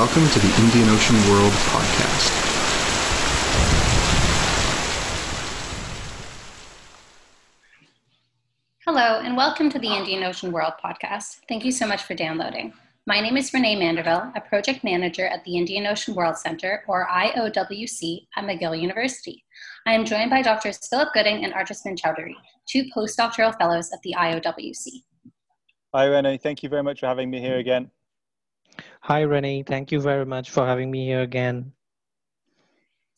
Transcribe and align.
welcome 0.00 0.26
to 0.30 0.38
the 0.38 0.62
Indian 0.62 0.88
Ocean 0.88 1.16
World 1.28 1.52
podcast. 1.52 2.30
Hello, 8.86 9.20
and 9.20 9.36
welcome 9.36 9.68
to 9.68 9.78
the 9.78 9.94
Indian 9.94 10.22
Ocean 10.22 10.52
World 10.52 10.72
podcast. 10.82 11.40
Thank 11.50 11.66
you 11.66 11.70
so 11.70 11.86
much 11.86 12.04
for 12.04 12.14
downloading. 12.14 12.72
My 13.06 13.20
name 13.20 13.36
is 13.36 13.52
Renee 13.52 13.76
Manderville, 13.76 14.34
a 14.34 14.40
project 14.40 14.82
manager 14.84 15.26
at 15.26 15.44
the 15.44 15.58
Indian 15.58 15.86
Ocean 15.86 16.14
World 16.14 16.38
Center, 16.38 16.82
or 16.88 17.06
IOWC, 17.06 18.26
at 18.38 18.44
McGill 18.44 18.80
University. 18.80 19.44
I 19.86 19.92
am 19.92 20.06
joined 20.06 20.30
by 20.30 20.40
Drs. 20.40 20.78
Philip 20.88 21.10
Gooding 21.12 21.44
and 21.44 21.52
Archisman 21.52 22.00
Chaudhuri, 22.00 22.36
two 22.66 22.84
postdoctoral 22.96 23.54
fellows 23.58 23.90
at 23.92 24.00
the 24.02 24.14
IOWC. 24.16 25.02
Hi, 25.92 26.04
Renee. 26.06 26.38
Thank 26.38 26.62
you 26.62 26.70
very 26.70 26.82
much 26.82 27.00
for 27.00 27.06
having 27.06 27.28
me 27.28 27.38
here 27.38 27.58
again. 27.58 27.90
Hi, 29.02 29.20
Renee. 29.22 29.62
Thank 29.62 29.92
you 29.92 30.00
very 30.00 30.26
much 30.26 30.50
for 30.50 30.66
having 30.66 30.90
me 30.90 31.06
here 31.06 31.22
again. 31.22 31.72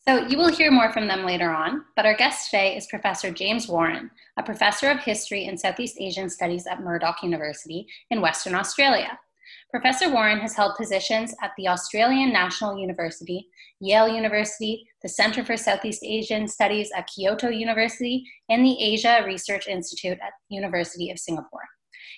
So, 0.06 0.26
you 0.26 0.36
will 0.36 0.50
hear 0.50 0.72
more 0.72 0.92
from 0.92 1.06
them 1.06 1.24
later 1.24 1.50
on, 1.50 1.84
but 1.94 2.06
our 2.06 2.16
guest 2.16 2.50
today 2.50 2.76
is 2.76 2.86
Professor 2.86 3.30
James 3.30 3.68
Warren, 3.68 4.10
a 4.36 4.42
professor 4.42 4.90
of 4.90 4.98
history 4.98 5.46
and 5.46 5.58
Southeast 5.58 5.96
Asian 6.00 6.28
studies 6.28 6.66
at 6.66 6.82
Murdoch 6.82 7.22
University 7.22 7.86
in 8.10 8.20
Western 8.20 8.56
Australia. 8.56 9.16
Professor 9.70 10.10
Warren 10.10 10.40
has 10.40 10.54
held 10.54 10.76
positions 10.76 11.34
at 11.40 11.52
the 11.56 11.68
Australian 11.68 12.32
National 12.32 12.76
University, 12.76 13.48
Yale 13.80 14.08
University, 14.08 14.86
the 15.02 15.08
Center 15.08 15.44
for 15.44 15.56
Southeast 15.56 16.02
Asian 16.04 16.46
Studies 16.48 16.90
at 16.96 17.06
Kyoto 17.06 17.48
University, 17.48 18.24
and 18.48 18.64
the 18.64 18.82
Asia 18.82 19.22
Research 19.24 19.68
Institute 19.68 20.18
at 20.22 20.32
University 20.48 21.10
of 21.10 21.18
Singapore. 21.18 21.68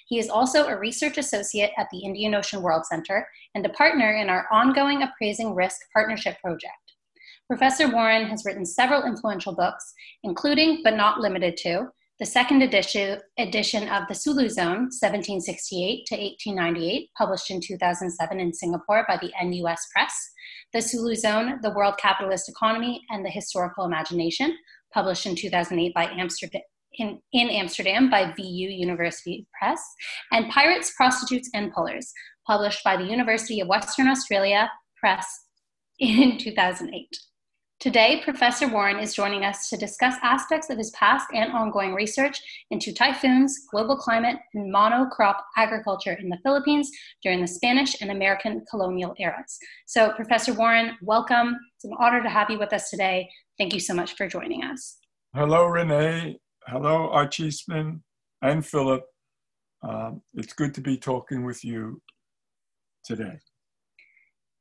He 0.07 0.19
is 0.19 0.29
also 0.29 0.67
a 0.67 0.79
research 0.79 1.19
associate 1.19 1.73
at 1.79 1.89
the 1.91 2.01
Indian 2.01 2.35
Ocean 2.35 2.63
World 2.63 2.85
Center 2.87 3.27
and 3.55 3.65
a 3.65 3.71
partner 3.71 4.13
in 4.13 4.29
our 4.29 4.47
ongoing 4.53 5.03
Appraising 5.03 5.55
Risk 5.55 5.81
Partnership 5.93 6.39
Project. 6.41 6.73
Professor 7.47 7.91
Warren 7.91 8.27
has 8.27 8.45
written 8.45 8.65
several 8.65 9.05
influential 9.05 9.55
books, 9.55 9.93
including, 10.23 10.81
but 10.83 10.97
not 10.97 11.21
limited 11.21 11.57
to, 11.59 11.89
the 12.21 12.27
second 12.27 12.63
edition, 12.63 13.21
edition 13.39 13.89
of 13.89 14.07
The 14.07 14.15
Sulu 14.15 14.49
Zone, 14.49 14.89
1768 14.89 16.07
to 16.07 16.15
1898, 16.15 17.11
published 17.19 17.51
in 17.51 17.61
2007 17.61 18.39
in 18.39 18.53
Singapore 18.53 19.05
by 19.09 19.17
the 19.17 19.33
NUS 19.43 19.85
Press, 19.93 20.31
The 20.73 20.81
Sulu 20.81 21.17
Zone, 21.17 21.59
The 21.61 21.73
World 21.73 21.99
Capitalist 21.99 22.49
Economy 22.49 23.03
and 23.11 23.25
the 23.25 23.31
Historical 23.31 23.85
Imagination, 23.85 24.57
published 24.93 25.27
in 25.27 25.35
2008 25.35 25.93
by 25.93 26.05
Amsterdam, 26.05 26.63
in, 26.99 27.21
in 27.33 27.49
Amsterdam 27.49 28.11
by 28.11 28.33
VU 28.37 28.69
University 28.69 29.47
Press, 29.59 29.83
and 30.33 30.51
Pirates, 30.51 30.93
Prostitutes, 30.97 31.51
and 31.55 31.73
Pullers, 31.73 32.13
published 32.47 32.83
by 32.85 32.97
the 32.97 33.05
University 33.05 33.61
of 33.61 33.69
Western 33.69 34.09
Australia 34.09 34.71
Press 34.99 35.27
in 35.99 36.39
2008. 36.39 37.09
Today, 37.81 38.23
Professor 38.25 38.67
Warren 38.67 38.99
is 38.99 39.15
joining 39.15 39.45
us 39.45 39.69
to 39.69 39.77
discuss 39.77 40.15
aspects 40.23 40.71
of 40.71 40.79
his 40.79 40.91
past 40.93 41.27
and 41.35 41.53
ongoing 41.53 41.93
research 41.93 42.41
into 42.71 42.95
typhoons, 42.95 43.67
global 43.71 43.97
climate, 43.97 44.37
and 44.55 44.73
monocrop 44.73 45.37
agriculture 45.59 46.17
in 46.19 46.31
the 46.31 46.39
Philippines 46.43 46.91
during 47.23 47.43
the 47.43 47.47
Spanish 47.47 48.01
and 48.01 48.11
American 48.11 48.65
colonial 48.71 49.15
eras. 49.19 49.59
So, 49.87 50.13
Professor 50.13 50.55
Warren, 50.55 50.97
welcome. 51.03 51.57
It's 51.77 51.85
an 51.85 51.93
honor 51.99 52.23
to 52.23 52.31
have 52.31 52.49
you 52.49 52.59
with 52.59 52.73
us 52.73 52.89
today. 52.89 53.29
Thank 53.59 53.75
you 53.75 53.81
so 53.81 53.93
much 53.93 54.17
for 54.17 54.27
joining 54.29 54.65
us. 54.65 54.97
Hello, 55.35 55.67
Renee. 55.67 56.39
Hello, 56.67 57.11
Archisman 57.13 58.01
and 58.41 58.65
Philip. 58.65 59.03
Um, 59.87 60.23
it's 60.33 60.55
good 60.55 60.73
to 60.75 60.81
be 60.81 60.97
talking 60.97 61.45
with 61.45 61.63
you 61.63 62.01
today. 63.05 63.39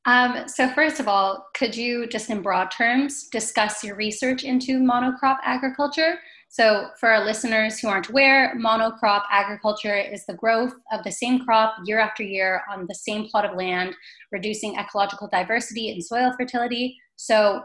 Um, 0.05 0.49
so, 0.49 0.67
first 0.69 0.99
of 0.99 1.07
all, 1.07 1.47
could 1.55 1.73
you 1.73 2.05
just 2.07 2.29
in 2.29 2.41
broad 2.41 2.71
terms 2.71 3.29
discuss 3.29 3.85
your 3.85 3.95
research 3.95 4.43
into 4.43 4.79
monocrop 4.79 5.37
agriculture? 5.43 6.19
So, 6.49 6.89
for 6.99 7.09
our 7.09 7.23
listeners 7.23 7.79
who 7.79 7.87
aren't 7.87 8.09
aware, 8.09 8.53
monocrop 8.59 9.21
agriculture 9.31 9.95
is 9.95 10.25
the 10.25 10.33
growth 10.33 10.73
of 10.91 11.05
the 11.05 11.11
same 11.11 11.45
crop 11.45 11.77
year 11.85 11.99
after 11.99 12.21
year 12.21 12.63
on 12.69 12.85
the 12.89 12.95
same 12.95 13.29
plot 13.29 13.45
of 13.45 13.55
land, 13.55 13.95
reducing 14.33 14.75
ecological 14.75 15.29
diversity 15.31 15.91
and 15.91 16.03
soil 16.03 16.33
fertility. 16.37 16.97
So, 17.15 17.63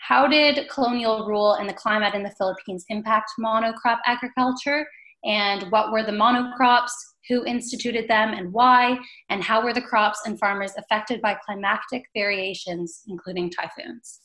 how 0.00 0.26
did 0.26 0.68
colonial 0.70 1.26
rule 1.26 1.54
and 1.54 1.68
the 1.68 1.74
climate 1.74 2.14
in 2.14 2.22
the 2.22 2.32
Philippines 2.38 2.84
impact 2.88 3.32
monocrop 3.38 3.98
agriculture? 4.06 4.86
And 5.24 5.70
what 5.70 5.92
were 5.92 6.02
the 6.02 6.12
monocrops? 6.12 6.90
Who 7.28 7.44
instituted 7.44 8.08
them 8.08 8.30
and 8.30 8.52
why? 8.52 8.98
And 9.28 9.44
how 9.44 9.62
were 9.62 9.74
the 9.74 9.82
crops 9.82 10.22
and 10.24 10.38
farmers 10.38 10.72
affected 10.78 11.20
by 11.20 11.36
climatic 11.44 12.04
variations, 12.14 13.02
including 13.08 13.50
typhoons? 13.50 14.20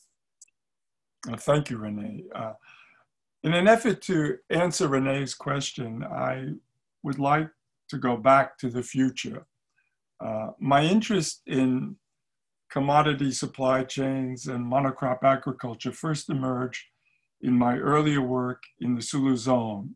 Uh, 1.30 1.36
thank 1.36 1.70
you, 1.70 1.76
Renee. 1.76 2.24
Uh, 2.34 2.54
in 3.44 3.52
an 3.52 3.68
effort 3.68 4.00
to 4.02 4.38
answer 4.50 4.88
Renee's 4.88 5.34
question, 5.34 6.04
I 6.04 6.54
would 7.02 7.18
like 7.18 7.48
to 7.90 7.98
go 7.98 8.16
back 8.16 8.58
to 8.58 8.70
the 8.70 8.82
future. 8.82 9.46
Uh, 10.24 10.48
my 10.58 10.82
interest 10.82 11.42
in 11.46 11.96
commodity 12.70 13.30
supply 13.30 13.84
chains 13.84 14.46
and 14.46 14.64
monocrop 14.64 15.22
agriculture 15.22 15.92
first 15.92 16.28
emerged 16.30 16.84
in 17.40 17.52
my 17.56 17.76
earlier 17.76 18.22
work 18.22 18.62
in 18.80 18.94
the 18.94 19.02
Sulu 19.02 19.36
Zone 19.36 19.94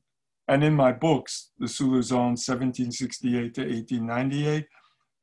and 0.49 0.65
in 0.65 0.75
my 0.75 0.93
books, 0.93 1.51
The 1.59 1.69
Sulu 1.69 2.03
Zone 2.03 2.37
1768 2.37 3.55
to 3.55 3.61
1898 3.63 4.67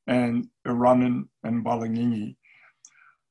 and 0.08 0.48
Iranun 0.66 1.28
and 1.44 1.66
Balangingi. 1.66 2.38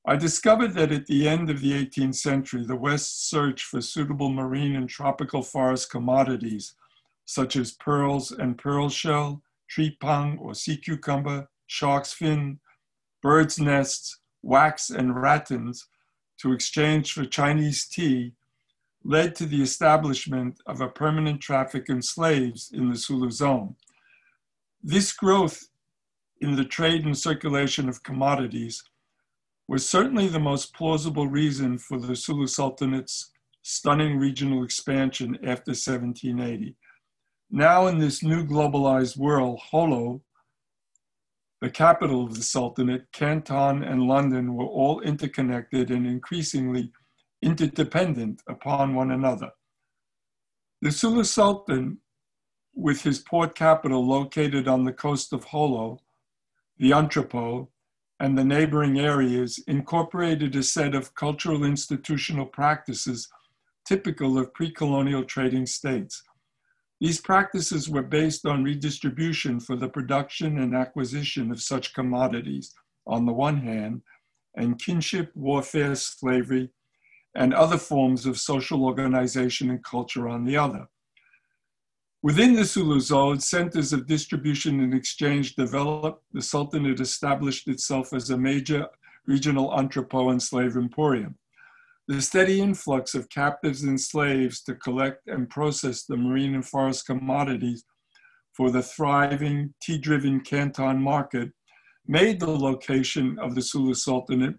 I 0.06 0.16
discovered 0.16 0.75
that 0.75 0.93
at 0.93 1.06
the 1.06 1.27
end 1.27 1.50
of 1.50 1.60
the 1.60 1.72
18th 1.72 2.16
century, 2.16 2.65
the 2.65 2.77
West's 2.77 3.28
search 3.28 3.65
for 3.65 3.81
suitable 3.81 4.28
marine 4.28 4.77
and 4.77 4.88
tropical 4.88 5.43
forest 5.43 5.91
commodities, 5.91 6.75
such 7.25 7.56
as 7.56 7.72
pearls 7.72 8.31
and 8.31 8.59
pearl 8.59 8.88
shell, 8.88 9.43
trepang 9.75 10.38
or 10.38 10.54
sea 10.54 10.77
cucumber, 10.77 11.48
shark's 11.66 12.12
fin, 12.12 12.60
birds' 13.27 13.59
nests, 13.59 14.21
wax, 14.43 14.89
and 14.89 15.21
rattans 15.21 15.89
to 16.39 16.53
exchange 16.53 17.13
for 17.13 17.25
Chinese 17.25 17.85
tea 17.89 18.33
led 19.03 19.35
to 19.35 19.47
the 19.47 19.61
establishment 19.61 20.61
of 20.67 20.81
a 20.81 20.87
permanent 20.87 21.41
traffic 21.41 21.89
in 21.89 22.01
slaves 22.01 22.71
in 22.73 22.89
the 22.89 22.97
Sulu 22.97 23.29
zone. 23.33 23.75
This 24.81 25.13
growth 25.13 25.59
in 26.41 26.55
the 26.55 26.65
trade 26.65 27.05
and 27.05 27.19
circulation 27.19 27.89
of 27.89 28.05
commodities 28.05 28.81
was 29.67 29.89
certainly 29.89 30.29
the 30.29 30.39
most 30.39 30.73
plausible 30.73 31.27
reason 31.27 31.79
for 31.79 31.99
the 31.99 32.15
Sulu 32.15 32.47
Sultanate's 32.47 33.33
stunning 33.63 34.21
regional 34.21 34.63
expansion 34.63 35.35
after 35.43 35.73
1780. 35.73 36.77
Now, 37.51 37.89
in 37.89 37.99
this 37.99 38.23
new 38.23 38.47
globalized 38.47 39.17
world, 39.17 39.61
Jolo 39.73 40.23
the 41.61 41.71
capital 41.71 42.25
of 42.25 42.34
the 42.34 42.43
Sultanate, 42.43 43.11
Canton, 43.12 43.83
and 43.83 44.03
London 44.03 44.55
were 44.55 44.67
all 44.67 45.00
interconnected 45.00 45.91
and 45.91 46.06
increasingly 46.06 46.93
interdependent 47.43 48.43
upon 48.49 48.94
one 48.94 49.11
another. 49.11 49.50
The 50.83 50.93
Sulu 50.93 51.25
Sultan, 51.25 51.99
with 52.75 53.03
his 53.03 53.21
port 53.21 53.55
capital 53.55 54.06
located 54.06 54.69
on 54.69 54.84
the 54.84 54.93
coast 54.93 55.33
of 55.33 55.47
Jolo, 55.50 55.99
the 56.78 56.93
Entrepot, 56.93 57.69
and 58.21 58.37
the 58.37 58.45
neighboring 58.45 58.99
areas, 58.99 59.59
incorporated 59.66 60.55
a 60.56 60.62
set 60.62 60.95
of 60.95 61.15
cultural 61.15 61.65
institutional 61.65 62.47
practices 62.47 63.28
typical 63.87 64.39
of 64.39 64.53
pre 64.53 64.71
colonial 64.71 65.25
trading 65.25 65.65
states. 65.65 66.22
These 67.01 67.21
practices 67.21 67.91
were 67.91 68.03
based 68.03 68.47
on 68.47 68.65
redistribution 68.65 69.60
for 69.60 69.77
the 69.77 69.89
production 69.89 70.59
and 70.59 70.75
acquisition 70.75 71.51
of 71.51 71.60
such 71.60 71.93
commodities 71.93 72.75
on 73.07 73.27
the 73.27 73.33
one 73.33 73.59
hand, 73.59 74.03
and 74.57 74.81
kinship, 74.81 75.31
warfare, 75.34 75.95
slavery, 75.95 76.71
and 77.34 77.53
other 77.53 77.77
forms 77.77 78.25
of 78.25 78.39
social 78.39 78.84
organization 78.84 79.71
and 79.71 79.84
culture 79.84 80.28
on 80.28 80.45
the 80.45 80.57
other. 80.57 80.89
Within 82.22 82.54
the 82.54 82.65
Sulu 82.65 82.98
zone, 82.98 83.39
centers 83.39 83.93
of 83.93 84.07
distribution 84.07 84.81
and 84.81 84.95
exchange 84.95 85.54
developed. 85.54 86.25
The 86.33 86.43
Sultanate 86.43 86.98
established 86.98 87.69
itself 87.69 88.13
as 88.15 88.31
a 88.31 88.39
major 88.39 88.89
regional 89.27 89.71
entrepot 89.71 90.33
and 90.33 90.43
slave 90.43 90.77
emporium. 90.77 91.37
The 92.09 92.23
steady 92.23 92.61
influx 92.61 93.17
of 93.17 93.29
captives 93.31 93.83
and 93.83 94.01
slaves 94.01 94.63
to 94.63 94.77
collect 94.77 95.27
and 95.27 95.51
process 95.51 96.05
the 96.05 96.17
marine 96.17 96.55
and 96.55 96.65
forest 96.65 97.05
commodities 97.05 97.85
for 98.53 98.71
the 98.71 98.83
thriving 98.83 99.75
tea 99.83 99.99
driven 99.99 100.41
Canton 100.41 101.03
market 101.03 101.51
made 102.07 102.39
the 102.39 102.51
location 102.51 103.37
of 103.41 103.57
the 103.57 103.63
Sulu 103.63 103.95
Sultanate 103.95 104.55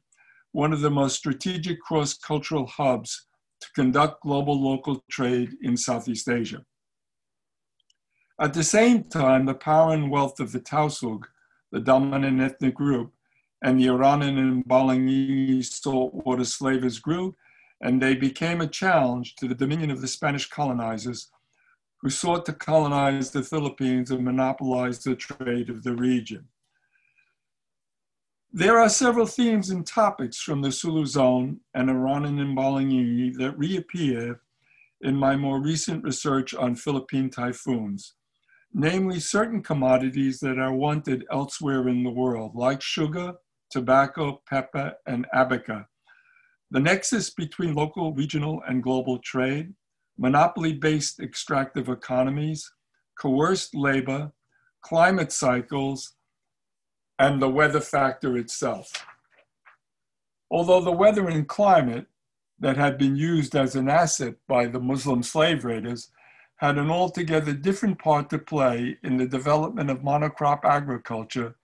one 0.52 0.74
of 0.74 0.82
the 0.82 0.90
most 0.90 1.16
strategic 1.16 1.80
cross 1.80 2.18
cultural 2.18 2.66
hubs 2.66 3.28
to 3.62 3.68
conduct 3.76 4.24
global 4.24 4.62
local 4.62 5.02
trade 5.10 5.50
in 5.62 5.78
Southeast 5.78 6.28
Asia. 6.28 6.64
At 8.42 8.54
the 8.54 8.64
same 8.64 9.06
time, 9.06 9.46
the 9.46 9.54
power 9.54 9.94
and 9.94 10.12
wealth 10.12 10.42
of 10.42 10.52
the 10.52 10.60
Tausug, 10.60 11.24
the 11.72 11.80
dominant 11.80 12.42
ethnic 12.42 12.76
group, 12.76 13.14
and 13.64 13.80
the 13.80 13.88
Iranun 13.88 14.38
and 14.38 14.66
Balangingi 14.66 15.64
saltwater 15.66 16.46
slavers 16.46 17.00
grew, 17.00 17.36
and 17.82 18.02
they 18.02 18.16
became 18.16 18.62
a 18.62 18.68
challenge 18.68 19.36
to 19.36 19.48
the 19.48 19.56
dominion 19.56 19.92
of 19.92 20.02
the 20.02 20.08
Spanish 20.08 20.50
colonizers 20.50 21.32
who 22.02 22.10
sought 22.10 22.46
to 22.46 22.54
colonize 22.54 23.32
the 23.32 23.44
Philippines 23.44 24.12
and 24.12 24.24
monopolize 24.24 25.00
the 25.00 25.16
trade 25.16 25.70
of 25.70 25.84
the 25.84 25.96
region. 25.96 26.48
There 28.54 28.80
are 28.80 28.90
several 28.90 29.26
themes 29.26 29.70
and 29.70 29.86
topics 29.86 30.38
from 30.38 30.62
the 30.62 30.72
Sulu 30.72 31.06
zone 31.06 31.60
and 31.74 31.90
Iranun 31.90 32.40
and 32.40 32.58
Balangingi 32.58 33.36
that 33.38 33.58
reappear 33.58 34.42
in 35.02 35.16
my 35.16 35.36
more 35.36 35.62
recent 35.62 36.04
research 36.04 36.54
on 36.54 36.76
Philippine 36.76 37.30
typhoons, 37.30 38.14
namely 38.74 39.20
certain 39.20 39.62
commodities 39.62 40.40
that 40.40 40.58
are 40.58 40.74
wanted 40.74 41.26
elsewhere 41.32 41.88
in 41.88 42.04
the 42.04 42.10
world, 42.10 42.56
like 42.56 42.82
sugar, 42.82 43.34
tobacco, 43.70 44.42
pepper, 44.48 44.94
and 45.06 45.26
abaca. 45.34 45.88
The 46.72 46.80
nexus 46.80 47.30
between 47.30 47.74
local, 47.74 48.14
regional, 48.14 48.62
and 48.68 48.84
global 48.84 49.20
trade, 49.20 49.74
monopoly-based 50.18 51.20
extractive 51.20 51.90
economies, 51.90 52.72
coerced 53.20 53.76
labor, 53.76 54.32
climate 54.82 55.32
cycles, 55.32 56.16
and 57.20 57.42
the 57.42 57.50
weather 57.50 57.82
factor 57.82 58.38
itself. 58.38 58.92
Although 60.52 60.82
the 60.82 60.92
weather 60.92 61.28
and 61.28 61.48
climate 61.48 62.08
that 62.60 62.78
had 62.78 62.98
been 62.98 63.16
used 63.16 63.56
as 63.56 63.76
an 63.76 63.90
asset 63.90 64.36
by 64.48 64.68
the 64.68 64.80
Muslim 64.80 65.24
slave 65.24 65.66
raiders 65.66 66.10
had 66.58 66.78
an 66.78 66.90
altogether 66.90 67.54
different 67.54 68.00
part 68.00 68.30
to 68.30 68.40
play 68.40 68.98
in 69.04 69.18
the 69.18 69.28
development 69.28 69.90
of 69.90 70.00
monocrop 70.00 70.64
agriculture, 70.64 71.56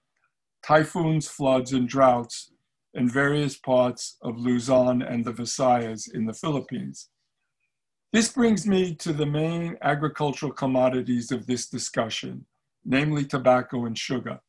typhoons, 0.66 1.28
floods, 1.28 1.74
and 1.74 1.88
droughts 1.88 2.52
in 2.94 3.10
various 3.10 3.58
parts 3.58 4.18
of 4.22 4.38
Luzon 4.38 5.02
and 5.02 5.26
the 5.26 5.34
Visayas 5.34 6.14
in 6.14 6.26
the 6.26 6.34
Philippines. 6.34 7.10
This 8.12 8.32
brings 8.32 8.68
me 8.68 8.94
to 8.96 9.12
the 9.12 9.26
main 9.26 9.76
agricultural 9.82 10.54
commodities 10.54 11.32
of 11.32 11.48
this 11.48 11.68
discussion, 11.68 12.46
namely 12.86 13.26
tobacco 13.26 13.86
and 13.86 13.98
sugar. 13.98 14.40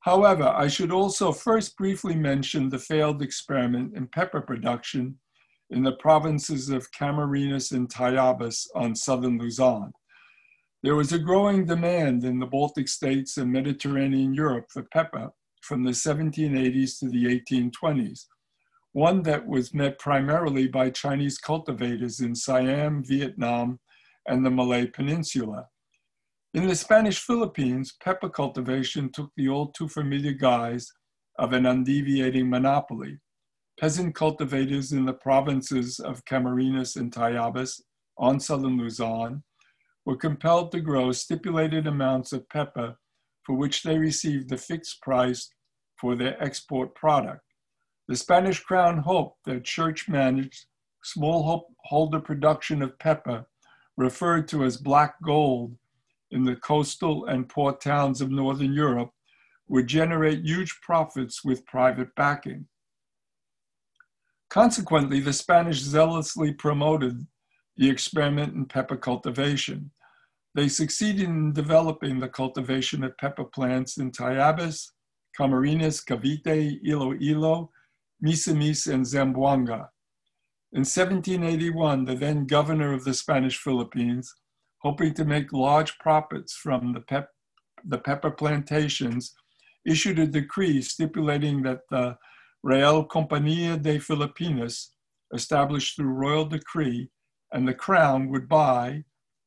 However, 0.00 0.48
I 0.48 0.68
should 0.68 0.92
also 0.92 1.32
first 1.32 1.76
briefly 1.76 2.14
mention 2.14 2.68
the 2.68 2.78
failed 2.78 3.20
experiment 3.22 3.96
in 3.96 4.06
pepper 4.06 4.40
production 4.40 5.18
in 5.70 5.82
the 5.82 5.92
provinces 5.92 6.70
of 6.70 6.90
Camarines 6.92 7.72
and 7.72 7.88
Tayabas 7.88 8.66
on 8.74 8.94
southern 8.94 9.38
Luzon. 9.38 9.92
There 10.82 10.96
was 10.96 11.12
a 11.12 11.18
growing 11.18 11.64
demand 11.64 12.24
in 12.24 12.38
the 12.38 12.46
Baltic 12.46 12.88
states 12.88 13.36
and 13.36 13.50
Mediterranean 13.50 14.34
Europe 14.34 14.66
for 14.70 14.82
pepper 14.82 15.30
from 15.62 15.82
the 15.84 15.90
1780s 15.90 16.98
to 16.98 17.08
the 17.08 17.24
1820s, 17.40 18.26
one 18.92 19.22
that 19.22 19.46
was 19.46 19.72
met 19.72 19.98
primarily 19.98 20.68
by 20.68 20.90
Chinese 20.90 21.38
cultivators 21.38 22.20
in 22.20 22.34
Siam, 22.34 23.02
Vietnam, 23.04 23.80
and 24.26 24.44
the 24.44 24.50
Malay 24.50 24.86
Peninsula. 24.86 25.66
In 26.54 26.68
the 26.68 26.76
Spanish 26.76 27.18
Philippines, 27.18 27.96
pepper 28.02 28.28
cultivation 28.28 29.10
took 29.10 29.30
the 29.36 29.48
all 29.48 29.68
too 29.68 29.88
familiar 29.88 30.32
guise 30.32 30.92
of 31.38 31.52
an 31.52 31.64
undeviating 31.64 32.48
monopoly 32.48 33.18
peasant 33.78 34.14
cultivators 34.14 34.92
in 34.92 35.04
the 35.04 35.12
provinces 35.12 35.98
of 35.98 36.24
Camarines 36.24 36.96
and 36.96 37.12
Tayabas 37.12 37.80
on 38.18 38.38
southern 38.38 38.78
Luzon 38.78 39.42
were 40.04 40.16
compelled 40.16 40.72
to 40.72 40.80
grow 40.80 41.12
stipulated 41.12 41.86
amounts 41.86 42.32
of 42.32 42.48
pepper 42.48 42.96
for 43.44 43.54
which 43.54 43.82
they 43.82 43.98
received 43.98 44.48
the 44.48 44.56
fixed 44.56 45.00
price 45.02 45.50
for 46.00 46.14
their 46.14 46.42
export 46.42 46.94
product. 46.94 47.42
The 48.08 48.16
Spanish 48.16 48.60
crown 48.60 48.98
hoped 48.98 49.38
that 49.46 49.64
church 49.64 50.08
managed 50.08 50.66
smallholder 51.04 52.22
production 52.22 52.82
of 52.82 52.98
pepper, 52.98 53.46
referred 53.96 54.48
to 54.48 54.64
as 54.64 54.76
black 54.76 55.14
gold 55.22 55.76
in 56.30 56.44
the 56.44 56.56
coastal 56.56 57.26
and 57.26 57.48
port 57.48 57.80
towns 57.80 58.20
of 58.20 58.30
Northern 58.30 58.72
Europe, 58.72 59.10
would 59.68 59.86
generate 59.86 60.44
huge 60.44 60.78
profits 60.82 61.44
with 61.44 61.66
private 61.66 62.14
backing. 62.14 62.66
Consequently, 64.50 65.20
the 65.20 65.32
Spanish 65.32 65.80
zealously 65.80 66.52
promoted 66.52 67.26
the 67.76 67.88
experiment 67.88 68.54
in 68.54 68.66
pepper 68.66 68.96
cultivation. 68.96 69.90
They 70.54 70.68
succeeded 70.68 71.24
in 71.24 71.52
developing 71.52 72.20
the 72.20 72.28
cultivation 72.28 73.02
of 73.04 73.16
pepper 73.16 73.44
plants 73.44 73.96
in 73.96 74.10
Tayabas, 74.10 74.90
Camarines, 75.38 76.04
Cavite, 76.04 76.78
Iloilo, 76.84 77.70
Misamis, 78.22 78.86
and 78.86 79.04
Zamboanga. 79.04 79.88
In 80.74 80.84
1781, 80.84 82.04
the 82.04 82.14
then 82.14 82.46
governor 82.46 82.92
of 82.92 83.04
the 83.04 83.14
Spanish 83.14 83.58
Philippines, 83.58 84.34
hoping 84.82 85.14
to 85.14 85.24
make 85.24 85.52
large 85.52 85.98
profits 85.98 86.54
from 86.54 86.92
the, 86.92 87.00
pep 87.00 87.28
the 87.84 87.98
pepper 87.98 88.30
plantations, 88.30 89.34
issued 89.86 90.18
a 90.18 90.26
decree 90.26 90.82
stipulating 90.82 91.62
that 91.62 91.80
the 91.90 92.16
Real 92.62 93.06
Compañía 93.06 93.80
de 93.80 93.98
Filipinas, 93.98 94.90
established 95.34 95.96
through 95.96 96.12
royal 96.12 96.44
decree, 96.44 97.10
and 97.52 97.66
the 97.66 97.74
crown 97.74 98.28
would 98.28 98.48
buy 98.48 99.02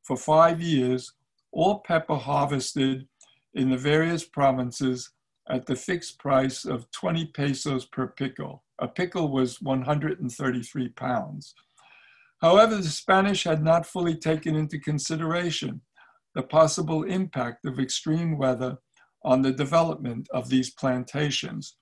for 0.05 0.15
five 0.15 0.61
years 0.61 1.13
all 1.51 1.79
pepper 1.79 2.15
harvested 2.15 3.07
in 3.53 3.69
the 3.69 3.77
various 3.77 4.23
provinces 4.23 5.11
at 5.49 5.65
the 5.65 5.75
fixed 5.75 6.19
price 6.19 6.65
of 6.65 6.89
20 6.91 7.27
pesos 7.27 7.85
per 7.85 8.13
picul. 8.19 8.59
A 8.79 8.87
picul 8.87 9.31
was 9.31 9.61
133 9.61 10.89
pounds. 10.89 11.53
However, 12.41 12.75
the 12.75 12.83
Spanish 12.83 13.45
had 13.45 13.63
not 13.63 13.85
fully 13.85 14.15
taken 14.15 14.55
into 14.55 14.79
consideration 14.79 15.81
the 16.35 16.43
possible 16.43 17.03
impact 17.03 17.65
of 17.65 17.79
extreme 17.79 18.37
weather 18.37 18.77
on 19.23 19.41
the 19.41 19.53
development 19.53 20.27
of 20.33 20.49
these 20.49 20.71
plantations. 20.71 21.77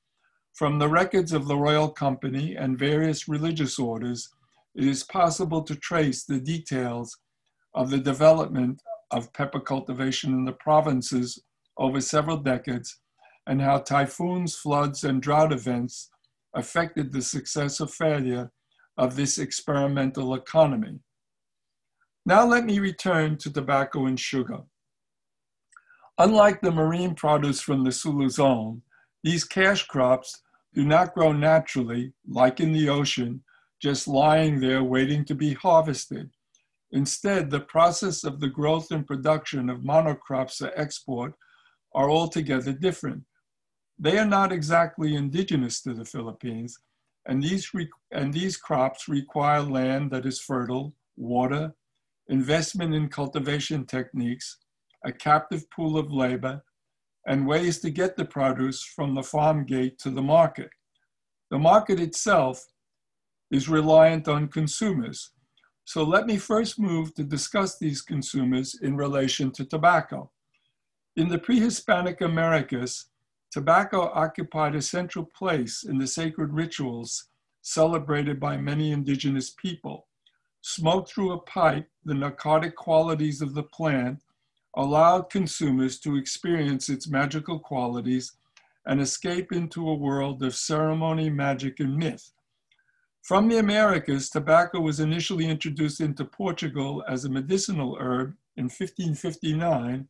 From 0.53 0.77
the 0.77 0.87
records 0.87 1.33
of 1.33 1.47
the 1.47 1.57
Royal 1.57 1.89
Company 1.89 2.55
and 2.55 2.77
various 2.77 3.27
religious 3.27 3.79
orders, 3.79 4.29
it 4.75 4.85
is 4.85 5.03
possible 5.03 5.63
to 5.63 5.75
trace 5.75 6.23
the 6.23 6.39
details 6.39 7.17
of 7.75 7.89
the 7.89 7.97
development 7.97 8.81
of 9.11 9.33
pepper 9.33 9.59
cultivation 9.59 10.33
in 10.33 10.45
the 10.45 10.53
provinces 10.53 11.41
over 11.77 12.01
several 12.01 12.37
decades 12.37 12.99
and 13.47 13.61
how 13.61 13.79
typhoons, 13.79 14.55
floods, 14.55 15.03
and 15.03 15.21
drought 15.21 15.51
events 15.51 16.09
affected 16.55 17.11
the 17.11 17.21
success 17.21 17.81
or 17.81 17.87
failure 17.87 18.51
of 18.97 19.15
this 19.15 19.37
experimental 19.37 20.35
economy. 20.35 20.99
Now 22.25 22.45
let 22.45 22.65
me 22.65 22.79
return 22.79 23.37
to 23.39 23.51
tobacco 23.51 24.05
and 24.05 24.19
sugar. 24.19 24.61
Unlike 26.19 26.61
the 26.61 26.71
marine 26.71 27.15
produce 27.15 27.59
from 27.59 27.83
the 27.83 27.91
Sulu 27.91 28.29
zone, 28.29 28.83
these 29.23 29.43
cash 29.43 29.85
crops 29.87 30.41
do 30.73 30.85
not 30.85 31.13
grow 31.13 31.31
naturally, 31.31 32.13
like 32.27 32.59
in 32.59 32.71
the 32.71 32.87
ocean, 32.87 33.43
just 33.81 34.07
lying 34.07 34.59
there 34.59 34.83
waiting 34.83 35.25
to 35.25 35.35
be 35.35 35.53
harvested. 35.53 36.29
Instead, 36.93 37.49
the 37.49 37.59
process 37.59 38.23
of 38.23 38.39
the 38.39 38.47
growth 38.47 38.91
and 38.91 39.07
production 39.07 39.67
of 39.67 39.79
monocrops 39.79 40.57
for 40.57 40.71
export 40.79 41.33
are 41.95 42.09
altogether 42.09 42.71
different. 42.71 43.23
They 43.97 44.19
are 44.19 44.27
not 44.27 44.51
exactly 44.51 45.15
indigenous 45.15 45.81
to 45.81 45.93
the 45.93 46.05
Philippines, 46.05 46.77
and 47.25 47.41
these, 47.41 47.69
and 48.11 48.31
these 48.31 48.57
crops 48.57 49.07
require 49.07 49.61
land 49.61 50.11
that 50.11 50.27
is 50.27 50.39
fertile, 50.39 50.93
water, 51.17 51.73
investment 52.27 52.93
in 52.93 53.09
cultivation 53.09 53.85
techniques, 53.85 54.57
a 55.03 55.11
captive 55.11 55.69
pool 55.71 55.97
of 55.97 56.11
labor, 56.11 56.63
and 57.25 57.47
ways 57.47 57.79
to 57.79 57.89
get 57.89 58.15
the 58.15 58.25
produce 58.25 58.83
from 58.83 59.15
the 59.15 59.23
farm 59.23 59.65
gate 59.65 59.97
to 59.97 60.11
the 60.11 60.21
market. 60.21 60.69
The 61.49 61.57
market 61.57 61.99
itself 61.99 62.63
is 63.51 63.67
reliant 63.67 64.27
on 64.27 64.47
consumers. 64.47 65.31
So 65.85 66.03
let 66.03 66.25
me 66.25 66.37
first 66.37 66.79
move 66.79 67.13
to 67.15 67.23
discuss 67.23 67.77
these 67.77 68.01
consumers 68.01 68.75
in 68.81 68.95
relation 68.95 69.51
to 69.51 69.65
tobacco. 69.65 70.31
In 71.15 71.27
the 71.27 71.37
pre-Hispanic 71.37 72.21
Americas, 72.21 73.07
tobacco 73.51 74.11
occupied 74.13 74.75
a 74.75 74.81
central 74.81 75.25
place 75.25 75.83
in 75.83 75.97
the 75.97 76.07
sacred 76.07 76.53
rituals 76.53 77.25
celebrated 77.61 78.39
by 78.39 78.57
many 78.57 78.91
indigenous 78.91 79.51
people. 79.51 80.07
Smoked 80.61 81.11
through 81.11 81.33
a 81.33 81.41
pipe, 81.41 81.89
the 82.05 82.13
narcotic 82.13 82.75
qualities 82.75 83.41
of 83.41 83.53
the 83.53 83.63
plant 83.63 84.19
allowed 84.75 85.29
consumers 85.29 85.99
to 85.99 86.15
experience 86.15 86.89
its 86.89 87.07
magical 87.07 87.59
qualities 87.59 88.33
and 88.85 88.99
escape 88.99 89.51
into 89.51 89.87
a 89.87 89.95
world 89.95 90.41
of 90.41 90.55
ceremony, 90.55 91.29
magic, 91.29 91.79
and 91.79 91.95
myth. 91.95 92.31
From 93.23 93.47
the 93.47 93.57
Americas, 93.57 94.29
tobacco 94.29 94.81
was 94.81 94.99
initially 94.99 95.45
introduced 95.45 96.01
into 96.01 96.25
Portugal 96.25 97.05
as 97.07 97.23
a 97.23 97.29
medicinal 97.29 97.95
herb 97.97 98.35
in 98.57 98.65
1559, 98.65 100.09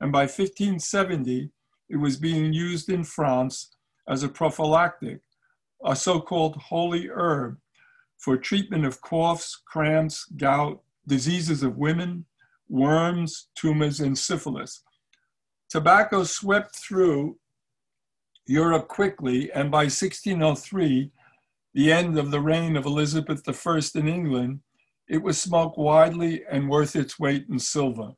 and 0.00 0.12
by 0.12 0.22
1570, 0.22 1.50
it 1.90 1.96
was 1.96 2.16
being 2.16 2.54
used 2.54 2.88
in 2.88 3.04
France 3.04 3.76
as 4.08 4.22
a 4.22 4.30
prophylactic, 4.30 5.20
a 5.84 5.94
so 5.94 6.18
called 6.18 6.56
holy 6.56 7.10
herb 7.10 7.58
for 8.16 8.38
treatment 8.38 8.86
of 8.86 9.02
coughs, 9.02 9.60
cramps, 9.66 10.24
gout, 10.38 10.80
diseases 11.06 11.62
of 11.62 11.76
women, 11.76 12.24
worms, 12.70 13.48
tumors, 13.54 14.00
and 14.00 14.16
syphilis. 14.16 14.82
Tobacco 15.68 16.24
swept 16.24 16.74
through 16.76 17.38
Europe 18.46 18.88
quickly, 18.88 19.52
and 19.52 19.70
by 19.70 19.84
1603, 19.84 21.10
the 21.74 21.92
end 21.92 22.18
of 22.18 22.30
the 22.30 22.40
reign 22.40 22.76
of 22.76 22.86
Elizabeth 22.86 23.42
I 23.48 23.80
in 23.98 24.08
England, 24.08 24.60
it 25.08 25.22
was 25.22 25.40
smoked 25.40 25.76
widely 25.76 26.44
and 26.50 26.70
worth 26.70 26.96
its 26.96 27.18
weight 27.18 27.46
in 27.50 27.58
silver. 27.58 28.12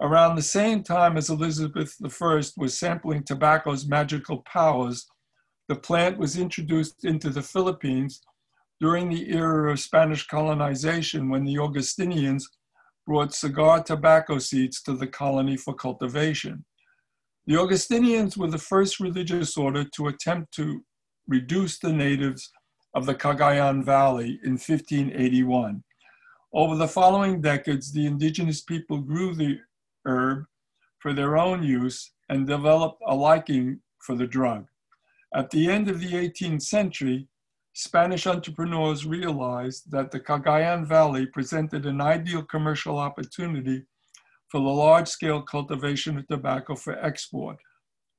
Around 0.00 0.36
the 0.36 0.42
same 0.42 0.82
time 0.82 1.16
as 1.16 1.30
Elizabeth 1.30 1.96
I 2.02 2.42
was 2.56 2.78
sampling 2.78 3.22
tobacco's 3.22 3.86
magical 3.86 4.42
powers, 4.42 5.06
the 5.68 5.76
plant 5.76 6.18
was 6.18 6.36
introduced 6.36 7.04
into 7.04 7.30
the 7.30 7.42
Philippines 7.42 8.20
during 8.80 9.08
the 9.08 9.30
era 9.32 9.72
of 9.72 9.80
Spanish 9.80 10.26
colonization 10.26 11.30
when 11.30 11.44
the 11.44 11.58
Augustinians 11.58 12.46
brought 13.06 13.32
cigar 13.32 13.82
tobacco 13.82 14.38
seeds 14.38 14.82
to 14.82 14.94
the 14.94 15.06
colony 15.06 15.56
for 15.56 15.74
cultivation. 15.74 16.64
The 17.46 17.56
Augustinians 17.56 18.36
were 18.36 18.50
the 18.50 18.58
first 18.58 19.00
religious 19.00 19.56
order 19.56 19.84
to 19.84 20.08
attempt 20.08 20.52
to 20.54 20.84
reduce 21.28 21.78
the 21.78 21.92
natives 21.92 22.50
of 22.94 23.06
the 23.06 23.14
Cagayan 23.14 23.84
Valley 23.84 24.38
in 24.44 24.52
1581. 24.52 25.82
Over 26.52 26.76
the 26.76 26.88
following 26.88 27.40
decades, 27.40 27.92
the 27.92 28.06
indigenous 28.06 28.60
people 28.60 28.98
grew 28.98 29.34
the 29.34 29.58
herb 30.06 30.44
for 31.00 31.12
their 31.12 31.36
own 31.36 31.62
use 31.62 32.12
and 32.28 32.46
developed 32.46 33.02
a 33.06 33.14
liking 33.14 33.80
for 33.98 34.14
the 34.14 34.26
drug. 34.26 34.66
At 35.34 35.50
the 35.50 35.68
end 35.68 35.90
of 35.90 36.00
the 36.00 36.12
18th 36.12 36.62
century, 36.62 37.26
Spanish 37.72 38.28
entrepreneurs 38.28 39.04
realized 39.04 39.90
that 39.90 40.12
the 40.12 40.20
Cagayan 40.20 40.86
Valley 40.86 41.26
presented 41.26 41.86
an 41.86 42.00
ideal 42.00 42.42
commercial 42.44 42.98
opportunity 42.98 43.82
for 44.46 44.60
the 44.60 44.68
large 44.68 45.08
scale 45.08 45.42
cultivation 45.42 46.16
of 46.16 46.28
tobacco 46.28 46.76
for 46.76 46.96
export, 47.04 47.56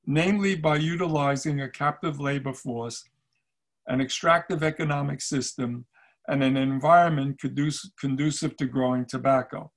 namely 0.04 0.54
by 0.54 0.76
utilizing 0.76 1.62
a 1.62 1.70
captive 1.70 2.20
labor 2.20 2.52
force 2.52 3.04
an 3.88 4.00
extractive 4.00 4.62
economic 4.62 5.20
system, 5.20 5.86
and 6.28 6.42
an 6.42 6.56
environment 6.56 7.38
conducive 7.40 8.56
to 8.56 8.66
growing 8.66 9.06
tobacco. 9.06 9.70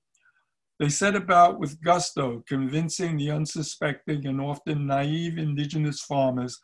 They 0.80 0.89
set 0.89 1.16
about 1.16 1.60
with 1.60 1.82
gusto, 1.84 2.44
convincing 2.48 3.18
the 3.18 3.32
unsuspecting 3.32 4.25
and 4.25 4.42
often 4.42 4.88
naive 4.88 5.38
indigenous 5.38 6.01
farmers 6.01 6.58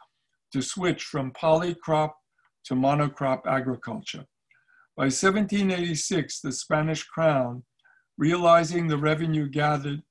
to 0.53 0.61
switch 0.61 1.03
from 1.03 1.33
polycrop 1.33 2.11
to 2.65 2.73
monocrop 2.73 3.41
agriculture. 3.45 4.25
By 4.97 5.05
1786, 5.05 6.39
the 6.39 6.53
Spanish 6.53 7.03
crown, 7.03 7.63
realizing 8.17 8.87
the 8.87 8.97
revenue 8.97 9.49
gathered, 9.49 10.01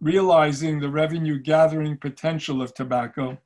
realizing 0.00 0.78
the 0.78 0.88
revenue 0.88 1.40
gathering 1.40 1.98
potential 1.98 2.62
of 2.62 2.72
tobacco, 2.72 3.36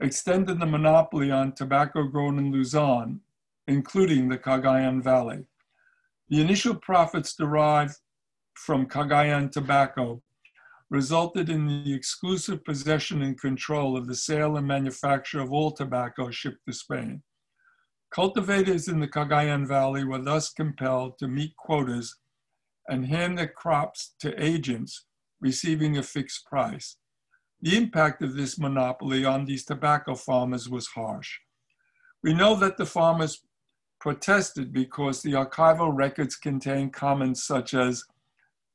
extended 0.00 0.60
the 0.60 0.66
monopoly 0.66 1.30
on 1.30 1.52
tobacco 1.52 2.04
grown 2.04 2.38
in 2.38 2.50
Luzon, 2.50 3.20
including 3.66 4.28
the 4.28 4.38
Cagayan 4.38 5.02
Valley. 5.02 5.44
The 6.28 6.40
initial 6.40 6.74
profits 6.74 7.34
derived 7.34 7.96
from 8.54 8.86
Cagayan 8.86 9.50
tobacco 9.50 10.22
resulted 10.90 11.48
in 11.48 11.66
the 11.66 11.94
exclusive 11.94 12.64
possession 12.64 13.22
and 13.22 13.40
control 13.40 13.96
of 13.96 14.06
the 14.06 14.14
sale 14.14 14.56
and 14.56 14.66
manufacture 14.66 15.40
of 15.40 15.52
all 15.52 15.70
tobacco 15.70 16.30
shipped 16.30 16.64
to 16.66 16.72
Spain. 16.72 17.22
Cultivators 18.10 18.86
in 18.86 19.00
the 19.00 19.08
Cagayan 19.08 19.66
Valley 19.66 20.04
were 20.04 20.22
thus 20.22 20.50
compelled 20.52 21.18
to 21.18 21.26
meet 21.26 21.56
quotas 21.56 22.16
and 22.88 23.06
hand 23.06 23.38
their 23.38 23.48
crops 23.48 24.14
to 24.20 24.40
agents 24.42 25.06
receiving 25.40 25.98
a 25.98 26.02
fixed 26.02 26.46
price. 26.46 26.96
The 27.64 27.78
impact 27.78 28.20
of 28.20 28.36
this 28.36 28.58
monopoly 28.58 29.24
on 29.24 29.46
these 29.46 29.64
tobacco 29.64 30.16
farmers 30.16 30.68
was 30.68 30.86
harsh. 30.88 31.38
We 32.22 32.34
know 32.34 32.54
that 32.56 32.76
the 32.76 32.84
farmers 32.84 33.40
protested 33.98 34.70
because 34.70 35.22
the 35.22 35.32
archival 35.32 35.90
records 35.96 36.36
contain 36.36 36.90
comments 36.90 37.42
such 37.42 37.72
as, 37.72 38.04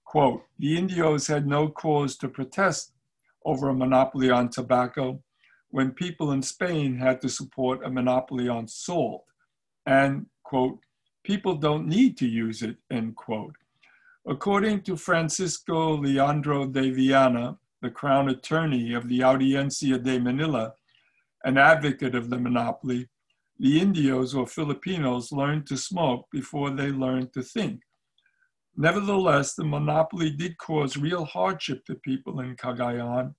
quote, 0.05 0.41
the 0.57 0.75
Indios 0.75 1.27
had 1.27 1.45
no 1.45 1.69
cause 1.69 2.17
to 2.17 2.27
protest 2.27 2.93
over 3.45 3.69
a 3.69 3.75
monopoly 3.75 4.31
on 4.31 4.49
tobacco 4.49 5.21
when 5.69 5.91
people 5.91 6.31
in 6.31 6.41
Spain 6.41 6.97
had 6.97 7.21
to 7.21 7.29
support 7.29 7.85
a 7.85 7.91
monopoly 7.91 8.49
on 8.49 8.67
salt, 8.67 9.23
and, 9.85 10.25
quote, 10.41 10.79
people 11.23 11.53
don't 11.53 11.87
need 11.87 12.17
to 12.17 12.27
use 12.27 12.63
it, 12.63 12.77
end 12.89 13.15
quote. 13.15 13.53
According 14.27 14.81
to 14.81 14.97
Francisco 14.97 15.95
Leandro 15.95 16.65
de 16.65 16.89
Viana, 16.89 17.55
the 17.81 17.89
crown 17.89 18.29
attorney 18.29 18.93
of 18.93 19.07
the 19.07 19.23
Audiencia 19.23 19.97
de 19.97 20.19
Manila, 20.19 20.73
an 21.43 21.57
advocate 21.57 22.15
of 22.15 22.29
the 22.29 22.37
monopoly, 22.37 23.07
the 23.57 23.79
Indios 23.79 24.35
or 24.35 24.47
Filipinos 24.47 25.31
learned 25.31 25.67
to 25.67 25.77
smoke 25.77 26.25
before 26.31 26.71
they 26.71 26.89
learned 26.89 27.33
to 27.33 27.41
think. 27.41 27.81
Nevertheless, 28.75 29.55
the 29.55 29.65
monopoly 29.65 30.31
did 30.31 30.57
cause 30.57 30.95
real 30.95 31.25
hardship 31.25 31.83
to 31.85 31.95
people 31.95 32.39
in 32.39 32.55
Cagayan 32.55 33.35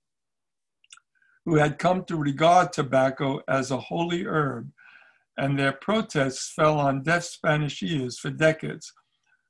who 1.45 1.55
had 1.55 1.79
come 1.79 2.03
to 2.05 2.15
regard 2.15 2.71
tobacco 2.71 3.41
as 3.47 3.71
a 3.71 3.77
holy 3.79 4.25
herb, 4.25 4.69
and 5.37 5.57
their 5.57 5.71
protests 5.71 6.51
fell 6.53 6.79
on 6.79 7.01
deaf 7.03 7.23
Spanish 7.23 7.81
ears 7.81 8.19
for 8.19 8.29
decades. 8.29 8.93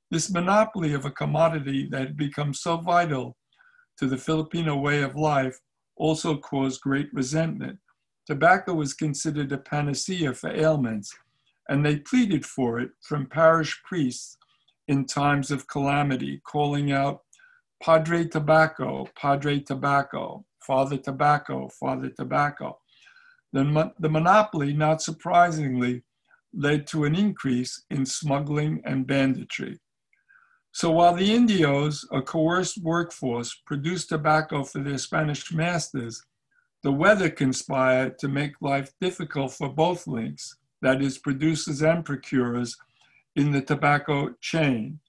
This 0.10 0.31
monopoly 0.31 0.93
of 0.93 1.05
a 1.05 1.12
commodity 1.12 1.88
that 1.91 2.00
had 2.00 2.17
become 2.17 2.53
so 2.53 2.77
vital 2.77 3.36
to 4.01 4.08
the 4.08 4.17
Filipino 4.17 4.75
way 4.75 5.03
of 5.03 5.15
life 5.15 5.60
also 5.96 6.36
caused 6.36 6.81
great 6.81 7.13
resentment. 7.13 7.77
Tobacco 8.25 8.74
was 8.74 8.96
considered 8.96 9.51
a 9.51 9.60
panacea 9.60 10.34
for 10.34 10.50
ailments, 10.50 11.15
and 11.70 11.86
they 11.86 11.98
pleaded 11.98 12.43
for 12.43 12.79
it 12.79 12.89
from 13.03 13.27
parish 13.27 13.79
priests 13.84 14.38
in 14.88 15.05
times 15.05 15.51
of 15.51 15.67
calamity, 15.67 16.41
calling 16.43 16.91
out, 16.91 17.22
Padre 17.84 18.25
Tobacco, 18.25 19.08
Padre 19.15 19.60
Tobacco, 19.60 20.46
Father 20.65 20.98
Tobacco, 20.98 21.70
Father 21.79 22.10
Tobacco. 22.10 22.79
The, 23.53 23.91
the 24.00 24.10
monopoly, 24.10 24.74
not 24.74 25.03
surprisingly, 25.03 26.01
led 26.55 26.88
to 26.88 27.05
an 27.05 27.13
increase 27.13 27.84
in 27.91 28.08
smuggling 28.08 28.81
and 28.84 29.05
banditry. 29.05 29.79
So 30.74 30.92
while 30.92 31.13
the 31.13 31.34
Indios, 31.34 32.06
a 32.12 32.22
coerced 32.22 32.82
workforce, 32.82 33.54
produced 33.66 34.10
tobacco 34.10 34.63
for 34.63 34.80
their 34.80 34.98
Spanish 34.98 35.51
masters, 35.51 36.24
the 36.82 36.92
weather 36.92 37.30
conspired 37.30 38.18
to 38.20 38.28
make 38.28 38.54
life 38.62 38.92
difficult 39.01 39.51
for 39.54 39.70
both 39.70 40.08
links, 40.08 40.56
that 40.82 41.01
is, 41.01 41.18
producers 41.18 41.82
and 41.84 42.06
procurers, 42.06 42.78
in 43.36 43.51
the 43.51 43.62
tobacco 43.62 44.34
chain. 44.40 45.00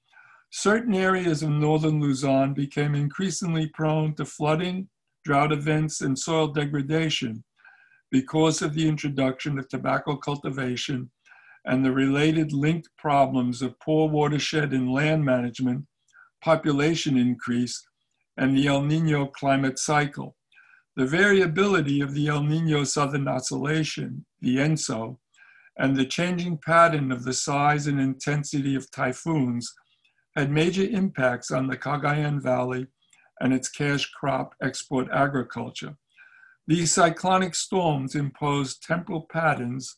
Certain 0.51 0.95
areas 0.95 1.43
of 1.43 1.51
northern 1.51 2.01
Luzon 2.01 2.55
became 2.55 2.95
increasingly 2.95 3.69
prone 3.69 4.15
to 4.17 4.25
flooding, 4.25 4.89
drought 5.25 5.53
events, 5.53 6.01
and 6.01 6.19
soil 6.19 6.49
degradation 6.49 7.45
because 8.11 8.61
of 8.61 8.75
the 8.75 8.87
introduction 8.87 9.59
of 9.59 9.69
tobacco 9.69 10.17
cultivation 10.17 11.11
and 11.65 11.85
the 11.85 11.93
related 11.93 12.53
linked 12.53 12.89
problems 12.97 13.63
of 13.63 13.79
poor 13.81 14.09
watershed 14.09 14.73
and 14.73 14.93
land 14.93 15.25
management, 15.25 15.87
population 16.43 17.17
increase, 17.17 17.85
and 18.37 18.57
the 18.57 18.67
El 18.67 18.83
Nino 18.83 19.27
climate 19.27 19.79
cycle. 19.79 20.37
The 20.97 21.07
variability 21.07 22.01
of 22.01 22.15
the 22.15 22.29
El 22.29 22.43
Nino 22.43 22.85
Southern 22.85 23.29
Oscillation, 23.29 24.27
the 24.41 24.59
ENSO, 24.59 25.19
and 25.79 25.97
the 25.97 26.05
changing 26.05 26.59
pattern 26.59 27.11
of 27.11 27.25
the 27.25 27.33
size 27.33 27.87
and 27.87 28.01
intensity 28.01 28.75
of 28.75 28.91
typhoons 28.91 29.73
had 30.37 30.51
major 30.51 30.85
impacts 30.85 31.51
on 31.51 31.67
the 31.67 31.77
Cagayan 31.77 32.43
Valley 32.43 32.87
and 33.41 33.53
its 33.53 33.69
cash 33.69 34.11
crop 34.11 34.55
export 34.63 35.09
agriculture. 35.13 35.97
These 36.67 36.93
cyclonic 36.93 37.55
storms 37.55 38.15
imposed 38.15 38.83
temporal 38.83 39.27
patterns 39.31 39.97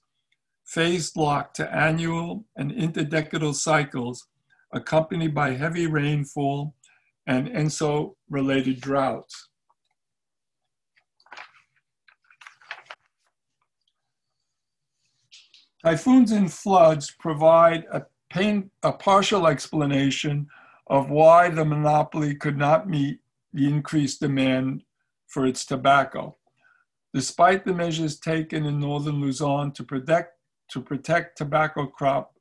phased 0.64 1.16
locked 1.16 1.56
to 1.56 1.75
annual 1.75 2.44
and 2.56 2.73
interdecadal 2.73 3.54
cycles 3.54 4.26
accompanied 4.73 5.35
by 5.35 5.50
heavy 5.50 5.87
rainfall 5.87 6.75
and 7.26 7.49
ENSO 7.49 8.16
related 8.28 8.80
droughts. 8.80 9.49
Typhoons 15.85 16.33
and 16.33 16.50
floods 16.50 17.11
provide 17.11 17.85
a, 17.92 18.02
pain, 18.30 18.71
a 18.83 18.92
partial 18.92 19.47
explanation 19.47 20.47
of 20.87 21.11
why 21.11 21.50
the 21.50 21.64
monopoly 21.64 22.35
could 22.35 22.56
not 22.56 22.88
meet 22.88 23.21
the 23.52 23.66
increased 23.66 24.21
demand 24.21 24.83
for 25.26 25.44
its 25.47 25.64
tobacco. 25.66 26.35
Despite 27.12 27.64
the 27.64 27.75
measures 27.75 28.18
taken 28.18 28.64
in 28.64 28.80
northern 28.80 29.21
Luzon 29.21 29.73
to 29.73 29.85
protect, 29.85 30.33
to 30.71 30.80
protect 30.80 31.38
tobacco 31.38 31.87
crop, 31.87 32.35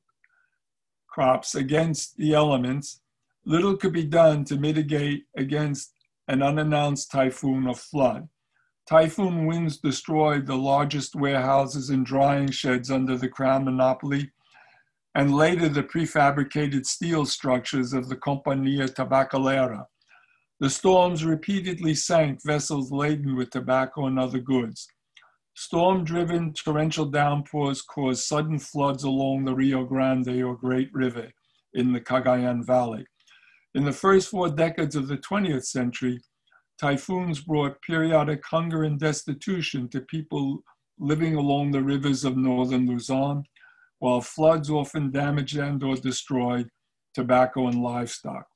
crops 1.08 1.54
against 1.54 2.16
the 2.16 2.34
elements, 2.34 3.00
little 3.44 3.76
could 3.76 3.92
be 3.92 4.04
done 4.04 4.44
to 4.44 4.56
mitigate 4.56 5.24
against 5.36 5.92
an 6.28 6.42
unannounced 6.42 7.10
typhoon 7.10 7.66
or 7.66 7.74
flood. 7.74 8.28
Typhoon 8.88 9.46
winds 9.46 9.78
destroyed 9.78 10.46
the 10.46 10.56
largest 10.56 11.14
warehouses 11.14 11.90
and 11.90 12.04
drying 12.04 12.50
sheds 12.50 12.90
under 12.90 13.16
the 13.16 13.28
Crown 13.28 13.64
monopoly, 13.64 14.30
and 15.14 15.34
later 15.34 15.68
the 15.68 15.82
prefabricated 15.82 16.84
steel 16.84 17.24
structures 17.24 17.92
of 17.92 18.08
the 18.08 18.16
Compañía 18.16 18.92
Tabacalera. 18.92 19.86
The 20.60 20.70
storms 20.70 21.24
repeatedly 21.24 21.94
sank 21.94 22.42
vessels 22.44 22.90
laden 22.90 23.36
with 23.36 23.50
tobacco 23.50 24.06
and 24.06 24.18
other 24.18 24.38
goods. 24.38 24.86
Storm 25.54 26.04
driven 26.04 26.52
torrential 26.52 27.06
downpours 27.06 27.80
caused 27.80 28.24
sudden 28.24 28.58
floods 28.58 29.04
along 29.04 29.44
the 29.44 29.54
Rio 29.54 29.84
Grande 29.84 30.42
or 30.42 30.56
Great 30.56 30.92
River 30.92 31.30
in 31.74 31.92
the 31.92 32.00
Cagayan 32.00 32.64
Valley. 32.64 33.06
In 33.74 33.84
the 33.84 33.92
first 33.92 34.28
four 34.28 34.48
decades 34.50 34.96
of 34.96 35.06
the 35.06 35.18
20th 35.18 35.64
century, 35.64 36.20
typhoons 36.80 37.40
brought 37.40 37.80
periodic 37.82 38.44
hunger 38.44 38.82
and 38.82 38.98
destitution 38.98 39.88
to 39.90 40.00
people 40.00 40.62
living 40.98 41.36
along 41.36 41.70
the 41.70 41.82
rivers 41.82 42.24
of 42.24 42.36
northern 42.36 42.86
Luzon, 42.86 43.44
while 43.98 44.20
floods 44.20 44.70
often 44.70 45.10
damaged 45.10 45.56
and 45.56 45.82
or 45.82 45.96
destroyed 45.96 46.68
tobacco 47.14 47.68
and 47.68 47.80
livestock. 47.80 48.46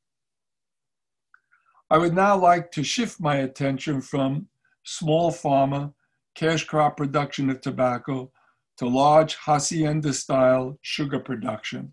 I 1.91 1.99
would 1.99 2.15
now 2.15 2.37
like 2.37 2.71
to 2.73 2.83
shift 2.83 3.21
my 3.21 3.37
attention 3.37 4.01
from 4.01 4.49
small 4.85 5.31
farmer, 5.31 5.93
cash 6.39 6.63
crop 6.65 6.97
production 6.97 7.51
of 7.51 7.61
tobacco 7.61 8.31
to 8.77 8.87
large 8.87 9.35
hacienda 9.35 10.13
style 10.13 10.79
sugar 10.83 11.19
production. 11.19 11.93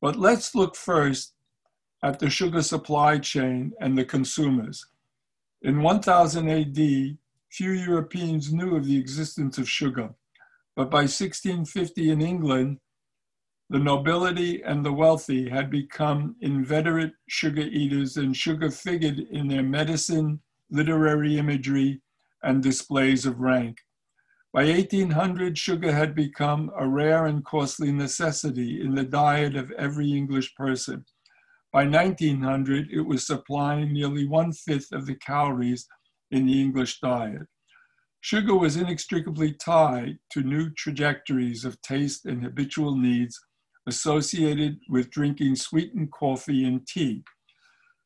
But 0.00 0.16
let's 0.16 0.54
look 0.54 0.74
first 0.74 1.34
at 2.02 2.18
the 2.18 2.30
sugar 2.30 2.62
supply 2.62 3.18
chain 3.18 3.72
and 3.80 3.98
the 3.98 4.06
consumers. 4.06 4.86
In 5.60 5.82
1000 5.82 6.48
AD, 6.48 6.76
few 7.50 7.72
Europeans 7.72 8.50
knew 8.50 8.74
of 8.74 8.86
the 8.86 8.96
existence 8.96 9.58
of 9.58 9.68
sugar, 9.68 10.14
but 10.74 10.90
by 10.90 11.02
1650 11.02 12.10
in 12.10 12.22
England, 12.22 12.78
the 13.68 13.78
nobility 13.78 14.62
and 14.62 14.82
the 14.82 14.92
wealthy 14.92 15.46
had 15.46 15.70
become 15.70 16.36
inveterate 16.40 17.12
sugar 17.28 17.62
eaters, 17.62 18.16
and 18.16 18.34
sugar 18.34 18.70
figured 18.70 19.18
in 19.30 19.46
their 19.46 19.62
medicine, 19.62 20.40
literary 20.70 21.36
imagery, 21.36 22.00
and 22.42 22.62
displays 22.62 23.26
of 23.26 23.40
rank. 23.40 23.78
By 24.52 24.64
1800, 24.64 25.58
sugar 25.58 25.92
had 25.92 26.14
become 26.14 26.70
a 26.78 26.88
rare 26.88 27.26
and 27.26 27.44
costly 27.44 27.92
necessity 27.92 28.80
in 28.80 28.94
the 28.94 29.04
diet 29.04 29.56
of 29.56 29.70
every 29.72 30.12
English 30.12 30.54
person. 30.54 31.04
By 31.72 31.86
1900, 31.86 32.88
it 32.90 33.02
was 33.02 33.26
supplying 33.26 33.92
nearly 33.92 34.26
one 34.26 34.52
fifth 34.52 34.90
of 34.92 35.06
the 35.06 35.16
calories 35.16 35.86
in 36.30 36.46
the 36.46 36.60
English 36.60 37.00
diet. 37.00 37.46
Sugar 38.20 38.56
was 38.56 38.76
inextricably 38.76 39.52
tied 39.52 40.18
to 40.30 40.42
new 40.42 40.70
trajectories 40.70 41.64
of 41.64 41.80
taste 41.82 42.24
and 42.24 42.42
habitual 42.42 42.96
needs 42.96 43.38
associated 43.86 44.78
with 44.88 45.10
drinking 45.10 45.56
sweetened 45.56 46.10
coffee 46.12 46.64
and 46.64 46.86
tea. 46.86 47.22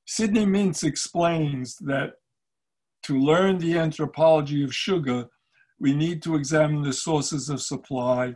Sidney 0.07 0.45
Mintz 0.45 0.85
explains 0.85 1.77
that 1.81 2.15
to 3.05 3.19
learn 3.19 3.59
the 3.59 3.79
anthropology 3.79 4.63
of 4.63 4.75
sugar, 4.75 5.27
we 5.81 5.93
need 5.95 6.23
to 6.23 6.37
examine 6.37 6.83
the 6.83 6.93
sources 6.93 7.49
of 7.49 7.61
supply, 7.61 8.35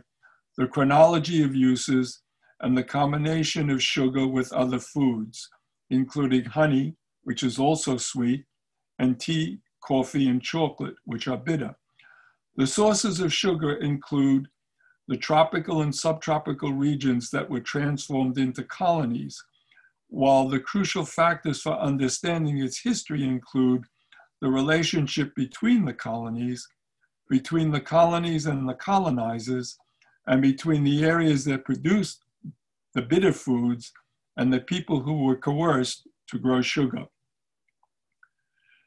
the 0.57 0.67
chronology 0.67 1.43
of 1.43 1.55
uses, 1.55 2.21
and 2.61 2.77
the 2.77 2.83
combination 2.83 3.69
of 3.69 3.81
sugar 3.81 4.27
with 4.27 4.51
other 4.51 4.79
foods, 4.79 5.47
including 5.89 6.43
honey, 6.45 6.95
which 7.23 7.43
is 7.43 7.59
also 7.59 7.97
sweet, 7.97 8.43
and 8.99 9.19
tea, 9.19 9.59
coffee, 9.83 10.27
and 10.27 10.41
chocolate, 10.41 10.95
which 11.05 11.27
are 11.27 11.37
bitter. 11.37 11.75
The 12.55 12.67
sources 12.67 13.19
of 13.19 13.31
sugar 13.31 13.75
include 13.75 14.47
the 15.07 15.17
tropical 15.17 15.83
and 15.83 15.95
subtropical 15.95 16.73
regions 16.73 17.29
that 17.29 17.49
were 17.49 17.61
transformed 17.61 18.37
into 18.37 18.63
colonies, 18.63 19.41
while 20.09 20.49
the 20.49 20.59
crucial 20.59 21.05
factors 21.05 21.61
for 21.61 21.79
understanding 21.79 22.57
its 22.57 22.81
history 22.81 23.23
include 23.23 23.85
the 24.41 24.49
relationship 24.49 25.33
between 25.35 25.85
the 25.85 25.93
colonies, 25.93 26.67
between 27.29 27.71
the 27.71 27.81
colonies 27.81 28.45
and 28.45 28.67
the 28.67 28.73
colonizers, 28.73 29.77
and 30.27 30.41
between 30.41 30.83
the 30.83 31.03
areas 31.03 31.45
that 31.45 31.65
produced 31.65 32.23
the 32.93 33.01
bitter 33.01 33.33
foods, 33.33 33.91
and 34.37 34.53
the 34.53 34.59
people 34.59 35.01
who 35.01 35.23
were 35.23 35.35
coerced 35.35 36.07
to 36.27 36.37
grow 36.37 36.61
sugar. 36.61 37.05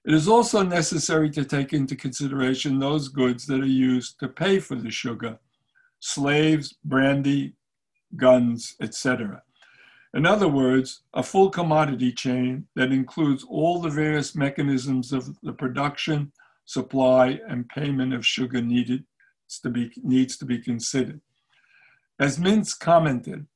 It 0.04 0.14
is 0.14 0.28
also 0.28 0.62
necessary 0.62 1.30
to 1.30 1.44
take 1.44 1.72
into 1.72 1.94
consideration 1.94 2.78
those 2.78 3.08
goods 3.08 3.46
that 3.46 3.60
are 3.60 3.66
used 3.66 4.18
to 4.20 4.28
pay 4.28 4.58
for 4.58 4.76
the 4.76 4.90
sugar 4.90 5.38
slaves, 6.02 6.74
brandy, 6.82 7.54
guns, 8.16 8.74
etc. 8.80 9.42
In 10.12 10.26
other 10.26 10.48
words, 10.48 11.02
a 11.14 11.22
full 11.22 11.50
commodity 11.50 12.12
chain 12.12 12.66
that 12.74 12.90
includes 12.90 13.44
all 13.48 13.80
the 13.80 13.90
various 13.90 14.34
mechanisms 14.34 15.12
of 15.12 15.38
the 15.42 15.52
production, 15.52 16.32
supply, 16.64 17.40
and 17.48 17.68
payment 17.68 18.12
of 18.12 18.26
sugar 18.26 18.60
needed 18.60 19.04
to 19.62 19.70
be, 19.70 19.92
needs 20.02 20.36
to 20.38 20.44
be 20.44 20.58
considered. 20.58 21.20
As 22.18 22.38
Mintz 22.38 22.78
commented, 22.78 23.46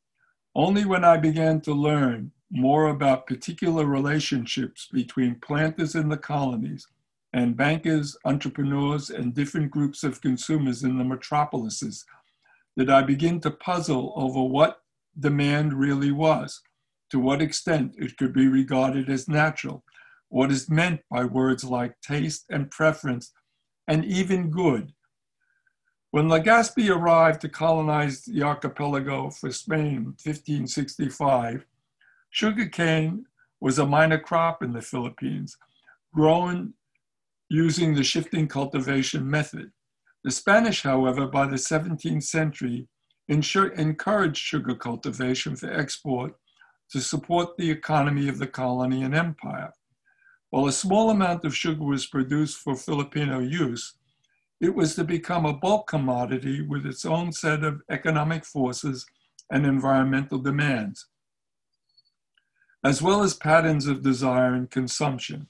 only 0.54 0.84
when 0.84 1.04
I 1.04 1.16
began 1.16 1.60
to 1.62 1.74
learn 1.74 2.30
more 2.50 2.88
about 2.88 3.26
particular 3.26 3.84
relationships 3.84 4.88
between 4.92 5.40
planters 5.40 5.96
in 5.96 6.08
the 6.08 6.16
colonies 6.16 6.86
and 7.32 7.56
bankers, 7.56 8.16
entrepreneurs, 8.24 9.10
and 9.10 9.34
different 9.34 9.72
groups 9.72 10.04
of 10.04 10.20
consumers 10.20 10.84
in 10.84 10.98
the 10.98 11.04
metropolises 11.04 12.04
did 12.76 12.90
I 12.90 13.02
begin 13.02 13.40
to 13.40 13.50
puzzle 13.50 14.12
over 14.16 14.42
what 14.42 14.83
demand 15.18 15.74
really 15.74 16.12
was, 16.12 16.60
to 17.10 17.18
what 17.18 17.42
extent 17.42 17.94
it 17.98 18.16
could 18.16 18.32
be 18.32 18.46
regarded 18.46 19.08
as 19.08 19.28
natural, 19.28 19.84
what 20.28 20.50
is 20.50 20.70
meant 20.70 21.00
by 21.10 21.24
words 21.24 21.64
like 21.64 22.00
taste 22.00 22.44
and 22.50 22.70
preference, 22.70 23.32
and 23.86 24.04
even 24.04 24.50
good, 24.50 24.92
when 26.14 26.28
Legazpi 26.28 26.94
arrived 26.94 27.40
to 27.40 27.48
colonize 27.48 28.22
the 28.22 28.40
archipelago 28.44 29.30
for 29.30 29.50
Spain 29.50 29.96
in 29.96 30.04
1565, 30.04 31.66
sugarcane 32.30 33.24
was 33.60 33.80
a 33.80 33.84
minor 33.84 34.20
crop 34.20 34.62
in 34.62 34.72
the 34.72 34.80
Philippines, 34.80 35.56
grown 36.14 36.74
using 37.48 37.96
the 37.96 38.04
shifting 38.04 38.46
cultivation 38.46 39.28
method. 39.28 39.72
The 40.22 40.30
Spanish, 40.30 40.84
however, 40.84 41.26
by 41.26 41.48
the 41.48 41.56
17th 41.56 42.22
century, 42.22 42.86
encouraged 43.28 44.36
sugar 44.36 44.74
cultivation 44.74 45.56
for 45.56 45.72
export 45.72 46.34
to 46.90 47.00
support 47.00 47.56
the 47.56 47.70
economy 47.70 48.28
of 48.28 48.38
the 48.38 48.46
colony 48.46 49.02
and 49.02 49.14
empire. 49.14 49.72
While 50.50 50.66
a 50.66 50.72
small 50.72 51.10
amount 51.10 51.44
of 51.44 51.56
sugar 51.56 51.84
was 51.84 52.06
produced 52.06 52.58
for 52.58 52.76
Filipino 52.76 53.40
use, 53.40 53.94
it 54.60 54.74
was 54.74 54.94
to 54.94 55.04
become 55.04 55.44
a 55.44 55.52
bulk 55.52 55.88
commodity 55.88 56.62
with 56.62 56.86
its 56.86 57.04
own 57.04 57.32
set 57.32 57.64
of 57.64 57.82
economic 57.90 58.44
forces 58.44 59.04
and 59.50 59.66
environmental 59.66 60.38
demands, 60.38 61.06
as 62.84 63.02
well 63.02 63.22
as 63.22 63.34
patterns 63.34 63.86
of 63.86 64.02
desire 64.02 64.54
and 64.54 64.70
consumption. 64.70 65.48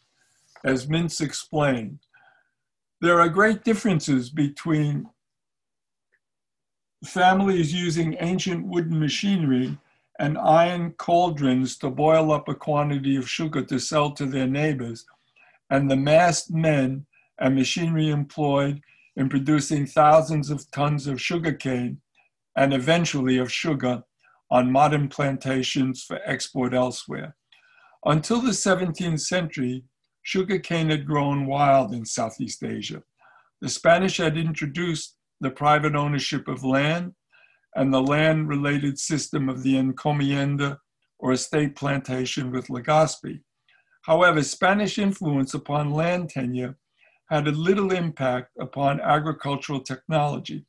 As 0.65 0.87
Mintz 0.87 1.21
explained, 1.21 1.99
there 3.01 3.21
are 3.21 3.29
great 3.29 3.65
differences 3.65 4.31
between 4.31 5.11
families 7.05 7.73
using 7.73 8.17
ancient 8.21 8.67
wooden 8.67 8.99
machinery 8.99 9.77
and 10.19 10.39
iron 10.39 10.93
cauldrons 10.93 11.77
to 11.79 11.91
boil 11.91 12.33
up 12.33 12.49
a 12.49 12.55
quantity 12.55 13.17
of 13.17 13.29
sugar 13.29 13.63
to 13.65 13.79
sell 13.79 14.13
to 14.13 14.27
their 14.27 14.47
neighbors, 14.47 15.05
and 15.71 15.91
the 15.91 15.97
masked 15.97 16.51
men 16.51 17.05
and 17.39 17.55
machinery 17.55 18.11
employed 18.11 18.81
in 19.17 19.29
producing 19.29 19.87
thousands 19.87 20.51
of 20.51 20.71
tons 20.71 21.07
of 21.07 21.21
sugarcane 21.21 22.01
and 22.57 22.73
eventually 22.73 23.39
of 23.39 23.53
sugar 23.53 24.03
on 24.51 24.71
modern 24.71 25.09
plantations 25.09 26.03
for 26.05 26.21
export 26.25 26.75
elsewhere. 26.75 27.35
Until 28.05 28.41
the 28.41 28.51
17th 28.51 29.21
century, 29.21 29.85
sugarcane 30.23 30.91
had 30.91 31.07
grown 31.07 31.47
wild 31.47 31.93
in 31.93 32.05
Southeast 32.05 32.63
Asia. 32.63 33.03
The 33.61 33.69
Spanish 33.69 34.19
had 34.19 34.37
introduced 34.37 35.17
the 35.45 35.51
private 35.51 35.95
ownership 35.95 36.49
of 36.49 36.65
land 36.65 37.13
and 37.77 37.93
the 37.93 38.01
land 38.01 38.49
related 38.49 38.99
system 38.99 39.51
of 39.51 39.63
the 39.63 39.75
encomienda 39.75 40.79
or 41.19 41.33
estate 41.33 41.77
plantation 41.77 42.51
with 42.51 42.69
Legazpi. 42.69 43.41
However, 44.03 44.43
Spanish 44.43 44.99
influence 44.99 45.53
upon 45.53 45.91
land 45.91 46.31
tenure 46.31 46.77
had 47.29 47.47
a 47.47 47.53
little 47.53 47.93
impact 47.93 48.53
upon 48.59 49.03
agricultural 49.03 49.81
technology, 49.81 50.65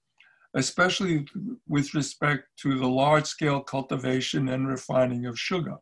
especially 0.55 1.25
with 1.69 1.93
respect 1.93 2.43
to 2.61 2.77
the 2.77 2.87
large 2.87 3.25
scale 3.25 3.61
cultivation 3.61 4.49
and 4.49 4.67
refining 4.67 5.25
of 5.25 5.39
sugar. 5.39 5.77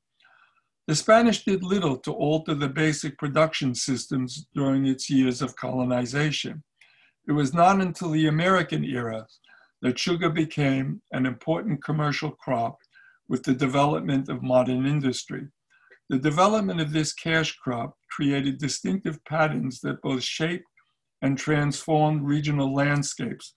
The 0.88 0.96
Spanish 0.96 1.46
did 1.46 1.64
little 1.64 1.98
to 1.98 2.12
alter 2.12 2.54
the 2.54 2.70
basic 2.70 3.18
production 3.18 3.74
systems 3.74 4.46
during 4.54 4.86
its 4.86 5.10
years 5.10 5.42
of 5.42 5.56
colonization. 5.56 6.62
It 7.28 7.32
was 7.32 7.54
not 7.54 7.80
until 7.80 8.12
the 8.12 8.28
American 8.28 8.84
era 8.84 9.26
that 9.82 9.98
sugar 9.98 10.30
became 10.30 11.02
an 11.12 11.26
important 11.26 11.84
commercial 11.84 12.32
crop 12.32 12.78
with 13.30 13.44
the 13.44 13.54
development 13.54 14.30
of 14.30 14.44
modern 14.44 14.86
industry. 14.86 15.48
The 16.10 16.20
development 16.20 16.82
of 16.82 16.92
this 16.92 17.14
cash 17.14 17.56
crop 17.56 17.96
created 18.12 18.58
distinctive 18.58 19.24
patterns 19.26 19.80
that 19.82 20.02
both 20.02 20.24
shaped 20.24 20.66
and 21.22 21.38
transformed 21.38 22.24
regional 22.24 22.74
landscapes, 22.74 23.56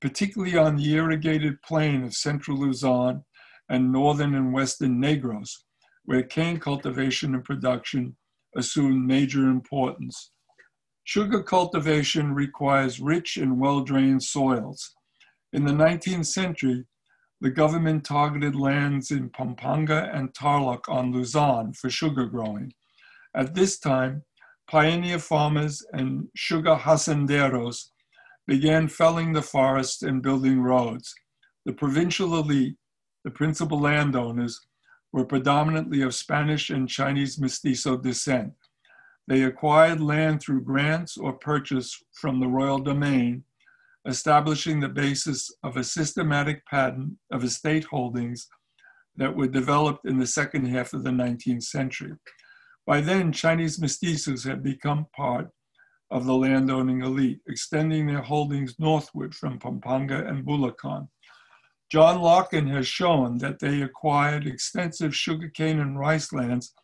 particularly 0.00 0.56
on 0.56 0.76
the 0.76 0.94
irrigated 0.94 1.62
plain 1.62 2.02
of 2.02 2.14
central 2.14 2.58
Luzon 2.58 3.24
and 3.68 3.92
northern 3.92 4.34
and 4.34 4.52
western 4.52 5.00
Negros, 5.00 5.50
where 6.04 6.22
cane 6.22 6.58
cultivation 6.58 7.34
and 7.34 7.44
production 7.44 8.16
assumed 8.56 9.06
major 9.06 9.48
importance. 9.48 10.32
Sugar 11.06 11.40
cultivation 11.40 12.34
requires 12.34 12.98
rich 12.98 13.36
and 13.36 13.60
well-drained 13.60 14.24
soils. 14.24 14.92
In 15.52 15.64
the 15.64 15.72
19th 15.72 16.26
century, 16.26 16.84
the 17.40 17.48
government 17.48 18.04
targeted 18.04 18.56
lands 18.56 19.12
in 19.12 19.30
Pampanga 19.30 20.10
and 20.12 20.34
Tarlac 20.34 20.88
on 20.88 21.12
Luzon 21.12 21.74
for 21.74 21.90
sugar 21.90 22.26
growing. 22.26 22.72
At 23.36 23.54
this 23.54 23.78
time, 23.78 24.24
pioneer 24.68 25.20
farmers 25.20 25.80
and 25.92 26.26
sugar 26.34 26.74
hacenderos 26.74 27.90
began 28.48 28.88
felling 28.88 29.32
the 29.32 29.42
forests 29.42 30.02
and 30.02 30.24
building 30.24 30.60
roads. 30.60 31.14
The 31.66 31.72
provincial 31.72 32.36
elite, 32.36 32.78
the 33.22 33.30
principal 33.30 33.80
landowners, 33.80 34.60
were 35.12 35.24
predominantly 35.24 36.02
of 36.02 36.16
Spanish 36.16 36.68
and 36.68 36.88
Chinese 36.88 37.38
mestizo 37.38 37.96
descent. 37.96 38.54
They 39.28 39.42
acquired 39.42 40.00
land 40.00 40.40
through 40.40 40.62
grants 40.62 41.16
or 41.16 41.32
purchase 41.32 42.00
from 42.12 42.38
the 42.38 42.48
royal 42.48 42.78
domain, 42.78 43.44
establishing 44.06 44.78
the 44.78 44.88
basis 44.88 45.50
of 45.64 45.76
a 45.76 45.84
systematic 45.84 46.64
pattern 46.66 47.18
of 47.32 47.42
estate 47.42 47.84
holdings 47.84 48.48
that 49.16 49.34
were 49.34 49.48
developed 49.48 50.06
in 50.06 50.18
the 50.18 50.26
second 50.26 50.66
half 50.66 50.92
of 50.92 51.02
the 51.02 51.10
19th 51.10 51.64
century. 51.64 52.12
By 52.86 53.00
then, 53.00 53.32
Chinese 53.32 53.78
mestizos 53.80 54.46
had 54.46 54.62
become 54.62 55.06
part 55.16 55.50
of 56.12 56.24
the 56.24 56.34
landowning 56.34 57.02
elite, 57.02 57.40
extending 57.48 58.06
their 58.06 58.22
holdings 58.22 58.78
northward 58.78 59.34
from 59.34 59.58
Pampanga 59.58 60.24
and 60.26 60.46
Bulacan. 60.46 61.08
John 61.90 62.20
Larkin 62.20 62.68
has 62.68 62.86
shown 62.86 63.38
that 63.38 63.58
they 63.58 63.82
acquired 63.82 64.46
extensive 64.46 65.16
sugarcane 65.16 65.80
and 65.80 65.98
rice 65.98 66.32
lands 66.32 66.74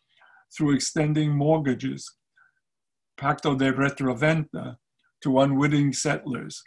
through 0.55 0.75
extending 0.75 1.31
mortgages, 1.31 2.09
pacto 3.19 3.57
de 3.57 3.71
retroventa, 3.71 4.77
to 5.21 5.39
unwitting 5.39 5.93
settlers. 5.93 6.63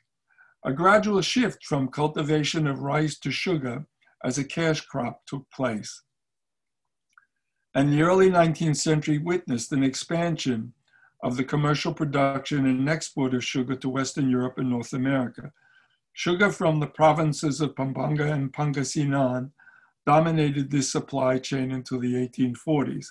A 0.64 0.72
gradual 0.72 1.20
shift 1.20 1.64
from 1.64 1.88
cultivation 1.88 2.66
of 2.66 2.80
rice 2.80 3.18
to 3.20 3.30
sugar 3.30 3.86
as 4.24 4.38
a 4.38 4.44
cash 4.44 4.80
crop 4.80 5.20
took 5.26 5.48
place 5.50 6.02
and 7.76 7.92
the 7.92 8.00
early 8.00 8.30
19th 8.30 8.78
century 8.78 9.18
witnessed 9.18 9.70
an 9.70 9.84
expansion 9.84 10.72
of 11.22 11.36
the 11.36 11.44
commercial 11.44 11.92
production 11.92 12.64
and 12.64 12.88
export 12.88 13.34
of 13.34 13.44
sugar 13.44 13.76
to 13.76 13.90
Western 13.90 14.30
Europe 14.30 14.54
and 14.56 14.70
North 14.70 14.94
America. 14.94 15.52
Sugar 16.14 16.50
from 16.50 16.80
the 16.80 16.86
provinces 16.86 17.60
of 17.60 17.76
Pampanga 17.76 18.32
and 18.32 18.50
Pangasinan 18.50 19.50
dominated 20.06 20.70
this 20.70 20.90
supply 20.90 21.36
chain 21.36 21.70
until 21.70 22.00
the 22.00 22.14
1840s. 22.14 23.08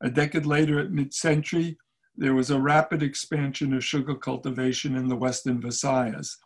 A 0.00 0.10
decade 0.10 0.46
later, 0.46 0.80
at 0.80 0.90
mid 0.90 1.14
century, 1.14 1.78
there 2.16 2.34
was 2.34 2.50
a 2.50 2.60
rapid 2.60 3.02
expansion 3.02 3.72
of 3.72 3.84
sugar 3.84 4.14
cultivation 4.14 4.96
in 4.96 5.08
the 5.08 5.16
Western 5.16 5.60
Visayas. 5.60 6.36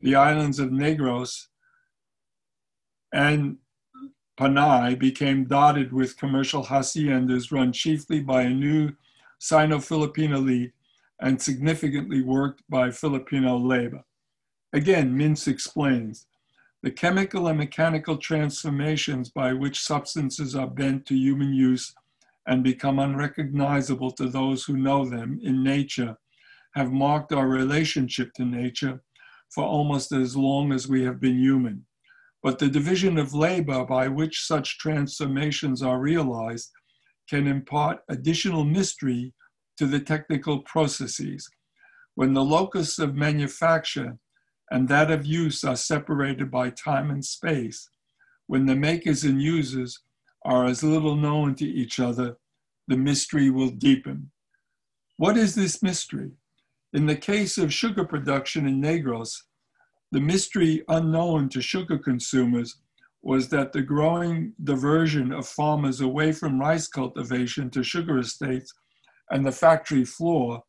The 0.00 0.14
islands 0.14 0.58
of 0.58 0.70
Negros 0.70 1.46
and 3.12 3.56
Panay 4.36 4.94
became 4.94 5.46
dotted 5.46 5.92
with 5.92 6.16
commercial 6.16 6.64
haciendas 6.64 7.50
run 7.50 7.72
chiefly 7.72 8.20
by 8.20 8.42
a 8.42 8.50
new 8.50 8.92
Sino-Philippine 9.38 10.32
elite 10.32 10.72
and 11.20 11.40
significantly 11.40 12.22
worked 12.22 12.62
by 12.68 12.90
Filipino 12.90 13.56
labor. 13.56 14.04
Again, 14.72 15.16
Mintz 15.16 15.48
explains, 15.48 16.26
the 16.82 16.90
chemical 16.90 17.48
and 17.48 17.58
mechanical 17.58 18.16
transformations 18.16 19.30
by 19.30 19.52
which 19.52 19.80
substances 19.80 20.54
are 20.54 20.68
bent 20.68 21.06
to 21.06 21.16
human 21.16 21.52
use 21.52 21.92
and 22.48 22.64
become 22.64 22.98
unrecognizable 22.98 24.10
to 24.10 24.28
those 24.28 24.64
who 24.64 24.76
know 24.76 25.04
them 25.04 25.38
in 25.42 25.62
nature 25.62 26.16
have 26.74 26.90
marked 26.90 27.32
our 27.32 27.48
relationship 27.48 28.32
to 28.34 28.44
nature 28.44 29.00
for 29.54 29.64
almost 29.64 30.12
as 30.12 30.36
long 30.36 30.72
as 30.72 30.88
we 30.88 31.04
have 31.04 31.20
been 31.20 31.38
human 31.38 31.84
but 32.42 32.58
the 32.58 32.68
division 32.68 33.18
of 33.18 33.34
labor 33.34 33.84
by 33.84 34.08
which 34.08 34.46
such 34.46 34.78
transformations 34.78 35.82
are 35.82 36.00
realized 36.00 36.70
can 37.28 37.46
impart 37.46 37.98
additional 38.08 38.64
mystery 38.64 39.34
to 39.76 39.86
the 39.86 40.00
technical 40.00 40.60
processes. 40.62 41.48
When 42.14 42.32
the 42.34 42.44
locus 42.44 42.98
of 42.98 43.14
manufacture 43.14 44.18
and 44.70 44.88
that 44.88 45.10
of 45.10 45.26
use 45.26 45.64
are 45.64 45.76
separated 45.76 46.50
by 46.50 46.70
time 46.70 47.10
and 47.10 47.24
space, 47.24 47.88
when 48.46 48.66
the 48.66 48.76
makers 48.76 49.24
and 49.24 49.42
users 49.42 50.00
are 50.48 50.64
as 50.64 50.82
little 50.82 51.14
known 51.14 51.54
to 51.54 51.66
each 51.66 52.00
other, 52.00 52.38
the 52.88 52.96
mystery 52.96 53.50
will 53.50 53.68
deepen. 53.68 54.30
What 55.18 55.36
is 55.36 55.54
this 55.54 55.82
mystery? 55.82 56.30
In 56.94 57.04
the 57.04 57.16
case 57.16 57.58
of 57.58 57.72
sugar 57.72 58.02
production 58.02 58.66
in 58.66 58.80
Negros, 58.80 59.42
the 60.10 60.20
mystery 60.20 60.84
unknown 60.88 61.50
to 61.50 61.60
sugar 61.60 61.98
consumers 61.98 62.80
was 63.20 63.50
that 63.50 63.74
the 63.74 63.82
growing 63.82 64.54
diversion 64.64 65.32
of 65.32 65.46
farmers 65.46 66.00
away 66.00 66.32
from 66.32 66.58
rice 66.58 66.88
cultivation 66.88 67.68
to 67.68 67.82
sugar 67.82 68.18
estates 68.18 68.72
and 69.30 69.44
the 69.44 69.52
factory 69.52 70.06
floor 70.06 70.62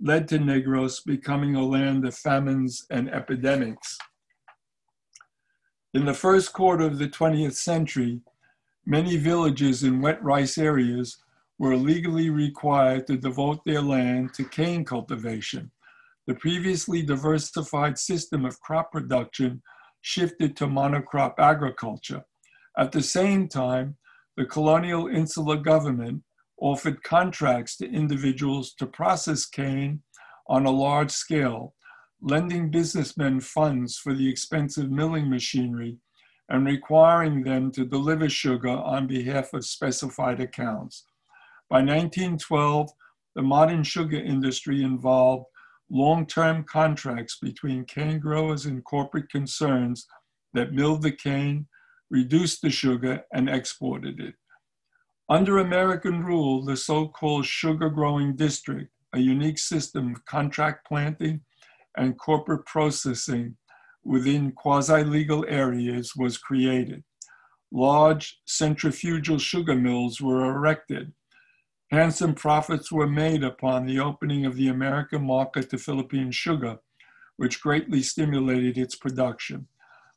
led 0.00 0.28
to 0.28 0.38
Negros 0.38 1.04
becoming 1.04 1.56
a 1.56 1.66
land 1.66 2.06
of 2.06 2.14
famines 2.14 2.86
and 2.90 3.10
epidemics. 3.10 3.98
In 5.92 6.04
the 6.04 6.14
first 6.14 6.52
quarter 6.52 6.84
of 6.84 6.98
the 6.98 7.08
20th 7.08 7.54
century, 7.54 8.20
many 8.86 9.16
villages 9.16 9.82
in 9.82 10.00
wet 10.00 10.22
rice 10.22 10.58
areas 10.58 11.18
were 11.58 11.76
legally 11.76 12.30
required 12.30 13.06
to 13.06 13.16
devote 13.16 13.60
their 13.64 13.80
land 13.80 14.34
to 14.34 14.44
cane 14.44 14.84
cultivation 14.84 15.70
the 16.26 16.34
previously 16.34 17.02
diversified 17.02 17.98
system 17.98 18.44
of 18.44 18.60
crop 18.60 18.92
production 18.92 19.62
shifted 20.00 20.56
to 20.56 20.66
monocrop 20.66 21.34
agriculture. 21.38 22.24
At 22.78 22.92
the 22.92 23.02
same 23.02 23.48
time, 23.48 23.96
the 24.36 24.46
colonial 24.46 25.06
insular 25.08 25.56
government 25.56 26.22
offered 26.58 27.02
contracts 27.02 27.76
to 27.76 27.90
individuals 27.90 28.74
to 28.78 28.86
process 28.86 29.44
cane 29.44 30.02
on 30.48 30.66
a 30.66 30.70
large 30.70 31.10
scale, 31.10 31.74
lending 32.20 32.70
businessmen 32.70 33.40
funds 33.40 33.98
for 33.98 34.14
the 34.14 34.28
expensive 34.28 34.90
milling 34.90 35.28
machinery 35.28 35.98
and 36.48 36.66
requiring 36.66 37.42
them 37.42 37.70
to 37.72 37.84
deliver 37.84 38.28
sugar 38.28 38.68
on 38.68 39.06
behalf 39.06 39.52
of 39.54 39.64
specified 39.64 40.40
accounts. 40.40 41.04
By 41.70 41.78
1912, 41.78 42.90
the 43.34 43.42
modern 43.42 43.82
sugar 43.82 44.18
industry 44.18 44.82
involved 44.82 45.46
long-term 45.90 46.64
contracts 46.64 47.38
between 47.40 47.84
cane 47.84 48.18
growers 48.18 48.66
and 48.66 48.84
corporate 48.84 49.30
concerns 49.30 50.06
that 50.52 50.72
milled 50.72 51.02
the 51.02 51.12
cane, 51.12 51.66
reduced 52.10 52.62
the 52.62 52.70
sugar, 52.70 53.22
and 53.32 53.48
exported 53.48 54.20
it. 54.20 54.34
Under 55.28 55.58
American 55.58 56.22
rule, 56.22 56.64
the 56.64 56.76
so-called 56.76 57.46
sugar 57.46 57.88
growing 57.88 58.36
district, 58.36 58.90
a 59.14 59.18
unique 59.18 59.58
system 59.58 60.14
of 60.14 60.24
contract 60.26 60.86
planting 60.86 61.40
and 61.96 62.18
corporate 62.18 62.66
processing 62.66 63.56
within 64.04 64.52
quasi-legal 64.52 65.44
areas 65.48 66.14
was 66.16 66.38
created. 66.38 67.02
Large 67.72 68.40
centrifugal 68.44 69.38
sugar 69.38 69.74
mills 69.74 70.20
were 70.20 70.44
erected 70.44 71.12
Handsome 71.94 72.34
profits 72.34 72.90
were 72.90 73.06
made 73.06 73.44
upon 73.44 73.86
the 73.86 74.00
opening 74.00 74.46
of 74.46 74.56
the 74.56 74.66
American 74.66 75.24
market 75.24 75.70
to 75.70 75.78
Philippine 75.78 76.32
sugar, 76.32 76.78
which 77.36 77.60
greatly 77.60 78.02
stimulated 78.02 78.76
its 78.76 78.96
production. 78.96 79.68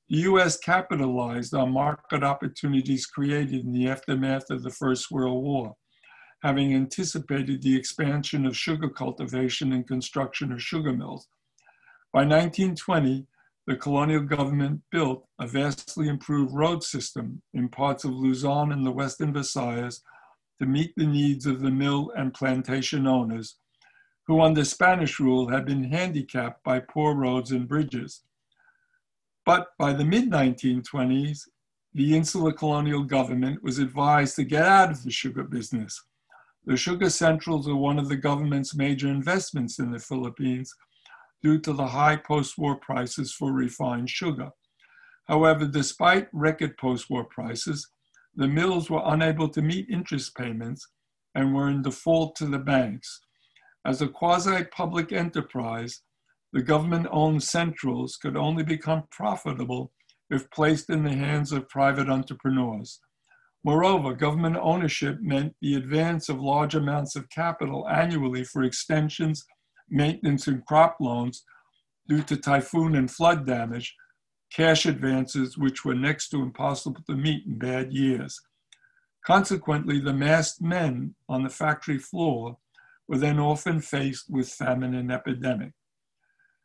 The 0.09 0.17
U.S. 0.21 0.57
capitalized 0.57 1.53
on 1.53 1.73
market 1.73 2.23
opportunities 2.23 3.05
created 3.05 3.65
in 3.65 3.73
the 3.73 3.89
aftermath 3.89 4.49
of 4.49 4.63
the 4.63 4.71
First 4.71 5.11
World 5.11 5.43
War. 5.43 5.75
having 6.41 6.73
anticipated 6.73 7.61
the 7.61 7.75
expansion 7.75 8.45
of 8.45 8.55
sugar 8.55 8.89
cultivation 8.89 9.73
and 9.73 9.87
construction 9.87 10.51
of 10.51 10.61
sugar 10.61 10.93
mills. 10.93 11.27
By 12.13 12.25
1920, 12.25 13.27
the 13.67 13.75
colonial 13.75 14.21
government 14.21 14.81
built 14.91 15.27
a 15.39 15.45
vastly 15.45 16.07
improved 16.07 16.53
road 16.53 16.81
system 16.81 17.41
in 17.53 17.67
parts 17.67 18.05
of 18.05 18.11
Luzon 18.11 18.71
and 18.71 18.85
the 18.85 18.91
western 18.91 19.33
Visayas 19.33 20.01
to 20.59 20.65
meet 20.65 20.93
the 20.95 21.05
needs 21.05 21.45
of 21.45 21.59
the 21.59 21.69
mill 21.69 22.11
and 22.15 22.33
plantation 22.33 23.05
owners, 23.05 23.57
who 24.25 24.41
under 24.41 24.63
Spanish 24.63 25.19
rule 25.19 25.49
had 25.49 25.65
been 25.65 25.83
handicapped 25.83 26.63
by 26.63 26.79
poor 26.79 27.13
roads 27.13 27.51
and 27.51 27.67
bridges. 27.67 28.23
But 29.45 29.67
by 29.77 29.91
the 29.91 30.05
mid 30.05 30.31
1920s, 30.31 31.41
the 31.93 32.15
insular 32.15 32.53
colonial 32.53 33.03
government 33.03 33.61
was 33.63 33.79
advised 33.79 34.37
to 34.37 34.43
get 34.45 34.63
out 34.63 34.91
of 34.91 35.03
the 35.03 35.11
sugar 35.11 35.43
business. 35.43 36.01
The 36.65 36.77
sugar 36.77 37.09
centrals 37.09 37.67
are 37.67 37.75
one 37.75 37.99
of 37.99 38.07
the 38.07 38.17
government's 38.17 38.75
major 38.75 39.09
investments 39.09 39.79
in 39.79 39.91
the 39.91 39.99
Philippines 39.99 40.73
due 41.43 41.59
to 41.59 41.73
the 41.73 41.87
high 41.87 42.15
post 42.15 42.57
war 42.57 42.75
prices 42.75 43.33
for 43.33 43.51
refined 43.51 44.09
sugar. 44.09 44.49
However, 45.27 45.65
despite 45.65 46.29
record 46.31 46.77
post 46.77 47.09
war 47.09 47.25
prices, 47.25 47.89
the 48.35 48.47
mills 48.47 48.89
were 48.89 49.01
unable 49.05 49.49
to 49.49 49.61
meet 49.61 49.89
interest 49.89 50.35
payments 50.35 50.87
and 51.35 51.53
were 51.53 51.69
in 51.69 51.81
default 51.81 52.35
to 52.37 52.45
the 52.45 52.59
banks. 52.59 53.21
As 53.85 54.01
a 54.01 54.07
quasi 54.07 54.63
public 54.65 55.11
enterprise, 55.11 56.01
the 56.53 56.61
government 56.61 57.07
owned 57.11 57.43
centrals 57.43 58.17
could 58.17 58.37
only 58.37 58.63
become 58.63 59.03
profitable 59.11 59.91
if 60.29 60.49
placed 60.51 60.89
in 60.89 61.03
the 61.03 61.15
hands 61.15 61.51
of 61.51 61.69
private 61.69 62.09
entrepreneurs. 62.09 62.99
Moreover, 63.63 64.13
government 64.13 64.57
ownership 64.61 65.19
meant 65.21 65.55
the 65.61 65.75
advance 65.75 66.29
of 66.29 66.39
large 66.39 66.75
amounts 66.75 67.15
of 67.15 67.29
capital 67.29 67.87
annually 67.89 68.43
for 68.43 68.63
extensions, 68.63 69.45
maintenance, 69.89 70.47
and 70.47 70.65
crop 70.65 70.97
loans 70.99 71.43
due 72.07 72.23
to 72.23 72.37
typhoon 72.37 72.95
and 72.95 73.11
flood 73.11 73.45
damage, 73.45 73.95
cash 74.53 74.85
advances 74.85 75.57
which 75.57 75.83
were 75.83 75.95
next 75.95 76.29
to 76.29 76.41
impossible 76.41 77.01
to 77.07 77.15
meet 77.15 77.45
in 77.45 77.57
bad 77.57 77.91
years. 77.91 78.39
Consequently, 79.25 79.99
the 79.99 80.13
masked 80.13 80.61
men 80.61 81.13
on 81.27 81.43
the 81.43 81.49
factory 81.49 81.97
floor 81.97 82.57
were 83.07 83.17
then 83.17 83.39
often 83.39 83.81
faced 83.81 84.29
with 84.29 84.49
famine 84.49 84.95
and 84.95 85.11
epidemic. 85.11 85.73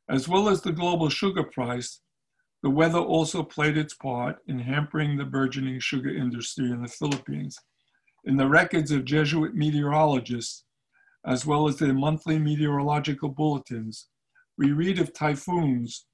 As 0.09 0.29
well 0.29 0.49
as 0.49 0.63
the 0.63 0.73
global 0.73 1.09
sugar 1.09 1.45
price, 1.45 2.01
the 2.63 2.71
weather 2.71 2.99
also 2.99 3.43
played 3.43 3.77
its 3.77 3.95
part 3.95 4.37
in 4.47 4.59
hampering 4.61 5.17
the 5.17 5.25
burgeoning 5.25 5.81
sugar 5.81 6.15
industry 6.15 6.71
in 6.71 6.83
the 6.83 6.89
Philippines. 6.89 7.59
In 8.25 8.37
the 8.37 8.49
records 8.49 8.93
of 8.93 9.05
Jesuit 9.05 9.55
meteorologists, 9.55 10.65
as 11.27 11.47
well 11.47 11.69
as 11.69 11.77
their 11.77 11.95
monthly 11.95 12.39
meteorological 12.39 13.29
bulletins, 13.29 14.09
we 14.59 14.73
read 14.73 14.99
of 14.99 15.15
typhoons 15.15 16.07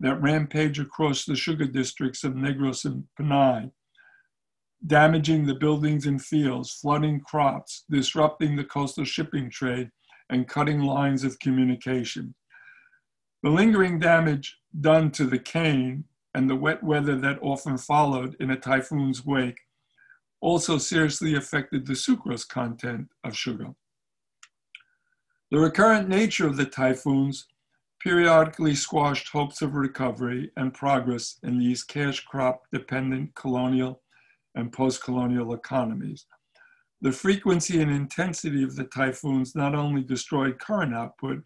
that 0.00 0.20
rampage 0.20 0.78
across 0.78 1.24
the 1.24 1.36
sugar 1.36 1.66
districts 1.66 2.24
of 2.24 2.34
Negros 2.34 2.84
and 2.84 3.04
Panay, 3.16 3.70
damaging 4.86 5.46
the 5.46 5.54
buildings 5.54 6.06
and 6.06 6.22
fields, 6.22 6.72
flooding 6.72 7.20
crops, 7.20 7.84
disrupting 7.90 8.56
the 8.56 8.64
coastal 8.64 9.04
shipping 9.04 9.50
trade, 9.50 9.90
and 10.30 10.48
cutting 10.48 10.80
lines 10.80 11.24
of 11.24 11.38
communication. 11.38 12.34
The 13.42 13.50
lingering 13.50 13.98
damage 13.98 14.56
done 14.80 15.10
to 15.12 15.26
the 15.26 15.38
cane 15.38 16.04
and 16.34 16.50
the 16.50 16.56
wet 16.56 16.82
weather 16.82 17.16
that 17.16 17.38
often 17.42 17.78
followed 17.78 18.36
in 18.40 18.50
a 18.50 18.56
typhoon's 18.56 19.24
wake 19.24 19.58
also 20.40 20.76
seriously 20.76 21.36
affected 21.36 21.86
the 21.86 21.92
sucrose 21.92 22.46
content 22.46 23.08
of 23.22 23.36
sugar. 23.36 23.68
The 25.54 25.60
recurrent 25.60 26.08
nature 26.08 26.48
of 26.48 26.56
the 26.56 26.64
typhoons 26.64 27.46
periodically 28.00 28.74
squashed 28.74 29.28
hopes 29.28 29.62
of 29.62 29.76
recovery 29.76 30.50
and 30.56 30.74
progress 30.74 31.38
in 31.44 31.60
these 31.60 31.84
cash 31.84 32.24
crop 32.24 32.64
dependent 32.72 33.36
colonial 33.36 34.02
and 34.56 34.72
post 34.72 35.04
colonial 35.04 35.54
economies. 35.54 36.26
The 37.02 37.12
frequency 37.12 37.80
and 37.80 37.92
intensity 37.92 38.64
of 38.64 38.74
the 38.74 38.82
typhoons 38.82 39.54
not 39.54 39.76
only 39.76 40.02
destroyed 40.02 40.58
current 40.58 40.92
output, 40.92 41.44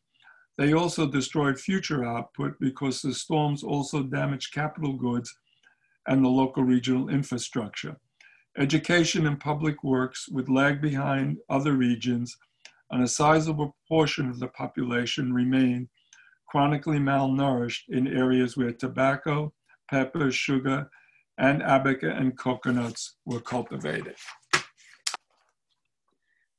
they 0.57 0.73
also 0.73 1.07
destroyed 1.07 1.61
future 1.61 2.03
output 2.03 2.55
because 2.61 3.03
the 3.03 3.13
storms 3.13 3.63
also 3.63 4.03
damaged 4.03 4.55
capital 4.55 4.95
goods 4.95 5.37
and 6.07 6.25
the 6.25 6.31
local 6.31 6.63
regional 6.63 7.11
infrastructure. 7.11 7.99
Education 8.57 9.27
and 9.27 9.39
public 9.39 9.85
works 9.85 10.31
would 10.31 10.49
lag 10.49 10.81
behind 10.81 11.37
other 11.51 11.75
regions, 11.75 12.39
and 12.91 13.03
a 13.03 13.09
sizable 13.09 13.77
portion 13.87 14.29
of 14.29 14.39
the 14.39 14.49
population 14.49 15.33
remained 15.33 15.89
chronically 16.49 16.99
malnourished 16.99 17.83
in 17.89 18.07
areas 18.09 18.57
where 18.57 18.73
tobacco, 18.73 19.53
pepper, 19.91 20.31
sugar, 20.31 20.89
and 21.39 21.63
abaca 21.63 22.11
and 22.19 22.37
coconuts 22.37 23.17
were 23.27 23.41
cultivated. 23.41 24.15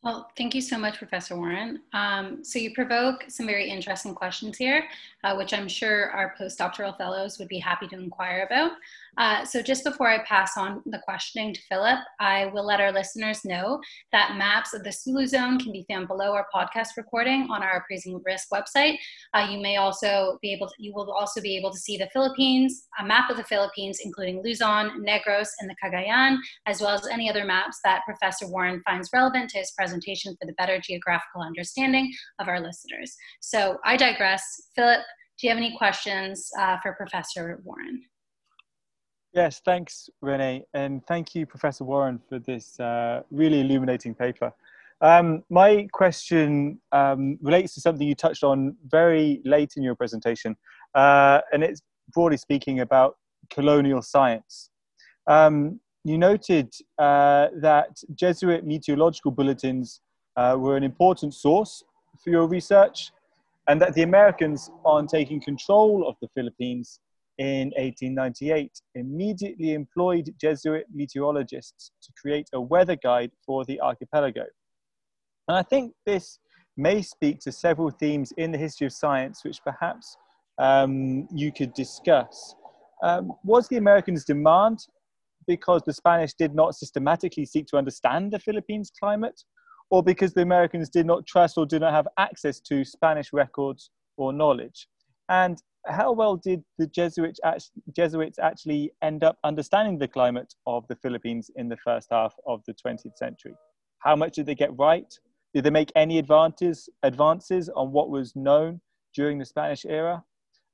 Well, 0.01 0.29
thank 0.37 0.55
you 0.55 0.61
so 0.61 0.77
much, 0.77 0.97
Professor 0.97 1.35
Warren. 1.35 1.81
Um, 1.91 2.41
so 2.41 2.57
you 2.57 2.73
provoke 2.73 3.25
some 3.27 3.45
very 3.45 3.69
interesting 3.69 4.15
questions 4.15 4.57
here, 4.57 4.85
uh, 5.25 5.35
which 5.35 5.53
I'm 5.53 5.67
sure 5.67 6.11
our 6.11 6.35
postdoctoral 6.39 6.97
fellows 6.97 7.37
would 7.37 7.49
be 7.49 7.59
happy 7.59 7.85
to 7.89 7.99
inquire 7.99 8.47
about. 8.49 8.71
Uh, 9.17 9.43
so 9.45 9.61
just 9.61 9.83
before 9.83 10.09
I 10.09 10.23
pass 10.23 10.57
on 10.57 10.81
the 10.85 10.99
questioning 11.03 11.53
to 11.53 11.61
Philip, 11.69 11.99
I 12.19 12.47
will 12.47 12.65
let 12.65 12.79
our 12.79 12.91
listeners 12.91 13.43
know 13.45 13.79
that 14.11 14.37
maps 14.37 14.73
of 14.73 14.83
the 14.83 14.91
Sulu 14.91 15.25
zone 15.25 15.59
can 15.59 15.71
be 15.71 15.85
found 15.89 16.07
below 16.07 16.33
our 16.33 16.47
podcast 16.53 16.89
recording 16.97 17.47
on 17.49 17.63
our 17.63 17.77
appraising 17.77 18.21
risk 18.25 18.49
website. 18.53 18.97
Uh, 19.33 19.47
you 19.49 19.59
may 19.59 19.77
also 19.77 20.37
be 20.41 20.53
able 20.53 20.67
to, 20.67 20.73
you 20.77 20.93
will 20.93 21.11
also 21.11 21.41
be 21.41 21.57
able 21.57 21.71
to 21.71 21.77
see 21.77 21.97
the 21.97 22.09
Philippines, 22.13 22.87
a 22.99 23.05
map 23.05 23.29
of 23.29 23.37
the 23.37 23.43
Philippines, 23.43 23.99
including 24.03 24.41
Luzon, 24.43 25.03
Negros, 25.05 25.49
and 25.59 25.69
the 25.69 25.75
Cagayan, 25.83 26.37
as 26.65 26.81
well 26.81 26.93
as 26.93 27.07
any 27.07 27.29
other 27.29 27.45
maps 27.45 27.79
that 27.83 28.03
Professor 28.05 28.47
Warren 28.47 28.81
finds 28.85 29.09
relevant 29.13 29.49
to 29.51 29.59
his 29.59 29.71
presentation 29.71 30.35
for 30.39 30.45
the 30.45 30.53
better 30.53 30.79
geographical 30.79 31.41
understanding 31.41 32.11
of 32.39 32.47
our 32.47 32.59
listeners. 32.59 33.15
So 33.41 33.77
I 33.85 33.97
digress. 33.97 34.43
Philip, 34.75 35.01
do 35.39 35.47
you 35.47 35.51
have 35.51 35.57
any 35.57 35.77
questions 35.77 36.49
uh, 36.59 36.77
for 36.81 36.93
Professor 36.93 37.61
Warren? 37.63 38.03
Yes, 39.33 39.61
thanks, 39.63 40.09
Renee, 40.21 40.65
and 40.73 41.05
thank 41.05 41.35
you, 41.35 41.45
Professor 41.45 41.83
Warren, 41.83 42.19
for 42.27 42.39
this 42.39 42.79
uh, 42.79 43.21
really 43.29 43.61
illuminating 43.61 44.15
paper. 44.15 44.51
Um, 45.01 45.43
my 45.51 45.87
question 45.93 46.81
um, 46.91 47.37
relates 47.39 47.75
to 47.75 47.81
something 47.81 48.07
you 48.07 48.15
touched 48.15 48.43
on 48.43 48.75
very 48.87 49.39
late 49.45 49.73
in 49.77 49.83
your 49.83 49.93
presentation, 49.93 50.57
uh, 50.95 51.41
and 51.53 51.63
it's 51.63 51.81
broadly 52.11 52.37
speaking 52.37 52.79
about 52.79 53.17
colonial 53.51 54.01
science. 54.01 54.71
Um, 55.27 55.79
you 56.03 56.17
noted 56.17 56.73
uh, 56.97 57.49
that 57.61 58.01
Jesuit 58.15 58.65
meteorological 58.65 59.29
bulletins 59.29 60.01
uh, 60.37 60.55
were 60.57 60.75
an 60.75 60.83
important 60.83 61.35
source 61.35 61.83
for 62.23 62.31
your 62.31 62.47
research, 62.47 63.11
and 63.67 63.79
that 63.79 63.93
the 63.93 64.01
Americans, 64.01 64.71
on 64.83 65.05
taking 65.05 65.39
control 65.39 66.09
of 66.09 66.15
the 66.19 66.27
Philippines, 66.33 66.99
in 67.39 67.71
1898 67.77 68.69
immediately 68.95 69.73
employed 69.73 70.29
Jesuit 70.39 70.85
meteorologists 70.93 71.91
to 72.03 72.11
create 72.21 72.49
a 72.53 72.59
weather 72.59 72.97
guide 72.97 73.31
for 73.45 73.63
the 73.63 73.79
archipelago. 73.79 74.43
And 75.47 75.57
I 75.57 75.63
think 75.63 75.93
this 76.05 76.37
may 76.75 77.01
speak 77.01 77.39
to 77.39 77.51
several 77.51 77.91
themes 77.91 78.33
in 78.37 78.51
the 78.51 78.57
history 78.57 78.87
of 78.87 78.93
science 78.93 79.43
which 79.43 79.63
perhaps 79.63 80.17
um, 80.59 81.27
you 81.33 81.51
could 81.51 81.73
discuss. 81.73 82.55
Um, 83.01 83.31
was 83.45 83.69
the 83.69 83.77
Americans' 83.77 84.25
demand 84.25 84.79
because 85.47 85.81
the 85.85 85.93
Spanish 85.93 86.33
did 86.33 86.53
not 86.53 86.75
systematically 86.75 87.45
seek 87.45 87.67
to 87.67 87.77
understand 87.77 88.33
the 88.33 88.39
Philippines 88.39 88.91
climate, 88.99 89.41
or 89.89 90.03
because 90.03 90.33
the 90.33 90.41
Americans 90.41 90.89
did 90.89 91.05
not 91.05 91.25
trust 91.25 91.57
or 91.57 91.65
did 91.65 91.81
not 91.81 91.93
have 91.93 92.07
access 92.17 92.59
to 92.59 92.83
Spanish 92.83 93.31
records 93.31 93.89
or 94.17 94.33
knowledge? 94.33 94.87
And 95.29 95.57
how 95.87 96.11
well 96.11 96.35
did 96.35 96.63
the 96.77 96.87
Jesuits 96.87 97.39
actually, 97.43 97.81
Jesuits 97.95 98.39
actually 98.39 98.91
end 99.01 99.23
up 99.23 99.37
understanding 99.43 99.97
the 99.97 100.07
climate 100.07 100.53
of 100.67 100.87
the 100.87 100.95
Philippines 100.95 101.49
in 101.55 101.69
the 101.69 101.77
first 101.77 102.09
half 102.11 102.33
of 102.45 102.61
the 102.67 102.73
20th 102.73 103.17
century? 103.17 103.53
How 103.99 104.15
much 104.15 104.35
did 104.35 104.45
they 104.45 104.55
get 104.55 104.77
right? 104.77 105.11
Did 105.53 105.63
they 105.63 105.69
make 105.69 105.91
any 105.95 106.19
advances, 106.19 106.89
advances 107.03 107.69
on 107.69 107.91
what 107.91 108.09
was 108.09 108.35
known 108.35 108.81
during 109.15 109.39
the 109.39 109.45
Spanish 109.45 109.85
era? 109.85 110.23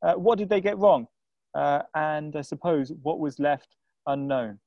Uh, 0.01 0.13
what 0.13 0.37
did 0.37 0.49
they 0.49 0.61
get 0.61 0.77
wrong? 0.77 1.07
Uh, 1.53 1.83
and 1.95 2.35
I 2.35 2.41
suppose 2.41 2.91
what 3.01 3.19
was 3.19 3.39
left 3.39 3.75
unknown? 4.07 4.59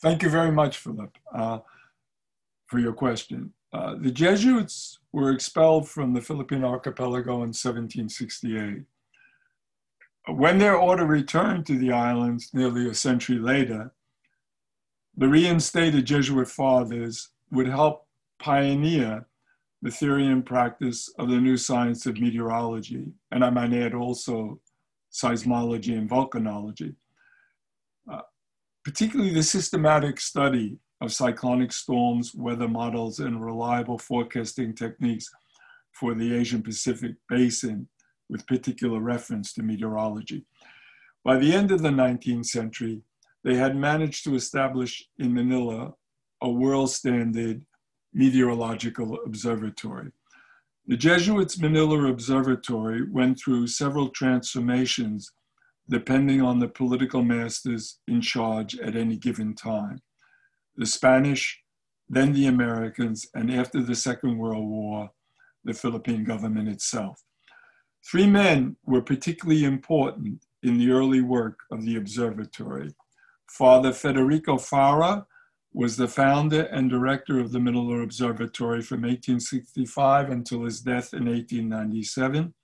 Thank 0.00 0.22
you 0.22 0.28
very 0.28 0.52
much, 0.52 0.78
Philip, 0.78 1.10
uh, 1.34 1.58
for 2.66 2.78
your 2.78 2.92
question. 2.92 3.52
Uh, 3.72 3.96
the 4.00 4.10
Jesuits 4.10 4.98
were 5.12 5.30
expelled 5.30 5.88
from 5.88 6.14
the 6.14 6.22
Philippine 6.22 6.64
archipelago 6.64 7.34
in 7.34 7.52
1768. 7.52 8.82
When 10.28 10.58
their 10.58 10.76
order 10.76 11.06
returned 11.06 11.66
to 11.66 11.78
the 11.78 11.92
islands 11.92 12.50
nearly 12.52 12.88
a 12.88 12.94
century 12.94 13.38
later, 13.38 13.92
the 15.16 15.28
reinstated 15.28 16.06
Jesuit 16.06 16.48
fathers 16.48 17.30
would 17.50 17.66
help 17.66 18.06
pioneer 18.38 19.26
the 19.82 19.90
theory 19.90 20.26
and 20.26 20.44
practice 20.44 21.08
of 21.18 21.28
the 21.28 21.36
new 21.36 21.56
science 21.56 22.06
of 22.06 22.20
meteorology, 22.20 23.06
and 23.30 23.44
I 23.44 23.50
might 23.50 23.72
add 23.72 23.94
also 23.94 24.60
seismology 25.12 25.96
and 25.96 26.08
volcanology. 26.08 26.94
Uh, 28.10 28.22
particularly 28.84 29.32
the 29.32 29.42
systematic 29.42 30.20
study 30.20 30.78
of 31.00 31.12
cyclonic 31.12 31.72
storms, 31.72 32.34
weather 32.34 32.68
models, 32.68 33.20
and 33.20 33.44
reliable 33.44 33.98
forecasting 33.98 34.74
techniques 34.74 35.30
for 35.92 36.14
the 36.14 36.34
Asian 36.34 36.62
Pacific 36.62 37.14
basin 37.28 37.88
with 38.28 38.46
particular 38.46 39.00
reference 39.00 39.52
to 39.52 39.62
meteorology. 39.62 40.44
By 41.24 41.38
the 41.38 41.52
end 41.52 41.70
of 41.70 41.82
the 41.82 41.90
19th 41.90 42.46
century, 42.46 43.02
they 43.44 43.54
had 43.54 43.76
managed 43.76 44.24
to 44.24 44.34
establish 44.34 45.08
in 45.18 45.32
Manila 45.32 45.94
a 46.42 46.50
world 46.50 46.90
standard 46.90 47.64
meteorological 48.12 49.18
observatory. 49.24 50.10
The 50.86 50.96
Jesuits' 50.96 51.60
Manila 51.60 52.10
Observatory 52.10 53.02
went 53.02 53.38
through 53.38 53.66
several 53.66 54.08
transformations 54.08 55.30
depending 55.90 56.40
on 56.40 56.58
the 56.58 56.68
political 56.68 57.22
masters 57.22 57.98
in 58.08 58.20
charge 58.20 58.78
at 58.78 58.96
any 58.96 59.16
given 59.16 59.54
time. 59.54 60.00
The 60.78 60.86
Spanish, 60.86 61.60
then 62.08 62.32
the 62.32 62.46
Americans, 62.46 63.26
and 63.34 63.52
after 63.52 63.82
the 63.82 63.96
Second 63.96 64.38
World 64.38 64.66
War, 64.66 65.10
the 65.64 65.74
Philippine 65.74 66.24
government 66.24 66.68
itself. 66.68 67.20
Three 68.08 68.28
men 68.28 68.76
were 68.86 69.02
particularly 69.02 69.64
important 69.64 70.40
in 70.62 70.78
the 70.78 70.90
early 70.92 71.20
work 71.20 71.58
of 71.72 71.84
the 71.84 71.96
observatory. 71.96 72.94
Father 73.50 73.92
Federico 73.92 74.56
Faura 74.56 75.26
was 75.72 75.96
the 75.96 76.08
founder 76.08 76.62
and 76.62 76.88
director 76.88 77.40
of 77.40 77.50
the 77.50 77.60
Manila 77.60 78.00
Observatory 78.00 78.80
from 78.80 79.02
1865 79.02 80.30
until 80.30 80.64
his 80.64 80.80
death 80.80 81.12
in 81.12 81.26
1897 81.26 82.54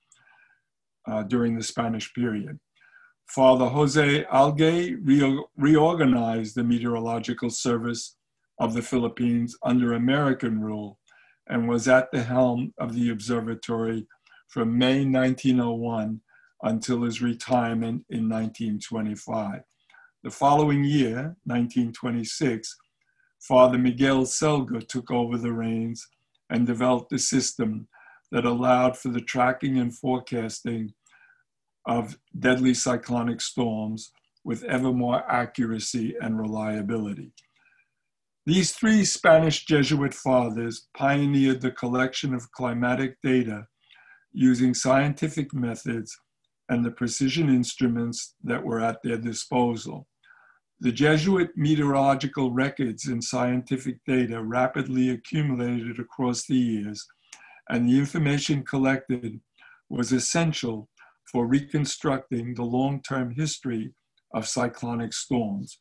uh, 1.06 1.22
during 1.24 1.56
the 1.56 1.62
Spanish 1.62 2.14
period. 2.14 2.58
Father 3.26 3.66
Jose 3.66 4.24
Algué 4.24 4.96
re- 5.02 5.44
reorganized 5.56 6.54
the 6.54 6.64
meteorological 6.64 7.50
service 7.50 8.16
of 8.58 8.74
the 8.74 8.82
Philippines 8.82 9.56
under 9.62 9.94
American 9.94 10.60
rule 10.60 10.98
and 11.48 11.68
was 11.68 11.88
at 11.88 12.10
the 12.12 12.22
helm 12.22 12.72
of 12.78 12.94
the 12.94 13.10
observatory 13.10 14.06
from 14.48 14.78
May 14.78 15.04
1901 15.04 16.20
until 16.62 17.02
his 17.02 17.20
retirement 17.20 18.04
in 18.08 18.28
1925. 18.28 19.60
The 20.22 20.30
following 20.30 20.84
year, 20.84 21.36
1926, 21.44 22.76
Father 23.40 23.76
Miguel 23.76 24.22
Selga 24.22 24.86
took 24.86 25.10
over 25.10 25.36
the 25.36 25.52
reins 25.52 26.06
and 26.50 26.66
developed 26.66 27.12
a 27.12 27.18
system 27.18 27.88
that 28.30 28.46
allowed 28.46 28.96
for 28.96 29.08
the 29.08 29.20
tracking 29.20 29.78
and 29.78 29.96
forecasting 29.96 30.94
of 31.86 32.18
deadly 32.38 32.74
cyclonic 32.74 33.40
storms 33.40 34.12
with 34.44 34.62
ever 34.64 34.92
more 34.92 35.22
accuracy 35.30 36.14
and 36.20 36.38
reliability. 36.38 37.32
These 38.46 38.72
three 38.72 39.04
Spanish 39.04 39.64
Jesuit 39.64 40.12
fathers 40.12 40.88
pioneered 40.96 41.62
the 41.62 41.70
collection 41.70 42.34
of 42.34 42.52
climatic 42.52 43.16
data 43.22 43.66
using 44.32 44.74
scientific 44.74 45.54
methods 45.54 46.14
and 46.68 46.84
the 46.84 46.90
precision 46.90 47.48
instruments 47.48 48.34
that 48.42 48.62
were 48.62 48.80
at 48.80 49.02
their 49.02 49.16
disposal. 49.16 50.06
The 50.80 50.92
Jesuit 50.92 51.50
meteorological 51.56 52.50
records 52.50 53.06
and 53.06 53.22
scientific 53.22 53.96
data 54.06 54.42
rapidly 54.42 55.10
accumulated 55.10 55.98
across 55.98 56.46
the 56.46 56.56
years, 56.56 57.06
and 57.70 57.88
the 57.88 57.98
information 57.98 58.62
collected 58.64 59.40
was 59.88 60.12
essential 60.12 60.88
for 61.30 61.46
reconstructing 61.46 62.54
the 62.54 62.62
long 62.62 63.02
term 63.02 63.34
history 63.34 63.92
of 64.34 64.48
cyclonic 64.48 65.12
storms. 65.12 65.78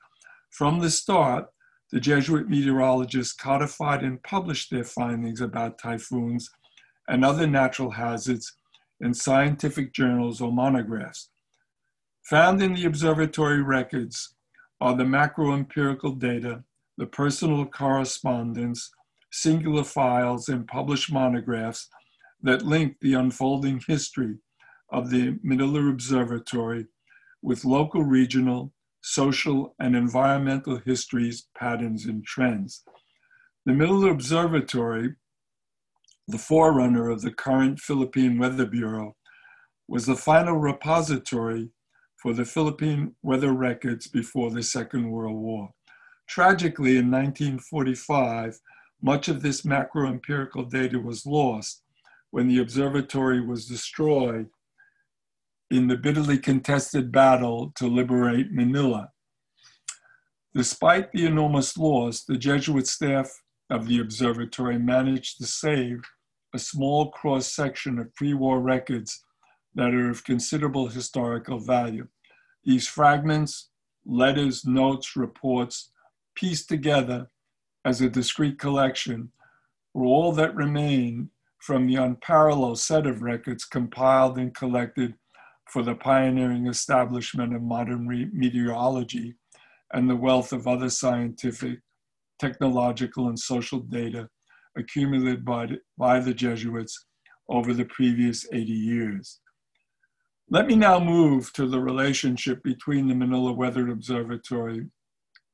From 0.52 0.80
the 0.80 0.90
start, 0.90 1.48
the 1.92 2.00
Jesuit 2.00 2.50
meteorologists 2.50 3.34
codified 3.34 4.04
and 4.04 4.22
published 4.24 4.72
their 4.72 4.84
findings 4.84 5.42
about 5.42 5.78
typhoons 5.78 6.50
and 7.08 7.24
other 7.24 7.48
natural 7.48 7.92
hazards 7.92 8.56
in 9.02 9.14
scientific 9.14 9.94
journals 9.94 10.42
or 10.42 10.52
monographs. 10.52 11.30
Found 12.30 12.62
in 12.62 12.74
the 12.74 12.86
observatory 12.86 13.62
records 13.62 14.36
are 14.80 14.96
the 14.96 15.06
macro-empirical 15.06 16.14
data, 16.14 16.64
the 16.98 17.06
personal 17.06 17.66
correspondence, 17.66 18.90
singular 19.32 19.84
files, 19.84 20.48
and 20.50 20.68
published 20.68 21.12
monographs 21.12 21.90
that 22.42 22.62
link 22.62 22.96
the 23.02 23.14
unfolding 23.14 23.82
history 23.88 24.38
of 24.94 25.10
the 25.10 25.38
Manila 25.42 25.90
Observatory 25.90 26.86
with 27.42 27.66
local, 27.66 28.04
regional, 28.04 28.72
social, 29.02 29.76
and 29.80 29.96
environmental 29.96 30.78
histories, 30.78 31.48
patterns, 31.58 32.06
and 32.06 32.24
trends. 32.24 32.84
The 33.66 33.74
Manila 33.74 34.12
Observatory, 34.12 35.16
the 36.28 36.38
forerunner 36.38 37.10
of 37.10 37.24
the 37.24 37.34
current 37.34 37.80
Philippine 37.80 38.38
Weather 38.38 38.68
Bureau, 38.68 39.16
was 39.88 40.06
the 40.06 40.16
final 40.16 40.58
repository 40.58 41.70
for 42.22 42.34
the 42.34 42.46
Philippine 42.46 43.16
weather 43.24 43.52
records 43.52 44.08
before 44.08 44.52
the 44.52 44.64
Second 44.64 45.10
World 45.10 45.36
War. 45.36 45.72
Tragically, 46.28 46.98
in 46.98 47.12
1945, 47.12 48.60
much 49.02 49.28
of 49.28 49.42
this 49.42 49.66
macro 49.66 50.08
empirical 50.08 50.64
data 50.64 51.00
was 51.00 51.26
lost 51.26 51.82
when 52.32 52.48
the 52.48 52.60
observatory 52.60 53.46
was 53.46 53.66
destroyed 53.66 54.48
in 55.74 55.88
the 55.88 55.98
bitterly 55.98 56.38
contested 56.38 57.12
battle 57.12 57.72
to 57.76 57.88
liberate 57.88 58.52
Manila. 58.52 59.10
Despite 60.54 61.12
the 61.12 61.26
enormous 61.26 61.76
loss, 61.76 62.24
the 62.24 62.38
Jesuit 62.38 62.86
staff 62.86 63.32
of 63.72 63.88
the 63.88 64.00
observatory 64.00 64.78
managed 64.78 65.40
to 65.40 65.48
save 65.48 66.04
a 66.54 66.60
small 66.60 67.10
cross 67.10 67.52
section 67.52 67.98
of 67.98 68.14
pre 68.14 68.36
war 68.36 68.62
records 68.62 69.26
that 69.74 69.96
are 69.96 70.12
of 70.12 70.24
considerable 70.24 70.90
historical 70.90 71.58
value. 71.58 72.08
These 72.64 72.88
fragments, 72.88 73.70
letters, 74.06 74.66
notes, 74.66 75.16
reports, 75.16 75.92
pieced 76.36 76.70
together 76.70 77.32
as 77.84 78.00
a 78.00 78.12
discrete 78.12 78.60
collection, 78.60 79.32
were 79.96 80.06
all 80.06 80.34
that 80.34 80.56
remain 80.56 81.32
from 81.58 81.88
the 81.88 81.96
unparalleled 81.96 82.78
set 82.78 83.08
of 83.08 83.24
records 83.24 83.66
compiled 83.66 84.38
and 84.38 84.54
collected 84.54 85.16
for 85.70 85.84
the 85.84 85.96
pioneering 85.96 86.68
establishment 86.68 87.56
of 87.56 87.62
modern 87.62 88.08
meteorology 88.34 89.36
and 89.94 90.10
the 90.10 90.16
wealth 90.16 90.54
of 90.54 90.68
other 90.68 90.90
scientific, 90.90 91.80
technological, 92.40 93.28
and 93.28 93.40
social 93.40 93.80
data 93.80 94.28
accumulated 94.78 95.46
by, 95.46 95.68
by 95.98 96.20
the 96.20 96.34
Jesuits 96.34 97.06
over 97.50 97.74
the 97.74 97.86
previous 97.86 98.46
80 98.52 98.72
years. 98.72 99.40
Let 100.50 100.68
me 100.68 100.76
now 100.76 101.00
move 101.00 101.54
to 101.54 101.68
the 101.68 101.80
relationship 101.80 102.62
between 102.64 103.08
the 103.08 103.16
Manila 103.16 103.54
Weather 103.54 103.90
Observatory 103.90 104.88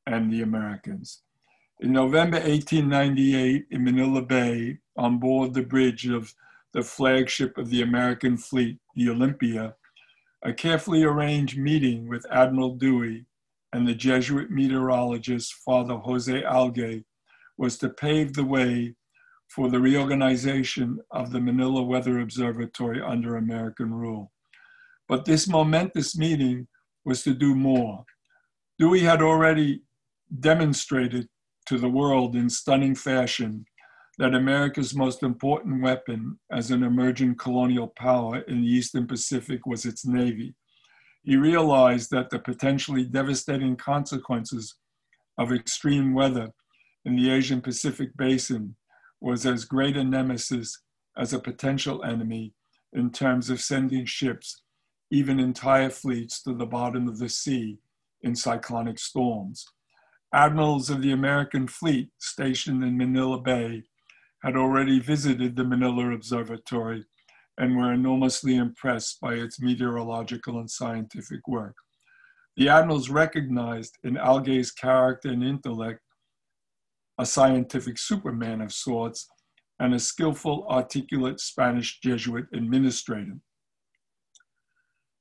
and 0.08 0.32
the 0.32 0.42
Americans. 0.42 1.22
In 1.82 1.94
November 1.94 2.38
1898, 2.38 3.66
in 3.72 3.84
Manila 3.84 4.22
Bay, 4.22 4.80
on 4.98 5.20
board 5.20 5.54
the 5.54 5.64
bridge 5.64 6.08
of 6.08 6.34
the 6.74 6.82
flagship 6.82 7.58
of 7.58 7.70
the 7.70 7.82
American 7.82 8.36
fleet, 8.36 8.80
the 8.96 9.10
Olympia, 9.10 9.76
a 10.44 10.54
carefully 10.54 11.04
arranged 11.04 11.58
meeting 11.58 12.08
with 12.08 12.26
Admiral 12.32 12.76
Dewey 12.76 13.26
and 13.74 13.88
the 13.88 13.94
Jesuit 13.94 14.50
meteorologist 14.50 15.54
Father 15.66 15.96
Jose 15.96 16.42
Algué 16.44 17.04
was 17.58 17.78
to 17.80 17.90
pave 17.90 18.34
the 18.34 18.46
way 18.46 18.96
for 19.50 19.70
the 19.70 19.80
reorganization 19.80 21.00
of 21.12 21.32
the 21.32 21.42
Manila 21.42 21.84
Weather 21.84 22.20
Observatory 22.20 23.02
under 23.02 23.36
American 23.36 23.94
rule. 23.94 24.32
But 25.08 25.26
this 25.26 25.48
momentous 25.48 26.18
meeting 26.18 26.68
was 27.04 27.24
to 27.24 27.34
do 27.34 27.56
more. 27.56 28.06
Dewey 28.78 29.02
had 29.02 29.22
already 29.22 29.82
demonstrated 30.40 31.28
to 31.66 31.78
the 31.78 31.90
world 31.90 32.36
in 32.36 32.50
stunning 32.50 32.96
fashion 32.96 33.66
that 34.20 34.36
America's 34.36 34.94
most 34.94 35.24
important 35.24 35.82
weapon 35.82 36.38
as 36.52 36.72
an 36.72 36.84
emerging 36.84 37.36
colonial 37.36 37.88
power 37.88 38.40
in 38.50 38.62
the 38.62 38.68
Eastern 38.68 39.08
Pacific 39.08 39.66
was 39.66 39.86
its 39.86 40.06
Navy. 40.06 40.54
He 41.24 41.38
realized 41.38 42.12
that 42.12 42.30
the 42.30 42.40
potentially 42.40 43.06
devastating 43.06 43.78
consequences 43.78 44.76
of 45.38 45.54
extreme 45.54 46.14
weather 46.14 46.50
in 47.06 47.16
the 47.16 47.32
Asian 47.32 47.62
Pacific 47.62 48.10
basin 48.18 48.76
was 49.22 49.46
as 49.46 49.64
great 49.64 49.96
a 49.96 50.04
nemesis 50.04 50.78
as 51.18 51.32
a 51.32 51.40
potential 51.40 52.04
enemy 52.04 52.54
in 52.92 53.12
terms 53.12 53.50
of 53.50 53.62
sending 53.62 54.06
ships 54.06 54.64
even 55.12 55.40
entire 55.40 55.90
fleets 55.90 56.44
to 56.44 56.54
the 56.54 56.66
bottom 56.66 57.08
of 57.08 57.20
the 57.20 57.30
sea 57.30 57.78
in 58.22 58.36
cyclonic 58.36 59.00
storms. 59.00 59.66
admirals 60.34 60.90
of 60.90 61.02
the 61.02 61.12
American 61.12 61.68
fleet 61.68 62.10
stationed 62.20 62.84
in 62.84 62.98
Manila 62.98 63.40
Bay 63.42 63.84
had 64.44 64.56
already 64.56 65.00
visited 65.00 65.56
the 65.56 65.64
Manila 65.64 66.12
Observatory 66.12 67.06
and 67.58 67.76
were 67.76 67.94
enormously 67.94 68.56
impressed 68.56 69.20
by 69.20 69.34
its 69.34 69.62
meteorological 69.62 70.60
and 70.60 70.72
scientific 70.72 71.48
work. 71.48 71.76
The 72.56 72.70
admirals 72.70 73.10
recognized 73.10 73.98
in 74.04 74.16
Algué's 74.16 74.72
character 74.72 75.30
and 75.30 75.44
intellect 75.44 76.02
a 77.18 77.26
scientific 77.26 77.98
superman 77.98 78.62
of 78.62 78.72
sorts 78.72 79.28
and 79.80 79.94
a 79.94 80.00
skillful, 80.00 80.66
articulate 80.70 81.40
Spanish 81.40 82.00
Jesuit 82.00 82.46
administrator. 82.54 83.40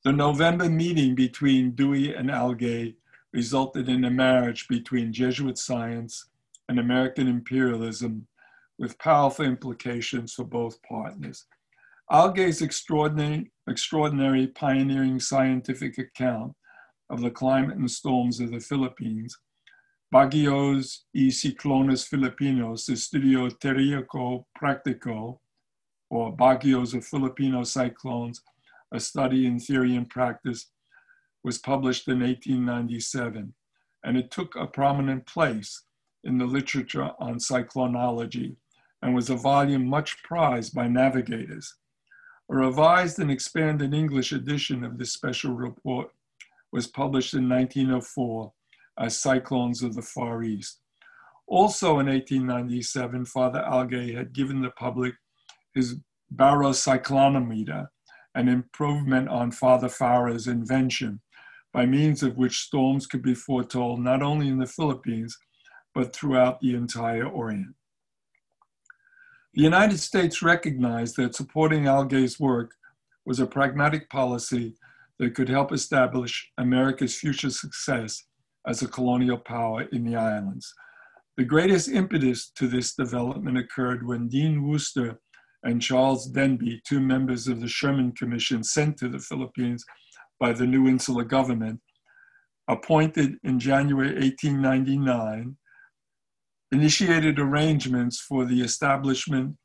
The 0.04 0.12
November 0.12 0.68
meeting 0.68 1.16
between 1.16 1.72
Dewey 1.72 2.14
and 2.14 2.30
Algué 2.30 2.94
resulted 3.32 3.88
in 3.88 4.04
a 4.04 4.10
marriage 4.10 4.68
between 4.68 5.12
Jesuit 5.12 5.58
science 5.58 6.28
and 6.68 6.78
American 6.78 7.26
imperialism 7.26 8.26
with 8.78 8.98
powerful 8.98 9.44
implications 9.44 10.34
for 10.34 10.44
both 10.44 10.80
partners. 10.82 11.46
Algué's 12.10 12.62
extraordinary, 12.62 13.50
extraordinary 13.68 14.46
pioneering 14.46 15.20
scientific 15.20 15.98
account 15.98 16.54
of 17.10 17.20
the 17.20 17.30
climate 17.30 17.76
and 17.76 17.90
storms 17.90 18.40
of 18.40 18.50
the 18.50 18.60
Philippines, 18.60 19.36
Baguios 20.14 21.00
y 21.14 21.28
Ciclones 21.30 22.06
Filipinos, 22.06 22.86
Estudio 22.86 23.50
Teórico 23.58 24.44
Práctico, 24.58 25.38
or 26.08 26.34
Baguios 26.34 26.94
of 26.94 27.04
Filipino 27.04 27.62
Cyclones, 27.64 28.40
a 28.92 29.00
study 29.00 29.46
in 29.46 29.58
theory 29.58 29.96
and 29.96 30.08
practice, 30.08 30.70
was 31.44 31.58
published 31.58 32.08
in 32.08 32.20
1897, 32.20 33.52
and 34.04 34.16
it 34.16 34.30
took 34.30 34.56
a 34.56 34.66
prominent 34.66 35.26
place 35.26 35.84
in 36.24 36.38
the 36.38 36.46
literature 36.46 37.10
on 37.20 37.34
cyclonology 37.34 38.56
and 39.02 39.14
was 39.14 39.30
a 39.30 39.36
volume 39.36 39.86
much 39.86 40.22
prized 40.22 40.74
by 40.74 40.88
navigators. 40.88 41.74
A 42.50 42.56
revised 42.56 43.18
and 43.18 43.30
expanded 43.30 43.94
English 43.94 44.32
edition 44.32 44.84
of 44.84 44.98
this 44.98 45.12
special 45.12 45.52
report 45.52 46.10
was 46.72 46.86
published 46.86 47.34
in 47.34 47.48
1904 47.48 48.52
as 48.98 49.20
Cyclones 49.20 49.82
of 49.82 49.94
the 49.94 50.02
Far 50.02 50.42
East. 50.42 50.80
Also 51.46 51.98
in 51.98 52.06
1897, 52.06 53.24
Father 53.26 53.64
Algué 53.66 54.14
had 54.14 54.32
given 54.32 54.60
the 54.60 54.70
public 54.72 55.14
his 55.74 55.96
barocyclonometer, 56.34 57.86
an 58.34 58.48
improvement 58.48 59.28
on 59.28 59.50
Father 59.50 59.88
Faura's 59.88 60.46
invention, 60.46 61.20
by 61.72 61.86
means 61.86 62.22
of 62.22 62.36
which 62.36 62.60
storms 62.60 63.06
could 63.06 63.22
be 63.22 63.34
foretold 63.34 64.00
not 64.00 64.22
only 64.22 64.48
in 64.48 64.58
the 64.58 64.66
Philippines, 64.66 65.36
but 65.94 66.14
throughout 66.14 66.60
the 66.60 66.74
entire 66.74 67.26
Orient. 67.26 67.74
The 69.54 69.62
United 69.62 69.98
States 69.98 70.42
recognized 70.42 71.16
that 71.16 71.34
supporting 71.34 71.84
Algué's 71.84 72.38
work 72.38 72.72
was 73.24 73.40
a 73.40 73.46
pragmatic 73.46 74.08
policy 74.10 74.74
that 75.18 75.34
could 75.34 75.48
help 75.48 75.72
establish 75.72 76.50
America's 76.58 77.16
future 77.16 77.50
success 77.50 78.24
as 78.66 78.82
a 78.82 78.88
colonial 78.88 79.38
power 79.38 79.82
in 79.92 80.04
the 80.04 80.16
islands. 80.16 80.72
The 81.36 81.44
greatest 81.44 81.88
impetus 81.88 82.50
to 82.56 82.66
this 82.66 82.94
development 82.94 83.58
occurred 83.58 84.06
when 84.06 84.28
Dean 84.28 84.66
Worcester 84.66 85.18
and 85.62 85.80
Charles 85.80 86.26
Denby, 86.26 86.82
two 86.86 87.00
members 87.00 87.48
of 87.48 87.60
the 87.60 87.66
Schurman 87.66 88.16
Commission 88.16 88.62
sent 88.62 88.96
to 88.98 89.08
the 89.08 89.18
Philippines 89.18 89.84
by 90.38 90.52
the 90.52 90.66
new 90.66 90.86
insular 90.86 91.24
government, 91.24 91.80
appointed 92.68 93.36
in 93.44 93.58
January 93.58 94.14
1899, 94.14 95.56
initiated 96.70 97.38
arrangements 97.38 98.20
for 98.20 98.44
the 98.44 98.60
establishment 98.60 99.56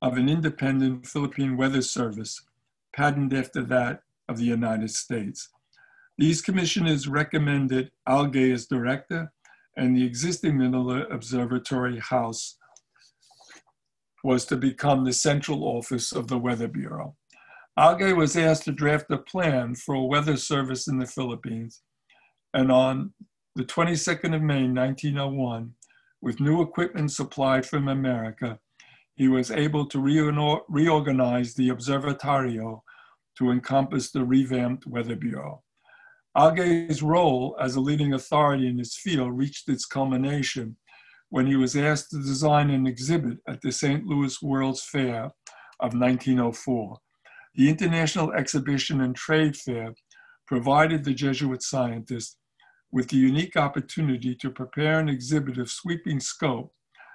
of 0.00 0.16
an 0.16 0.28
independent 0.28 1.06
Philippine 1.06 1.56
Weather 1.56 1.82
Service, 1.82 2.40
patterned 2.94 3.34
after 3.34 3.62
that 3.64 4.00
of 4.28 4.38
the 4.38 4.44
United 4.44 4.90
States. 4.90 5.48
These 6.16 6.42
commissioners 6.42 7.06
recommended 7.06 7.90
Algué 8.08 8.52
as 8.52 8.66
director, 8.66 9.32
and 9.76 9.96
the 9.96 10.04
existing 10.04 10.58
Manila 10.58 11.02
Observatory 11.10 11.98
House 11.98 12.56
was 14.24 14.44
to 14.46 14.56
become 14.56 15.04
the 15.04 15.12
central 15.12 15.64
office 15.64 16.12
of 16.12 16.26
the 16.26 16.38
Weather 16.38 16.66
Bureau. 16.66 17.14
Algué 17.78 18.16
was 18.16 18.36
asked 18.36 18.64
to 18.64 18.72
draft 18.72 19.10
a 19.10 19.18
plan 19.18 19.74
for 19.74 19.94
a 19.94 20.04
weather 20.04 20.36
service 20.36 20.88
in 20.88 20.98
the 20.98 21.06
Philippines, 21.06 21.82
and 22.52 22.72
on 22.72 23.12
the 23.54 23.64
22nd 23.64 24.34
of 24.34 24.42
May, 24.42 24.66
1901, 24.66 25.74
with 26.20 26.40
new 26.40 26.62
equipment 26.62 27.12
supplied 27.12 27.64
from 27.66 27.88
America, 27.88 28.58
he 29.14 29.28
was 29.28 29.50
able 29.50 29.86
to 29.86 30.00
reorganize 30.68 31.54
the 31.54 31.68
Observatorio 31.70 32.82
to 33.36 33.50
encompass 33.50 34.10
the 34.10 34.24
revamped 34.24 34.86
Weather 34.86 35.16
Bureau. 35.16 35.62
Algué's 36.36 37.02
role 37.02 37.56
as 37.60 37.74
a 37.74 37.80
leading 37.80 38.14
authority 38.14 38.68
in 38.68 38.78
his 38.78 38.96
field 38.96 39.36
reached 39.36 39.68
its 39.68 39.86
culmination 39.86 40.76
when 41.30 41.46
he 41.46 41.56
was 41.56 41.76
asked 41.76 42.10
to 42.10 42.22
design 42.22 42.70
an 42.70 42.86
exhibit 42.86 43.38
at 43.48 43.60
the 43.60 43.72
St. 43.72 44.06
Louis 44.06 44.40
World's 44.40 44.84
Fair 44.84 45.24
of 45.80 45.94
1904. 45.94 46.96
The 47.54 47.68
International 47.68 48.32
Exhibition 48.32 49.00
and 49.00 49.16
Trade 49.16 49.56
Fair 49.56 49.94
provided 50.46 51.04
the 51.04 51.14
Jesuit 51.14 51.62
scientist 51.62 52.36
with 52.90 53.08
the 53.08 53.16
unique 53.16 53.56
opportunity 53.56 54.34
to 54.34 54.50
prepare 54.50 54.98
an 54.98 55.08
exhibit 55.08 55.58
of 55.58 55.70
sweeping 55.70 56.20
scope 56.20 56.72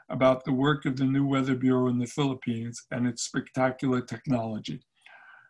about 0.10 0.44
the 0.44 0.54
work 0.54 0.86
of 0.86 0.98
the 0.98 1.06
new 1.06 1.26
Weather 1.26 1.56
Bureau 1.56 1.88
in 1.88 1.98
the 1.98 2.06
Philippines 2.06 2.86
and 2.92 3.08
its 3.08 3.24
spectacular 3.24 4.02
technology. 4.02 4.82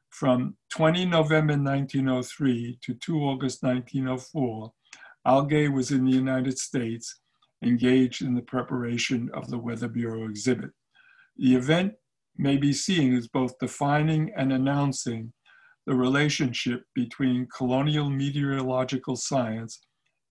From 0.09 0.55
20 0.69 1.05
November 1.05 1.57
1903 1.57 2.79
to 2.83 2.93
2 2.93 3.17
August 3.17 3.63
1904, 3.63 4.71
Algué 5.25 5.73
was 5.73 5.91
in 5.91 6.05
the 6.05 6.11
United 6.11 6.57
States 6.59 7.19
engaged 7.63 8.21
in 8.21 8.35
the 8.35 8.41
preparation 8.41 9.29
of 9.33 9.49
the 9.49 9.57
Weather 9.57 9.87
Bureau 9.87 10.25
exhibit. 10.25 10.69
The 11.37 11.55
event 11.55 11.93
may 12.37 12.57
be 12.57 12.73
seen 12.73 13.15
as 13.15 13.27
both 13.27 13.57
defining 13.59 14.31
and 14.37 14.53
announcing 14.53 15.33
the 15.85 15.95
relationship 15.95 16.83
between 16.93 17.47
colonial 17.55 18.09
meteorological 18.09 19.15
science 19.15 19.81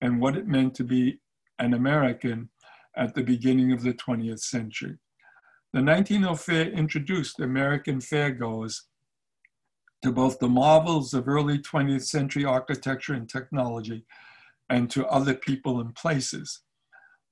and 0.03 0.21
what 0.21 0.37
it 0.37 0.47
meant 0.47 0.75
to 0.75 0.85
be 0.85 1.21
an 1.59 1.73
American 1.73 2.51
at 2.97 3.15
the 3.15 3.23
beginning 3.23 3.73
of 3.73 3.83
the 3.83 3.95
20th 3.95 4.41
century. 4.41 4.99
The 5.73 5.83
1904 5.83 6.37
fair 6.37 6.71
introduced 6.73 7.41
American 7.41 8.01
fairgoers 8.01 8.83
to 10.03 10.13
both 10.13 10.39
the 10.39 10.49
marvels 10.49 11.15
of 11.15 11.29
early 11.29 11.59
20th 11.59 12.05
century 12.05 12.45
architecture 12.45 13.15
and 13.15 13.29
technology 13.29 14.05
and 14.69 14.91
to 14.91 15.07
other 15.07 15.35
people 15.35 15.81
and 15.81 15.95
places. 15.95 16.61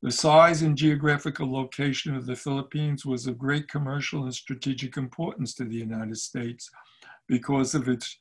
The 0.03 0.13
size 0.13 0.63
and 0.63 0.79
geographical 0.79 1.53
location 1.53 2.15
of 2.15 2.25
the 2.25 2.37
Philippines 2.37 3.05
was 3.05 3.27
of 3.27 3.37
great 3.37 3.69
commercial 3.69 4.23
and 4.25 4.35
strategic 4.35 4.97
importance 4.97 5.55
to 5.55 5.65
the 5.65 5.77
United 5.77 6.17
States 6.17 6.71
because 7.29 7.75
of 7.75 7.89
its 7.89 8.17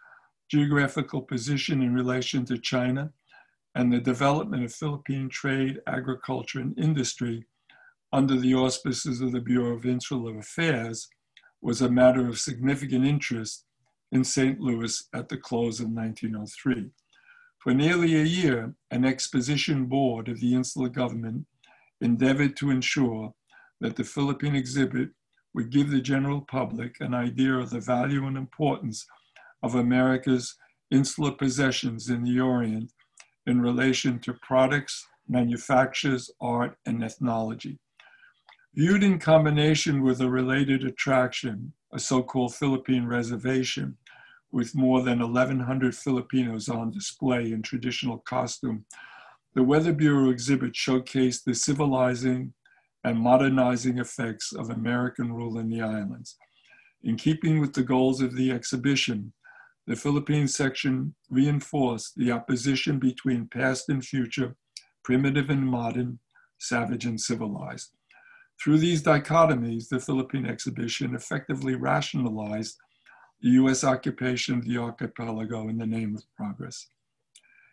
geographical 0.49 1.21
position 1.21 1.81
in 1.81 1.93
relation 1.93 2.43
to 2.45 2.57
China 2.57 3.13
and 3.75 3.91
the 3.91 3.99
development 3.99 4.63
of 4.63 4.73
Philippine 4.73 5.29
trade, 5.29 5.79
agriculture, 5.87 6.59
and 6.59 6.77
industry 6.77 7.45
under 8.11 8.35
the 8.35 8.55
auspices 8.55 9.21
of 9.21 9.31
the 9.31 9.41
Bureau 9.41 9.75
of 9.75 9.85
Insular 9.85 10.39
Affairs 10.39 11.07
was 11.61 11.81
a 11.81 11.89
matter 11.89 12.27
of 12.27 12.39
significant 12.39 13.05
interest 13.05 13.65
in 14.11 14.23
St. 14.23 14.59
Louis 14.59 15.03
at 15.13 15.29
the 15.29 15.37
close 15.37 15.79
of 15.79 15.89
1903. 15.89 16.89
For 17.59 17.73
nearly 17.73 18.15
a 18.15 18.23
year, 18.23 18.73
an 18.89 19.05
exposition 19.05 19.85
board 19.85 20.29
of 20.29 20.39
the 20.39 20.55
insular 20.55 20.89
government 20.89 21.45
endeavored 22.01 22.55
to 22.57 22.71
ensure 22.71 23.33
that 23.81 23.95
the 23.95 24.03
Philippine 24.03 24.55
exhibit 24.55 25.09
would 25.53 25.69
give 25.69 25.91
the 25.91 26.01
general 26.01 26.41
public 26.41 26.95
an 27.01 27.13
idea 27.13 27.53
of 27.53 27.69
the 27.69 27.81
value 27.81 28.25
and 28.25 28.37
importance 28.37 29.05
of 29.61 29.75
America's 29.75 30.55
insular 30.91 31.31
possessions 31.31 32.09
in 32.09 32.23
the 32.23 32.39
Orient 32.39 32.91
in 33.49 33.61
relation 33.61 34.19
to 34.19 34.33
products, 34.33 35.05
manufactures, 35.27 36.31
art, 36.39 36.77
and 36.85 37.03
ethnology. 37.03 37.77
Viewed 38.75 39.03
in 39.03 39.19
combination 39.19 40.03
with 40.03 40.21
a 40.21 40.29
related 40.29 40.83
attraction, 40.83 41.73
a 41.91 41.99
so-called 41.99 42.55
Philippine 42.55 43.05
reservation, 43.05 43.97
with 44.51 44.75
more 44.75 45.01
than 45.01 45.19
1,100 45.19 45.95
Filipinos 45.95 46.69
on 46.69 46.91
display 46.91 47.51
in 47.51 47.61
traditional 47.61 48.19
costume, 48.19 48.85
the 49.55 49.63
Weather 49.63 49.93
Bureau 49.93 50.29
exhibit 50.29 50.73
showcased 50.73 51.43
the 51.43 51.53
civilizing 51.53 52.53
and 53.03 53.17
modernizing 53.17 53.97
effects 53.97 54.53
of 54.53 54.69
American 54.69 55.33
rule 55.33 55.57
in 55.59 55.69
the 55.69 55.81
islands. 55.81 56.37
In 57.03 57.15
keeping 57.15 57.59
with 57.59 57.73
the 57.73 57.83
goals 57.83 58.21
of 58.21 58.35
the 58.35 58.51
exhibition, 58.51 59.33
the 59.89 59.95
Philippine 59.95 60.47
section 60.47 61.15
reinforced 61.31 62.13
the 62.15 62.31
opposition 62.31 62.99
between 62.99 63.47
past 63.47 63.89
and 63.89 64.05
future, 64.05 64.55
primitive 65.03 65.49
and 65.49 65.65
modern, 65.65 66.19
savage 66.59 67.05
and 67.05 67.19
civilized. 67.19 67.89
Through 68.61 68.77
these 68.77 69.01
dichotomies, 69.01 69.89
the 69.89 69.99
Philippine 69.99 70.45
exhibition 70.45 71.15
effectively 71.15 71.73
rationalized 71.73 72.77
the 73.41 73.49
US 73.61 73.83
occupation 73.83 74.59
of 74.59 74.65
the 74.65 74.77
archipelago 74.77 75.69
in 75.69 75.79
the 75.79 75.87
name 75.87 76.15
of 76.15 76.23
progress. 76.37 76.85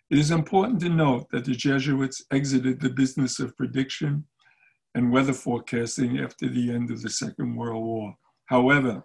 It 0.08 0.16
is 0.16 0.30
important 0.30 0.80
to 0.80 0.88
note 0.88 1.26
that 1.32 1.44
the 1.44 1.54
Jesuits 1.54 2.24
exited 2.32 2.80
the 2.80 2.88
business 2.88 3.40
of 3.40 3.54
prediction 3.58 4.24
and 4.94 5.12
weather 5.12 5.34
forecasting 5.34 6.18
after 6.20 6.48
the 6.48 6.70
end 6.70 6.90
of 6.90 7.02
the 7.02 7.10
Second 7.10 7.56
World 7.56 7.84
War. 7.84 8.16
However, 8.46 9.04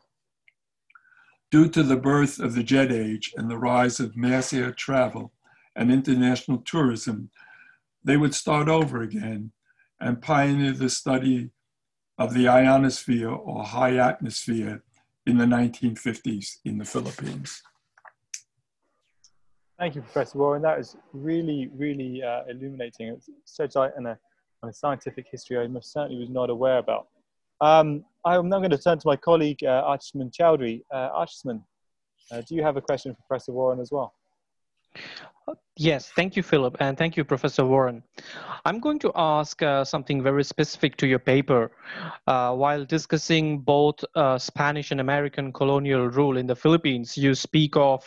due 1.51 1.67
to 1.67 1.83
the 1.83 1.97
birth 1.97 2.39
of 2.39 2.55
the 2.55 2.63
jet 2.63 2.91
age 2.91 3.33
and 3.35 3.51
the 3.51 3.57
rise 3.57 3.99
of 3.99 4.15
mass 4.15 4.53
air 4.53 4.71
travel 4.71 5.33
and 5.75 5.91
international 5.91 6.59
tourism, 6.59 7.29
they 8.03 8.17
would 8.17 8.33
start 8.33 8.67
over 8.67 9.01
again 9.01 9.51
and 9.99 10.21
pioneer 10.21 10.71
the 10.71 10.89
study 10.89 11.51
of 12.17 12.33
the 12.33 12.47
ionosphere 12.47 13.29
or 13.29 13.63
high 13.63 13.97
atmosphere 13.97 14.81
in 15.25 15.37
the 15.37 15.45
1950s 15.45 16.57
in 16.65 16.77
the 16.77 16.85
Philippines. 16.85 17.61
Thank 19.77 19.95
you, 19.95 20.01
Professor 20.01 20.37
Warren. 20.37 20.61
That 20.61 20.79
is 20.79 20.95
really, 21.11 21.69
really 21.75 22.21
uh, 22.23 22.43
illuminating. 22.47 23.07
It's 23.07 23.29
such 23.45 23.75
a, 23.75 23.79
a, 23.81 24.67
a, 24.67 24.73
scientific 24.73 25.25
history 25.29 25.57
I 25.57 25.67
most 25.67 25.91
certainly 25.91 26.19
was 26.19 26.29
not 26.29 26.49
aware 26.51 26.77
about. 26.77 27.07
Um, 27.61 28.03
I'm 28.25 28.49
now 28.49 28.57
going 28.57 28.71
to 28.71 28.77
turn 28.77 28.99
to 28.99 29.07
my 29.07 29.15
colleague, 29.15 29.63
uh, 29.63 29.83
Archisman 29.83 30.31
Chaudhuri. 30.31 30.83
Uh, 30.91 31.09
Archman, 31.11 31.63
uh, 32.31 32.41
do 32.47 32.55
you 32.55 32.63
have 32.63 32.77
a 32.77 32.81
question 32.81 33.13
for 33.13 33.21
Professor 33.27 33.51
Warren 33.51 33.79
as 33.79 33.91
well? 33.91 34.13
Yes, 35.77 36.11
thank 36.15 36.35
you, 36.35 36.43
Philip, 36.43 36.77
and 36.79 36.97
thank 36.97 37.17
you, 37.17 37.23
Professor 37.23 37.65
Warren. 37.65 38.03
I'm 38.65 38.79
going 38.79 38.99
to 38.99 39.11
ask 39.15 39.61
uh, 39.63 39.83
something 39.83 40.21
very 40.21 40.43
specific 40.43 40.97
to 40.97 41.07
your 41.07 41.19
paper. 41.19 41.71
Uh, 42.27 42.53
while 42.53 42.85
discussing 42.85 43.59
both 43.59 44.03
uh, 44.15 44.37
Spanish 44.37 44.91
and 44.91 44.99
American 44.99 45.51
colonial 45.51 46.07
rule 46.07 46.37
in 46.37 46.45
the 46.45 46.55
Philippines, 46.55 47.17
you 47.17 47.33
speak 47.33 47.75
of 47.75 48.03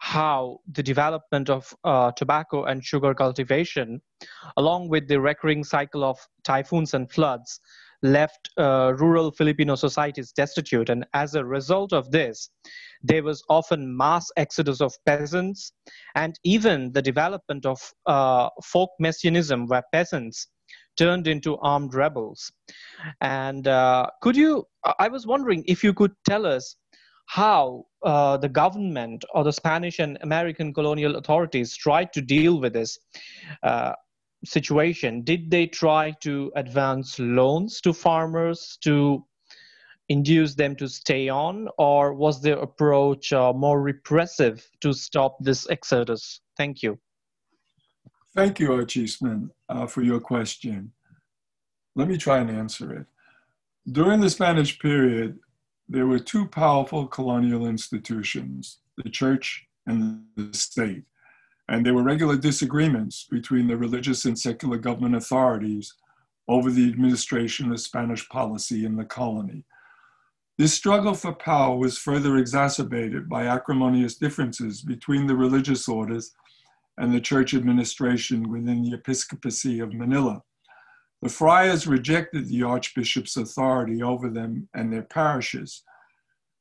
how 0.00 0.58
the 0.72 0.82
development 0.82 1.48
of 1.48 1.74
uh, 1.84 2.10
tobacco 2.12 2.64
and 2.64 2.84
sugar 2.84 3.14
cultivation, 3.14 4.00
along 4.56 4.88
with 4.88 5.08
the 5.08 5.20
recurring 5.20 5.64
cycle 5.64 6.04
of 6.04 6.18
typhoons 6.44 6.94
and 6.94 7.10
floods, 7.10 7.60
left 8.02 8.50
uh, 8.58 8.94
rural 8.98 9.30
Filipino 9.30 9.74
societies 9.74 10.32
destitute. 10.32 10.88
And 10.88 11.04
as 11.14 11.34
a 11.34 11.44
result 11.44 11.92
of 11.92 12.10
this, 12.10 12.50
there 13.02 13.22
was 13.22 13.42
often 13.48 13.96
mass 13.96 14.26
exodus 14.36 14.80
of 14.80 14.94
peasants 15.06 15.72
and 16.14 16.38
even 16.44 16.92
the 16.92 17.02
development 17.02 17.66
of 17.66 17.80
uh, 18.06 18.48
folk 18.64 18.90
messianism 18.98 19.66
where 19.66 19.82
peasants 19.92 20.48
turned 20.96 21.26
into 21.26 21.56
armed 21.58 21.94
rebels. 21.94 22.50
And 23.20 23.66
uh, 23.68 24.06
could 24.22 24.36
you, 24.36 24.64
I 24.98 25.08
was 25.08 25.26
wondering 25.26 25.64
if 25.66 25.82
you 25.84 25.94
could 25.94 26.12
tell 26.28 26.46
us 26.46 26.76
how 27.26 27.84
uh, 28.04 28.36
the 28.36 28.48
government 28.48 29.24
or 29.34 29.44
the 29.44 29.52
Spanish 29.52 30.00
and 30.00 30.18
American 30.22 30.74
colonial 30.74 31.16
authorities 31.16 31.76
tried 31.76 32.12
to 32.12 32.20
deal 32.20 32.60
with 32.60 32.72
this 32.72 32.98
uh, 33.62 33.92
situation. 34.44 35.22
Did 35.22 35.50
they 35.50 35.66
try 35.66 36.12
to 36.22 36.52
advance 36.56 37.18
loans 37.18 37.80
to 37.82 37.92
farmers 37.92 38.78
to 38.82 39.24
induce 40.08 40.54
them 40.54 40.74
to 40.76 40.88
stay 40.88 41.28
on, 41.28 41.68
or 41.78 42.14
was 42.14 42.42
their 42.42 42.58
approach 42.58 43.32
uh, 43.32 43.52
more 43.52 43.80
repressive 43.80 44.68
to 44.80 44.92
stop 44.92 45.36
this 45.40 45.68
exodus? 45.70 46.40
Thank 46.56 46.82
you. 46.82 46.98
Thank 48.34 48.60
you, 48.60 48.68
Archisman, 48.70 49.50
uh, 49.68 49.86
for 49.86 50.02
your 50.02 50.20
question. 50.20 50.92
Let 51.94 52.08
me 52.08 52.16
try 52.16 52.38
and 52.38 52.50
answer 52.50 52.92
it. 52.94 53.06
During 53.90 54.20
the 54.20 54.30
Spanish 54.30 54.78
period, 54.78 55.38
there 55.88 56.06
were 56.06 56.18
two 56.18 56.46
powerful 56.46 57.06
colonial 57.06 57.66
institutions, 57.66 58.78
the 58.96 59.10
church 59.10 59.66
and 59.86 60.24
the 60.36 60.56
state. 60.56 61.04
And 61.70 61.86
there 61.86 61.94
were 61.94 62.02
regular 62.02 62.36
disagreements 62.36 63.26
between 63.30 63.68
the 63.68 63.76
religious 63.76 64.24
and 64.24 64.36
secular 64.36 64.76
government 64.76 65.14
authorities 65.14 65.94
over 66.48 66.68
the 66.68 66.88
administration 66.88 67.70
of 67.70 67.78
Spanish 67.78 68.28
policy 68.28 68.84
in 68.84 68.96
the 68.96 69.04
colony. 69.04 69.64
This 70.58 70.74
struggle 70.74 71.14
for 71.14 71.32
power 71.32 71.76
was 71.76 71.96
further 71.96 72.36
exacerbated 72.38 73.28
by 73.28 73.46
acrimonious 73.46 74.16
differences 74.16 74.82
between 74.82 75.28
the 75.28 75.36
religious 75.36 75.88
orders 75.88 76.34
and 76.98 77.14
the 77.14 77.20
church 77.20 77.54
administration 77.54 78.50
within 78.50 78.82
the 78.82 78.92
episcopacy 78.92 79.78
of 79.78 79.94
Manila. 79.94 80.42
The 81.22 81.28
friars 81.28 81.86
rejected 81.86 82.48
the 82.48 82.64
archbishop's 82.64 83.36
authority 83.36 84.02
over 84.02 84.28
them 84.28 84.68
and 84.74 84.92
their 84.92 85.02
parishes. 85.02 85.84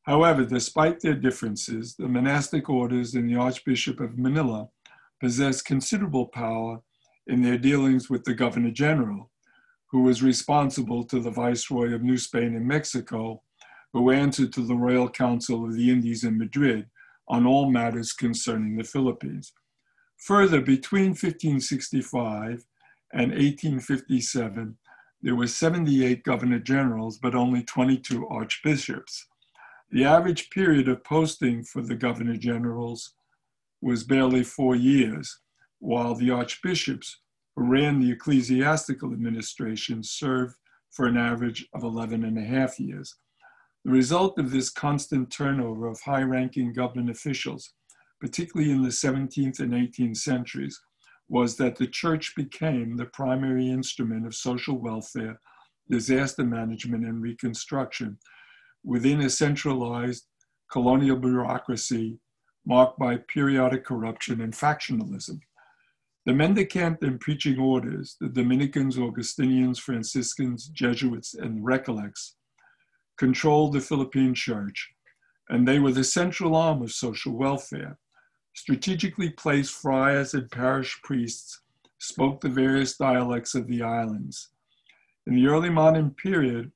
However, 0.03 0.45
despite 0.45 0.99
their 0.99 1.15
differences, 1.15 1.95
the 1.95 2.07
monastic 2.07 2.69
orders 2.69 3.15
and 3.15 3.29
the 3.29 3.35
Archbishop 3.35 3.99
of 3.99 4.17
Manila 4.17 4.69
possessed 5.19 5.65
considerable 5.65 6.27
power 6.27 6.81
in 7.27 7.41
their 7.41 7.57
dealings 7.57 8.09
with 8.09 8.23
the 8.23 8.33
Governor 8.33 8.71
General, 8.71 9.29
who 9.87 10.01
was 10.01 10.23
responsible 10.23 11.03
to 11.05 11.19
the 11.19 11.31
Viceroy 11.31 11.93
of 11.93 12.03
New 12.03 12.17
Spain 12.17 12.55
in 12.55 12.67
Mexico, 12.67 13.41
who 13.93 14.11
answered 14.11 14.53
to 14.53 14.61
the 14.61 14.75
Royal 14.75 15.09
Council 15.09 15.65
of 15.65 15.75
the 15.75 15.89
Indies 15.89 16.23
in 16.23 16.37
Madrid 16.37 16.87
on 17.27 17.45
all 17.45 17.69
matters 17.69 18.13
concerning 18.13 18.77
the 18.77 18.83
Philippines. 18.83 19.53
Further, 20.17 20.61
between 20.61 21.09
1565 21.09 22.65
and 23.13 23.31
1857, 23.31 24.77
there 25.21 25.35
were 25.35 25.47
78 25.47 26.23
governor 26.23 26.59
generals, 26.59 27.17
but 27.17 27.35
only 27.35 27.63
22 27.63 28.27
archbishops. 28.27 29.27
The 29.91 30.05
average 30.05 30.49
period 30.49 30.87
of 30.87 31.03
posting 31.03 31.63
for 31.63 31.81
the 31.81 31.95
governor 31.95 32.37
generals 32.37 33.13
was 33.81 34.03
barely 34.03 34.43
four 34.43 34.75
years, 34.75 35.39
while 35.79 36.15
the 36.15 36.31
archbishops 36.31 37.21
who 37.55 37.63
ran 37.63 37.99
the 37.99 38.11
ecclesiastical 38.11 39.13
administration 39.13 40.03
served 40.03 40.55
for 40.91 41.05
an 41.05 41.17
average 41.17 41.67
of 41.73 41.83
11 41.83 42.23
and 42.23 42.37
a 42.37 42.43
half 42.43 42.79
years. 42.79 43.15
The 43.85 43.91
result 43.91 44.37
of 44.37 44.51
this 44.51 44.69
constant 44.69 45.31
turnover 45.31 45.87
of 45.87 46.01
high 46.01 46.23
ranking 46.23 46.73
government 46.73 47.09
officials, 47.09 47.73
particularly 48.19 48.71
in 48.71 48.83
the 48.83 48.89
17th 48.89 49.59
and 49.59 49.73
18th 49.73 50.17
centuries, 50.17 50.79
was 51.29 51.55
that 51.57 51.75
the 51.75 51.87
church 51.87 52.33
became 52.35 52.97
the 52.97 53.05
primary 53.05 53.69
instrument 53.69 54.25
of 54.25 54.35
social 54.35 54.77
welfare, 54.77 55.39
disaster 55.89 56.43
management, 56.43 57.05
and 57.05 57.21
reconstruction 57.21 58.17
within 58.83 59.21
a 59.21 59.29
centralized 59.29 60.25
colonial 60.71 61.17
bureaucracy 61.17 62.19
marked 62.69 62.99
by 62.99 63.17
periodic 63.17 63.83
corruption 63.83 64.41
and 64.41 64.53
factionalism. 64.53 65.39
The 66.27 66.33
mendicant 66.33 67.01
and 67.01 67.19
preaching 67.19 67.57
orders, 67.57 68.15
the 68.21 68.29
Dominicans, 68.29 68.99
Augustinians, 68.99 69.79
Franciscans, 69.79 70.67
Jesuits, 70.67 71.33
and 71.33 71.65
Recollects, 71.65 72.35
controlled 73.17 73.73
the 73.73 73.81
Philippine 73.81 74.35
church, 74.35 74.91
and 75.49 75.67
they 75.67 75.79
were 75.79 75.91
the 75.91 76.03
central 76.03 76.55
arm 76.55 76.83
of 76.83 76.91
social 76.91 77.33
welfare. 77.33 77.97
Strategically 78.53 79.31
placed 79.31 79.73
friars 79.73 80.35
and 80.35 80.51
parish 80.51 81.01
priests 81.03 81.61
spoke 81.97 82.39
the 82.39 82.49
various 82.49 82.95
dialects 82.97 83.55
of 83.55 83.65
the 83.67 83.81
islands. 83.81 84.49
In 85.25 85.33
the 85.33 85.47
early 85.47 85.71
modern 85.71 86.11
period, 86.11 86.71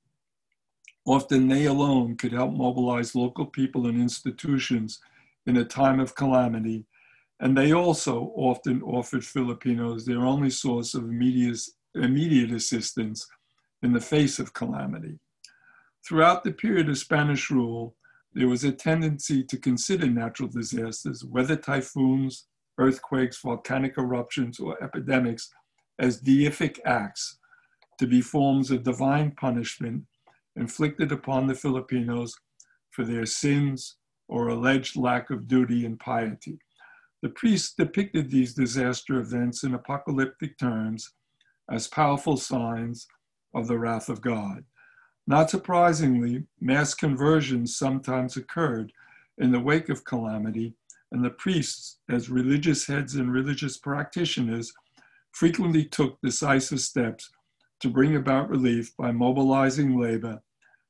often 1.06 1.48
they 1.48 1.66
alone 1.66 2.18
could 2.18 2.32
help 2.32 2.52
mobilize 2.52 3.14
local 3.14 3.46
people 3.46 3.86
and 3.86 4.02
institutions 4.02 5.00
in 5.46 5.58
a 5.58 5.66
time 5.66 6.00
of 6.00 6.16
calamity, 6.16 6.86
and 7.39 7.58
they 7.58 7.74
also 7.74 8.32
often 8.36 8.82
offered 8.84 9.26
Filipinos 9.26 10.06
their 10.06 10.26
only 10.26 10.50
source 10.50 10.94
of 10.94 11.04
immediate, 11.06 12.52
assistance 12.52 13.28
in 13.82 13.91
the 13.91 14.00
face 14.00 14.39
of 14.39 14.54
calamity. 14.54 15.20
Throughout 16.08 16.44
the 16.44 16.52
period 16.52 16.89
of 16.89 16.98
Spanish 16.98 17.50
rule, 17.50 17.96
there 18.34 18.48
was 18.48 18.64
a 18.64 18.72
tendency 18.72 19.44
to 19.44 19.58
consider 19.58 20.08
natural 20.08 20.50
disasters, 20.50 21.24
whether 21.24 21.56
typhoons, 21.56 22.48
earthquakes, 22.78 23.41
volcanic 23.41 23.98
eruptions, 23.98 24.60
or 24.60 24.82
epidemics, 24.84 25.50
as 26.00 26.22
deific 26.22 26.80
acts 26.86 27.38
to 28.00 28.08
be 28.08 28.22
forms 28.22 28.72
of 28.72 28.84
divine 28.84 29.32
punishment 29.32 30.04
inflicted 30.56 31.12
upon 31.12 31.48
the 31.48 31.56
Filipinos 31.56 32.34
for 32.91 33.04
their 33.06 33.26
sins 33.26 33.98
or 34.34 34.47
alleged 34.47 34.95
lack 34.95 35.29
of 35.29 35.47
duty 35.47 35.86
and 35.86 35.99
piety. 35.99 36.57
The 37.21 37.29
priests 37.29 37.75
depicted 37.77 38.31
these 38.31 38.55
disaster 38.55 39.19
events 39.19 39.63
in 39.63 39.75
apocalyptic 39.75 40.57
terms 40.57 41.13
as 41.69 41.88
powerful 41.88 42.36
signs 42.36 43.05
of 43.53 43.67
the 43.67 43.77
wrath 43.77 44.09
of 44.09 44.21
God. 44.21 44.63
Not 45.27 45.51
surprisingly, 45.51 46.47
mass 46.59 46.95
conversions 46.95 47.77
sometimes 47.77 48.36
occurred 48.36 48.91
in 49.38 49.51
the 49.51 49.59
wake 49.59 49.89
of 49.89 50.03
calamity, 50.03 50.73
and 51.11 51.23
the 51.23 51.29
priests, 51.29 51.99
as 52.09 52.31
religious 52.31 52.88
heads 52.88 53.13
and 53.13 53.31
religious 53.31 53.77
practitioners, 53.77 54.73
frequently 55.31 55.86
took 55.86 56.19
decisive 56.21 56.79
steps 56.79 57.29
to 57.81 57.88
bring 57.88 58.15
about 58.15 58.49
relief 58.49 58.97
by 58.97 59.11
mobilizing 59.11 59.99
labor 59.99 60.41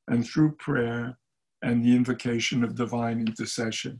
and 0.07 0.25
through 0.25 0.53
prayer 0.53 1.17
and 1.63 1.83
the 1.83 1.95
invocation 1.95 2.63
of 2.63 2.75
divine 2.75 3.19
intercession. 3.19 3.99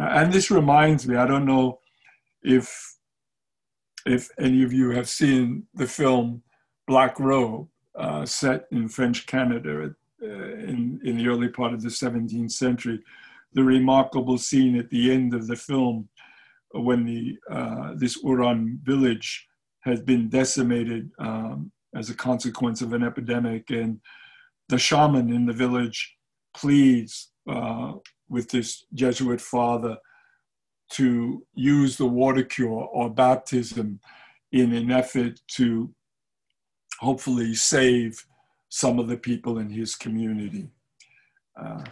Uh, 0.00 0.10
and 0.12 0.32
this 0.32 0.50
reminds 0.50 1.06
me, 1.06 1.16
I 1.16 1.26
don't 1.26 1.46
know 1.46 1.78
if 2.42 2.96
if 4.06 4.30
any 4.38 4.62
of 4.62 4.72
you 4.72 4.90
have 4.90 5.08
seen 5.08 5.64
the 5.74 5.86
film 5.86 6.42
Black 6.86 7.20
Robe, 7.20 7.68
uh, 7.96 8.24
set 8.24 8.64
in 8.72 8.88
French 8.88 9.26
Canada 9.26 9.94
uh, 10.22 10.26
in, 10.26 11.00
in 11.04 11.18
the 11.18 11.28
early 11.28 11.48
part 11.48 11.74
of 11.74 11.82
the 11.82 11.88
17th 11.88 12.52
century, 12.52 12.98
the 13.52 13.62
remarkable 13.62 14.38
scene 14.38 14.76
at 14.76 14.88
the 14.90 15.12
end 15.12 15.34
of 15.34 15.46
the 15.46 15.56
film 15.56 16.08
when 16.72 17.04
the 17.04 17.36
uh, 17.50 17.94
this 17.96 18.14
Huron 18.14 18.80
village 18.82 19.46
has 19.80 20.00
been 20.00 20.28
decimated 20.28 21.10
um, 21.18 21.72
as 21.94 22.10
a 22.10 22.14
consequence 22.14 22.80
of 22.80 22.92
an 22.92 23.02
epidemic, 23.02 23.70
and 23.70 24.00
the 24.68 24.78
shaman 24.78 25.32
in 25.32 25.46
the 25.46 25.52
village 25.52 26.16
pleads 26.54 27.30
uh, 27.48 27.92
with 28.28 28.50
this 28.50 28.84
Jesuit 28.94 29.40
father 29.40 29.96
to 30.92 31.46
use 31.54 31.96
the 31.96 32.06
water 32.06 32.42
cure 32.42 32.88
or 32.92 33.10
baptism 33.10 34.00
in 34.52 34.72
an 34.74 34.90
effort 34.90 35.40
to 35.46 35.94
hopefully 36.98 37.54
save 37.54 38.24
some 38.68 38.98
of 38.98 39.08
the 39.08 39.16
people 39.16 39.58
in 39.58 39.70
his 39.70 39.94
community. 39.94 40.68
Uh, 41.60 41.82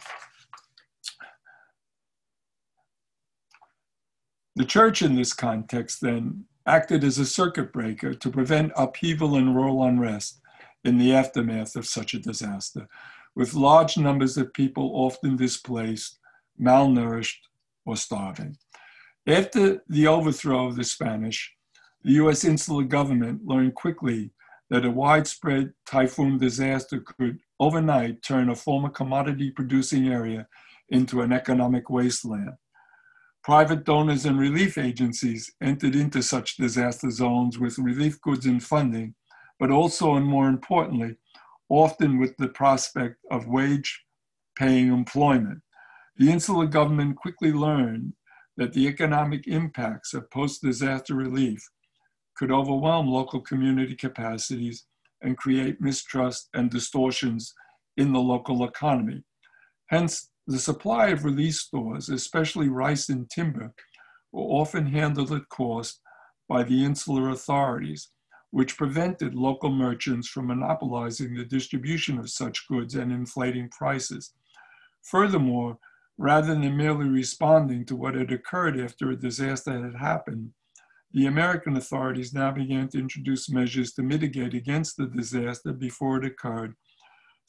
the 4.56 4.64
church 4.64 5.02
in 5.02 5.14
this 5.14 5.32
context 5.32 6.00
then 6.00 6.44
acted 6.66 7.02
as 7.02 7.18
a 7.18 7.26
circuit 7.26 7.72
breaker 7.72 8.12
to 8.12 8.30
prevent 8.30 8.72
upheaval 8.76 9.36
and 9.36 9.54
rural 9.54 9.82
unrest 9.84 10.40
in 10.84 10.98
the 10.98 11.14
aftermath 11.14 11.74
of 11.76 11.86
such 11.86 12.14
a 12.14 12.18
disaster, 12.18 12.86
with 13.38 13.54
large 13.54 13.96
numbers 13.96 14.36
of 14.36 14.52
people 14.52 14.90
often 14.94 15.36
displaced, 15.36 16.18
malnourished, 16.60 17.38
or 17.86 17.96
starving. 17.96 18.56
After 19.28 19.80
the 19.88 20.08
overthrow 20.08 20.66
of 20.66 20.74
the 20.74 20.82
Spanish, 20.82 21.54
the 22.02 22.14
US 22.14 22.42
insular 22.42 22.82
government 22.82 23.46
learned 23.46 23.76
quickly 23.76 24.32
that 24.70 24.84
a 24.84 24.90
widespread 24.90 25.72
typhoon 25.86 26.36
disaster 26.36 27.00
could 27.00 27.38
overnight 27.60 28.22
turn 28.22 28.50
a 28.50 28.56
former 28.56 28.88
commodity 28.88 29.52
producing 29.52 30.08
area 30.08 30.48
into 30.88 31.22
an 31.22 31.32
economic 31.32 31.88
wasteland. 31.88 32.54
Private 33.44 33.84
donors 33.84 34.24
and 34.24 34.36
relief 34.36 34.76
agencies 34.76 35.52
entered 35.62 35.94
into 35.94 36.22
such 36.24 36.56
disaster 36.56 37.10
zones 37.12 37.56
with 37.56 37.78
relief 37.78 38.20
goods 38.20 38.46
and 38.46 38.64
funding, 38.64 39.14
but 39.60 39.70
also, 39.70 40.16
and 40.16 40.26
more 40.26 40.48
importantly, 40.48 41.16
often 41.68 42.18
with 42.18 42.36
the 42.36 42.48
prospect 42.48 43.16
of 43.30 43.48
wage 43.48 44.04
paying 44.56 44.88
employment. 44.88 45.60
The 46.16 46.30
insular 46.30 46.66
government 46.66 47.16
quickly 47.16 47.52
learned 47.52 48.14
that 48.56 48.72
the 48.72 48.86
economic 48.88 49.46
impacts 49.46 50.14
of 50.14 50.30
post 50.30 50.62
disaster 50.62 51.14
relief 51.14 51.60
could 52.36 52.50
overwhelm 52.50 53.08
local 53.08 53.40
community 53.40 53.94
capacities 53.94 54.84
and 55.22 55.36
create 55.36 55.80
mistrust 55.80 56.48
and 56.54 56.70
distortions 56.70 57.52
in 57.96 58.12
the 58.12 58.20
local 58.20 58.64
economy. 58.64 59.22
Hence, 59.86 60.30
the 60.46 60.58
supply 60.58 61.08
of 61.08 61.24
relief 61.24 61.54
stores, 61.54 62.08
especially 62.08 62.68
rice 62.68 63.08
and 63.08 63.28
timber, 63.28 63.72
were 64.32 64.42
often 64.42 64.86
handled 64.86 65.32
at 65.32 65.48
cost 65.50 66.00
by 66.48 66.62
the 66.62 66.84
insular 66.84 67.30
authorities, 67.30 68.10
which 68.50 68.76
prevented 68.76 69.34
local 69.34 69.70
merchants 69.70 70.28
from 70.28 70.46
monopolizing 70.46 71.34
the 71.34 71.44
distribution 71.44 72.18
of 72.18 72.30
such 72.30 72.66
goods 72.68 72.94
and 72.94 73.12
inflating 73.12 73.68
prices. 73.68 74.32
Furthermore, 75.02 75.78
rather 76.16 76.54
than 76.54 76.76
merely 76.76 77.08
responding 77.08 77.84
to 77.84 77.96
what 77.96 78.14
had 78.14 78.32
occurred 78.32 78.78
after 78.80 79.10
a 79.10 79.16
disaster 79.16 79.82
had 79.82 79.94
happened, 79.94 80.50
the 81.12 81.26
American 81.26 81.76
authorities 81.76 82.34
now 82.34 82.50
began 82.50 82.88
to 82.88 82.98
introduce 82.98 83.50
measures 83.50 83.92
to 83.92 84.02
mitigate 84.02 84.54
against 84.54 84.96
the 84.96 85.06
disaster 85.06 85.72
before 85.72 86.18
it 86.18 86.24
occurred 86.24 86.74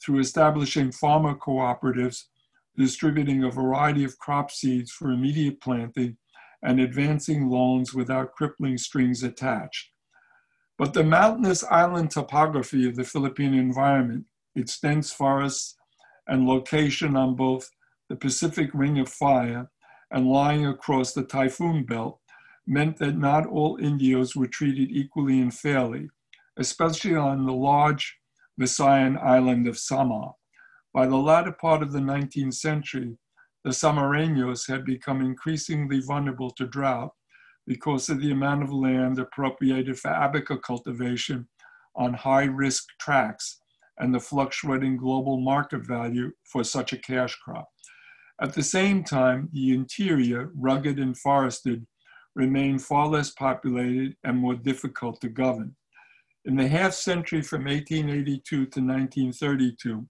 through 0.02 0.18
establishing 0.18 0.90
farmer 0.90 1.34
cooperatives, 1.34 2.24
distributing 2.76 3.44
a 3.44 3.50
variety 3.50 4.04
of 4.04 4.18
crop 4.18 4.50
seeds 4.50 4.90
for 4.90 5.10
immediate 5.10 5.60
planting, 5.60 6.16
and 6.62 6.80
advancing 6.80 7.48
loans 7.48 7.92
without 7.92 8.32
crippling 8.32 8.78
strings 8.78 9.22
attached. 9.22 9.89
But 10.80 10.94
the 10.94 11.04
mountainous 11.04 11.62
island 11.64 12.10
topography 12.10 12.88
of 12.88 12.96
the 12.96 13.04
Philippine 13.04 13.52
environment, 13.52 14.24
its 14.54 14.80
dense 14.80 15.12
forests, 15.12 15.76
and 16.26 16.46
location 16.46 17.16
on 17.16 17.36
both 17.36 17.70
the 18.08 18.16
Pacific 18.16 18.70
Ring 18.72 18.98
of 18.98 19.10
Fire 19.10 19.70
and 20.10 20.26
lying 20.26 20.64
across 20.64 21.12
the 21.12 21.22
typhoon 21.22 21.84
belt 21.84 22.18
meant 22.66 22.96
that 22.96 23.18
not 23.18 23.46
all 23.46 23.76
Indios 23.76 24.34
were 24.34 24.46
treated 24.46 24.90
equally 24.90 25.42
and 25.42 25.52
fairly, 25.52 26.08
especially 26.56 27.14
on 27.14 27.44
the 27.44 27.52
large 27.52 28.16
Visayan 28.58 29.22
island 29.22 29.68
of 29.68 29.76
Samar. 29.76 30.32
By 30.94 31.06
the 31.06 31.18
latter 31.18 31.52
part 31.52 31.82
of 31.82 31.92
the 31.92 31.98
19th 31.98 32.54
century, 32.54 33.18
the 33.64 33.70
Samareños 33.70 34.66
had 34.66 34.86
become 34.86 35.20
increasingly 35.20 36.00
vulnerable 36.00 36.52
to 36.52 36.66
drought 36.66 37.12
because 37.70 38.08
of 38.08 38.20
the 38.20 38.32
amount 38.32 38.64
of 38.64 38.72
land 38.72 39.16
appropriated 39.20 39.96
for 39.96 40.10
abaca 40.10 40.58
cultivation 40.58 41.46
on 41.94 42.12
high 42.12 42.42
risk 42.42 42.84
tracts 42.98 43.60
and 43.98 44.12
the 44.12 44.18
fluctuating 44.18 44.96
global 44.96 45.40
market 45.40 45.86
value 45.86 46.32
for 46.42 46.64
such 46.64 46.92
a 46.92 46.98
cash 46.98 47.36
crop. 47.36 47.68
At 48.42 48.54
the 48.54 48.62
same 48.64 49.04
time, 49.04 49.48
the 49.52 49.72
interior, 49.72 50.50
rugged 50.56 50.98
and 50.98 51.16
forested, 51.16 51.86
remained 52.34 52.82
far 52.82 53.06
less 53.06 53.30
populated 53.30 54.16
and 54.24 54.36
more 54.36 54.56
difficult 54.56 55.20
to 55.20 55.28
govern. 55.28 55.76
In 56.46 56.56
the 56.56 56.66
half 56.66 56.92
century 56.92 57.40
from 57.40 57.66
1882 57.66 58.42
to 58.50 58.80
1932, 58.80 60.08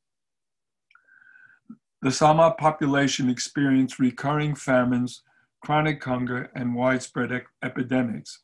the 2.00 2.10
Samar 2.10 2.54
population 2.54 3.28
experienced 3.28 3.98
recurring 3.98 4.54
famines, 4.54 5.22
chronic 5.60 6.02
hunger, 6.02 6.50
and 6.54 6.74
widespread 6.74 7.32
ep 7.32 7.46
epidemics. 7.62 8.40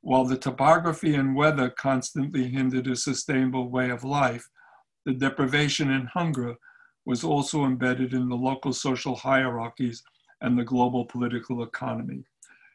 While 0.00 0.24
the 0.24 0.38
topography 0.38 1.14
and 1.14 1.34
weather 1.34 1.68
constantly 1.68 2.48
hindered 2.48 2.86
a 2.86 2.96
sustainable 2.96 3.68
way 3.70 3.90
of 3.90 4.04
life, 4.04 4.48
the 5.04 5.12
deprivation 5.12 5.90
and 5.90 6.08
hunger 6.08 6.56
was 7.04 7.24
also 7.24 7.64
embedded 7.64 8.14
in 8.14 8.28
the 8.28 8.36
local 8.36 8.72
social 8.72 9.16
hierarchies 9.16 10.02
and 10.40 10.58
the 10.58 10.64
global 10.64 11.04
political 11.04 11.62
economy. 11.62 12.24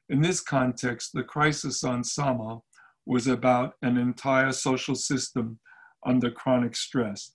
In 0.09 0.21
this 0.21 0.41
context, 0.41 1.11
the 1.13 1.23
crisis 1.23 1.83
on 1.83 2.03
Samar 2.03 2.61
was 3.05 3.27
about 3.27 3.75
an 3.81 3.97
entire 3.97 4.51
social 4.51 4.95
system 4.95 5.59
under 6.05 6.31
chronic 6.31 6.75
stress, 6.75 7.33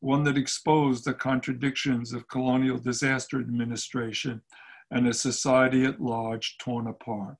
one 0.00 0.24
that 0.24 0.38
exposed 0.38 1.04
the 1.04 1.14
contradictions 1.14 2.12
of 2.12 2.28
colonial 2.28 2.78
disaster 2.78 3.40
administration 3.40 4.42
and 4.90 5.06
a 5.06 5.12
society 5.12 5.84
at 5.84 6.00
large 6.00 6.56
torn 6.58 6.86
apart. 6.86 7.36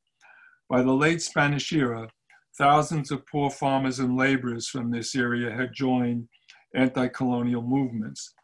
By 0.68 0.82
the 0.82 0.92
late 0.92 1.22
Spanish 1.22 1.72
era, 1.72 2.08
thousands 2.56 3.10
of 3.10 3.26
poor 3.26 3.50
farmers 3.50 3.98
and 3.98 4.16
laborers 4.16 4.68
from 4.68 4.90
this 4.90 5.14
area 5.14 5.50
had 5.50 5.72
joined 5.72 6.28
anti 6.74 7.08
colonial 7.08 7.62
movements. 7.62 8.34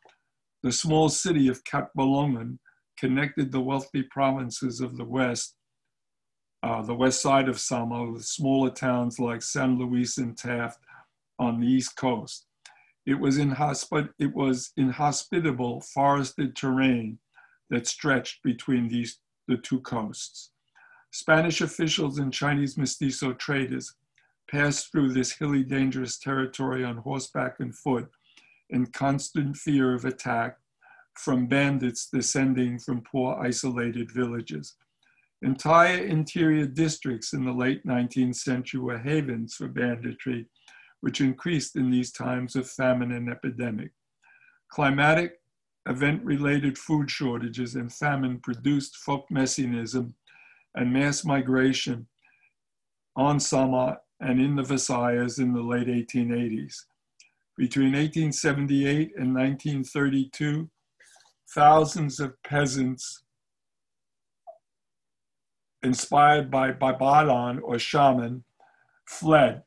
The 0.63 0.73
small 0.73 1.09
city 1.09 1.49
of 1.49 1.63
Catbalogan 1.65 2.59
connected 2.99 3.53
the 3.53 3.61
wealthy 3.61 4.05
provinces 4.05 4.81
of 4.81 4.97
the 4.97 5.05
West 5.05 5.57
uh, 6.65 6.81
the 6.81 6.95
west 6.95 7.21
side 7.21 7.47
of 7.47 7.61
Samar, 7.61 8.11
with 8.11 8.25
smaller 8.25 8.71
towns 8.71 9.19
like 9.19 9.43
San 9.43 9.79
Luis 9.79 10.17
and 10.17 10.35
Taft 10.35 10.79
on 11.39 11.61
the 11.61 11.67
east 11.67 11.95
coast. 11.97 12.47
It 13.05 13.21
was, 13.21 13.37
inhospi- 13.37 14.09
it 14.19 14.35
was 14.35 14.73
inhospitable 14.79 15.83
forested 15.83 16.57
terrain 16.57 17.19
that 17.71 17.87
stretched 17.87 18.43
between 18.43 18.89
these, 18.89 19.19
the 19.49 19.57
two 19.57 19.81
coasts. 19.81 20.51
Spanish 21.11 21.61
officials 21.61 22.19
and 22.19 22.33
Chinese 22.33 22.77
mestizo 22.77 23.33
traders 23.33 23.95
passed 24.51 24.91
through 24.91 25.13
this 25.13 25.33
hilly, 25.33 25.63
dangerous 25.63 26.19
territory 26.19 26.85
on 26.85 26.97
horseback 26.97 27.61
and 27.61 27.77
foot 27.77 28.09
in 28.71 28.87
constant 28.87 29.57
fear 29.57 29.95
of 29.95 30.05
attack 30.05 30.59
from 31.17 31.47
bandits 31.47 32.09
descending 32.13 32.79
from 32.79 33.01
poor 33.03 33.39
isolated 33.41 34.11
villages. 34.11 34.75
Entire 35.43 36.05
interior 36.05 36.67
districts 36.67 37.33
in 37.33 37.45
the 37.45 37.53
late 37.53 37.87
19th 37.87 38.37
century 38.37 38.81
were 38.81 38.99
havens 38.99 39.55
for 39.55 39.69
banditry, 39.69 40.47
which 41.01 41.21
increased 41.21 41.77
in 41.77 41.91
these 41.91 42.11
times 42.11 42.57
of 42.57 42.69
famine 42.69 43.13
and 43.13 43.29
epidemic. 43.29 43.91
Climatic, 44.71 45.35
event 45.87 46.25
related 46.25 46.79
food 46.79 47.11
shortages 47.11 47.75
and 47.75 47.93
famine 47.93 48.39
produced 48.39 48.97
folk 48.97 49.31
messianism 49.31 50.15
and 50.75 50.93
mass 50.93 51.25
migration 51.25 52.07
on 53.17 53.39
Samar 53.39 53.99
and 54.21 54.41
in 54.41 54.57
the 54.57 54.63
Visayas 54.63 55.39
in 55.39 55.53
the 55.53 55.63
late 55.63 55.87
1880s. 55.87 56.85
Between 57.57 57.93
1878 57.93 59.13
and 59.17 59.35
1932, 59.35 60.69
thousands 61.55 62.19
of 62.19 62.43
peasants 62.43 63.23
inspired 65.85 66.51
by 66.51 66.73
Babalan 66.73 67.61
or 67.63 67.79
shaman 67.79 68.43
fled. 69.07 69.63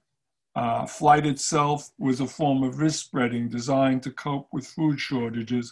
Uh, 0.55 0.88
flight 0.88 1.26
itself 1.26 1.91
was 1.99 2.20
a 2.20 2.28
form 2.28 2.63
of 2.63 2.80
risk 2.80 3.05
spreading 3.05 3.47
designed 3.47 4.01
to 4.01 4.11
cope 4.11 4.47
with 4.51 4.65
food 4.65 4.99
shortages 4.99 5.72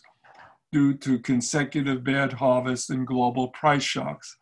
due 0.75 0.93
to 0.93 1.17
consecutive 1.19 2.03
bad 2.03 2.33
harvests 2.33 2.89
and 2.89 3.07
global 3.07 3.47
price 3.51 3.81
shocks. 3.81 4.35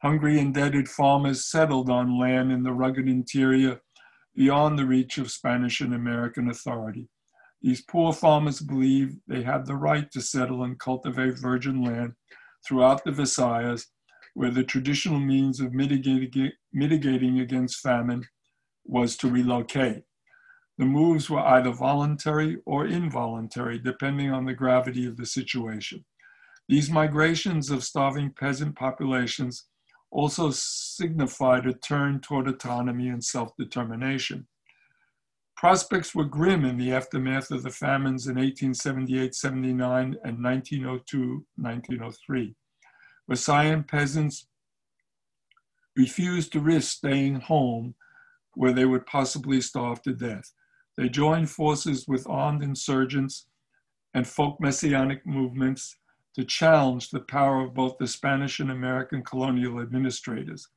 Hungry, 0.00 0.38
indebted 0.38 0.88
farmers 0.88 1.50
settled 1.50 1.90
on 1.90 2.18
land 2.18 2.50
in 2.50 2.62
the 2.62 2.72
rugged 2.72 3.06
interior 3.06 3.78
beyond 4.34 4.78
the 4.78 4.86
reach 4.86 5.18
of 5.18 5.30
Spanish 5.30 5.82
and 5.82 5.92
American 5.92 6.48
authority. 6.48 7.10
These 7.60 7.82
poor 7.82 8.14
farmers 8.14 8.58
believed 8.58 9.18
they 9.28 9.42
had 9.42 9.66
the 9.66 9.76
right 9.76 10.10
to 10.12 10.22
settle 10.22 10.64
and 10.64 10.80
cultivate 10.80 11.38
virgin 11.38 11.84
land 11.84 12.14
throughout 12.66 13.04
the 13.04 13.10
Visayas, 13.10 13.84
where 14.32 14.50
the 14.50 14.64
traditional 14.64 15.20
means 15.20 15.60
of 15.60 15.74
mitigating, 15.74 17.40
against 17.40 17.80
famine 17.80 18.24
was 18.86 19.14
to 19.18 19.28
relocate. 19.28 20.04
The 20.78 20.84
moves 20.84 21.30
were 21.30 21.40
either 21.40 21.72
voluntary 21.72 22.58
or 22.66 22.86
involuntary, 22.86 23.78
depending 23.78 24.30
on 24.30 24.44
the 24.44 24.54
gravity 24.54 25.06
of 25.06 25.16
the 25.16 25.24
situation. 25.24 26.04
These 26.68 26.90
migrations 26.90 27.70
of 27.70 27.84
starving 27.84 28.30
peasant 28.30 28.76
populations 28.76 29.64
also 30.10 30.50
signified 30.50 31.66
a 31.66 31.72
turn 31.72 32.20
toward 32.20 32.48
autonomy 32.48 33.08
and 33.08 33.24
self 33.24 33.56
determination. 33.56 34.46
Prospects 35.56 36.14
were 36.14 36.24
grim 36.24 36.66
in 36.66 36.76
the 36.76 36.92
aftermath 36.92 37.50
of 37.50 37.62
the 37.62 37.70
famines 37.70 38.26
in 38.26 38.34
1878 38.34 39.34
79 39.34 40.16
and 40.24 40.44
1902 40.44 41.46
1903. 41.56 42.54
Visayan 43.30 43.88
peasants 43.88 44.46
refused 45.96 46.52
to 46.52 46.60
risk 46.60 46.98
staying 46.98 47.36
home 47.40 47.94
where 48.54 48.72
they 48.72 48.84
would 48.84 49.06
possibly 49.06 49.62
starve 49.62 50.02
to 50.02 50.12
death. 50.12 50.52
They 50.96 51.08
joined 51.08 51.50
forces 51.50 52.06
with 52.08 52.26
armed 52.26 52.62
insurgents 52.62 53.46
and 54.14 54.26
folk 54.26 54.60
messianic 54.60 55.26
movements 55.26 55.96
to 56.34 56.44
challenge 56.44 57.10
the 57.10 57.20
power 57.20 57.62
of 57.62 57.74
both 57.74 57.98
the 57.98 58.06
Spanish 58.06 58.60
and 58.60 58.70
American 58.70 59.22
colonial 59.22 59.80
administrators. 59.80 60.68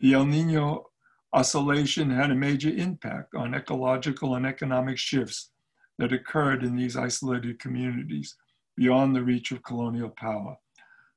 The 0.00 0.14
El 0.14 0.26
Nino 0.26 0.90
oscillation 1.32 2.10
had 2.10 2.30
a 2.30 2.36
major 2.36 2.70
impact 2.70 3.34
on 3.34 3.54
ecological 3.54 4.34
and 4.36 4.46
economic 4.46 4.98
shifts 4.98 5.50
that 5.98 6.12
occurred 6.12 6.62
in 6.62 6.76
these 6.76 6.96
isolated 6.96 7.58
communities 7.58 8.36
beyond 8.76 9.14
the 9.14 9.22
reach 9.22 9.50
of 9.50 9.62
colonial 9.62 10.10
power. 10.10 10.56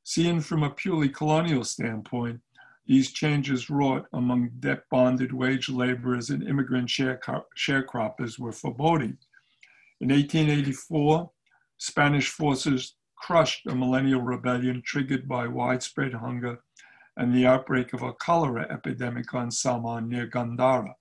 Seen 0.03 0.41
from 0.41 0.63
a 0.63 0.69
purely 0.71 1.09
colonial 1.09 1.63
standpoint, 1.63 2.41
these 2.85 3.11
changes 3.11 3.69
wrought 3.69 4.05
among 4.13 4.49
debt 4.59 4.83
bonded 4.89 5.31
wage 5.31 5.69
laborers 5.69 6.29
and 6.29 6.43
immigrant 6.47 6.89
sharecroppers 6.89 8.39
were 8.39 8.51
foreboding. 8.51 9.17
In 10.01 10.09
1884, 10.09 11.31
Spanish 11.77 12.29
forces 12.29 12.95
crushed 13.15 13.67
a 13.67 13.75
millennial 13.75 14.21
rebellion 14.21 14.81
triggered 14.83 15.27
by 15.27 15.47
widespread 15.47 16.13
hunger 16.13 16.59
and 17.17 17.33
the 17.33 17.45
outbreak 17.45 17.93
of 17.93 18.01
a 18.01 18.13
cholera 18.13 18.67
epidemic 18.71 19.33
on 19.33 19.51
Samar 19.51 20.01
near 20.01 20.27
Gandara. 20.27 20.93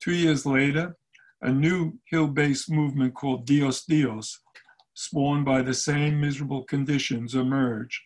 Two 0.00 0.14
years 0.14 0.46
later, 0.46 0.96
a 1.42 1.50
new 1.50 1.98
hill 2.06 2.28
based 2.28 2.70
movement 2.70 3.14
called 3.14 3.46
Dios 3.46 3.84
Dios, 3.84 4.40
spawned 4.94 5.44
by 5.44 5.62
the 5.62 5.74
same 5.74 6.20
miserable 6.20 6.64
conditions, 6.64 7.34
emerged. 7.34 8.00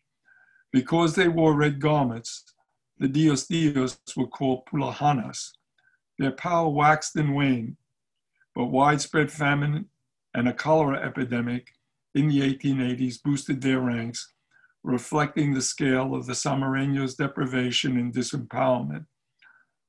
Because 0.73 1.15
they 1.15 1.29
wore 1.29 1.55
red 1.55 1.81
garments, 1.81 2.54
the 2.99 3.09
Dios 3.09 3.47
Dios 3.47 3.99
were 4.17 4.27
called 4.27 4.67
Pulahanas. 4.67 5.53
Their 6.19 6.33
power 6.33 6.69
waxed 6.69 7.17
and 7.17 7.35
waned, 7.35 7.77
but 8.55 8.67
widespread 8.67 9.33
famine 9.33 9.87
and 10.35 10.49
a 10.49 10.53
cholera 10.53 11.01
epidemic 11.01 11.73
in 12.15 12.29
the 12.29 12.41
1880s 12.41 13.23
boosted 13.23 13.61
their 13.61 13.81
ranks, 13.81 14.33
reflecting 14.85 15.53
the 15.53 15.63
scale 15.63 16.15
of 16.15 16.27
the 16.27 16.33
Samareños' 16.35 17.17
deprivation 17.17 17.97
and 17.97 18.15
disempowerment. 18.15 19.07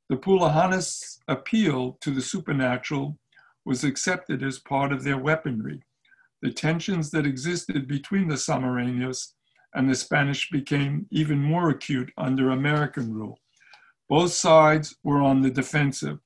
The 0.10 0.18
Pulahanas' 0.18 1.20
appeal 1.28 1.98
to 2.02 2.12
the 2.12 2.22
supernatural 2.22 3.18
was 3.66 3.84
accepted 3.84 4.44
as 4.44 4.60
part 4.60 4.92
of 4.92 5.04
their 5.04 5.18
weaponry. 5.18 5.82
The 6.42 6.52
tensions 6.52 7.12
that 7.12 7.26
existed 7.26 7.88
between 7.88 8.28
the 8.28 8.36
Samareños 8.36 9.34
and 9.76 9.90
the 9.90 9.96
Spanish 9.96 10.50
became 10.50 11.06
even 11.12 11.40
more 11.40 11.70
acute 11.70 12.12
under 12.18 12.50
American 12.50 13.14
rule. 13.14 13.38
Both 14.08 14.32
sides 14.32 14.96
were 15.04 15.22
on 15.22 15.42
the 15.42 15.52
defensive, 15.52 16.20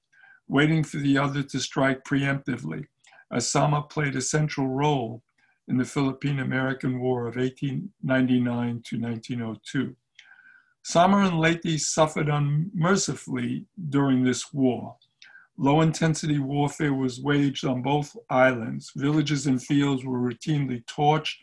waiting 0.47 0.83
for 0.83 0.97
the 0.97 1.17
other 1.17 1.41
to 1.43 1.59
strike 1.59 2.03
preemptively, 2.03 2.85
as 3.31 3.47
Samar 3.47 3.83
played 3.83 4.15
a 4.15 4.21
central 4.21 4.67
role 4.67 5.23
in 5.67 5.77
the 5.77 5.85
Philippine 5.85 6.39
American 6.39 6.99
War 6.99 7.27
of 7.27 7.35
1899 7.37 8.83
to 8.85 8.99
1902. 8.99 9.95
Samar 10.83 11.23
and 11.23 11.39
Leyte 11.39 11.79
suffered 11.79 12.29
unmercifully 12.29 13.65
during 13.89 14.23
this 14.23 14.53
war. 14.53 14.95
Low 15.57 15.81
intensity 15.81 16.39
warfare 16.39 16.93
was 16.93 17.19
waged 17.19 17.65
on 17.65 17.81
both 17.81 18.15
islands. 18.29 18.91
Villages 18.95 19.45
and 19.45 19.61
fields 19.61 20.05
were 20.05 20.19
routinely 20.19 20.85
torched 20.85 21.35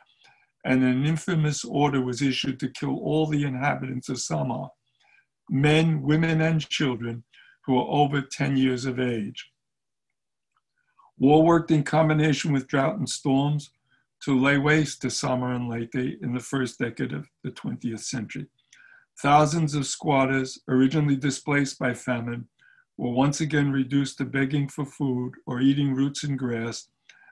and 0.66 0.82
an 0.82 1.06
infamous 1.06 1.64
order 1.64 2.00
was 2.02 2.20
issued 2.20 2.58
to 2.58 2.68
kill 2.68 2.98
all 2.98 3.26
the 3.26 3.44
inhabitants 3.44 4.08
of 4.08 4.18
Samar, 4.18 4.68
men, 5.48 6.02
women, 6.02 6.40
and 6.40 6.68
children 6.68 7.22
who 7.64 7.74
were 7.74 7.86
over 7.88 8.20
10 8.20 8.56
years 8.56 8.84
of 8.84 8.98
age. 8.98 9.48
War 11.18 11.44
worked 11.44 11.70
in 11.70 11.84
combination 11.84 12.52
with 12.52 12.66
drought 12.66 12.98
and 12.98 13.08
storms 13.08 13.70
to 14.24 14.38
lay 14.38 14.58
waste 14.58 15.02
to 15.02 15.10
Samar 15.10 15.52
and 15.52 15.68
Leyte 15.68 16.18
in 16.20 16.34
the 16.34 16.40
first 16.40 16.80
decade 16.80 17.12
of 17.12 17.28
the 17.44 17.52
20th 17.52 18.00
century. 18.00 18.46
Thousands 19.22 19.76
of 19.76 19.86
squatters, 19.86 20.58
originally 20.68 21.16
displaced 21.16 21.78
by 21.78 21.94
famine, 21.94 22.48
were 22.96 23.12
once 23.12 23.40
again 23.40 23.70
reduced 23.70 24.18
to 24.18 24.24
begging 24.24 24.68
for 24.68 24.84
food 24.84 25.34
or 25.46 25.60
eating 25.60 25.94
roots 25.94 26.24
and 26.24 26.36
grass 26.36 26.88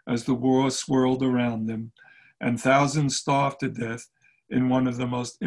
as 0.07 0.23
the 0.23 0.35
war 0.35 0.71
swirled 0.71 1.23
around 1.23 1.67
them 1.67 1.91
and 2.41 2.61
thousands 2.61 3.17
starved 3.17 3.61
to 3.61 3.69
death 3.69 4.07
in 4.51 4.69
one 4.69 4.87
of 4.87 4.97
the 4.97 5.07
most 5.07 5.39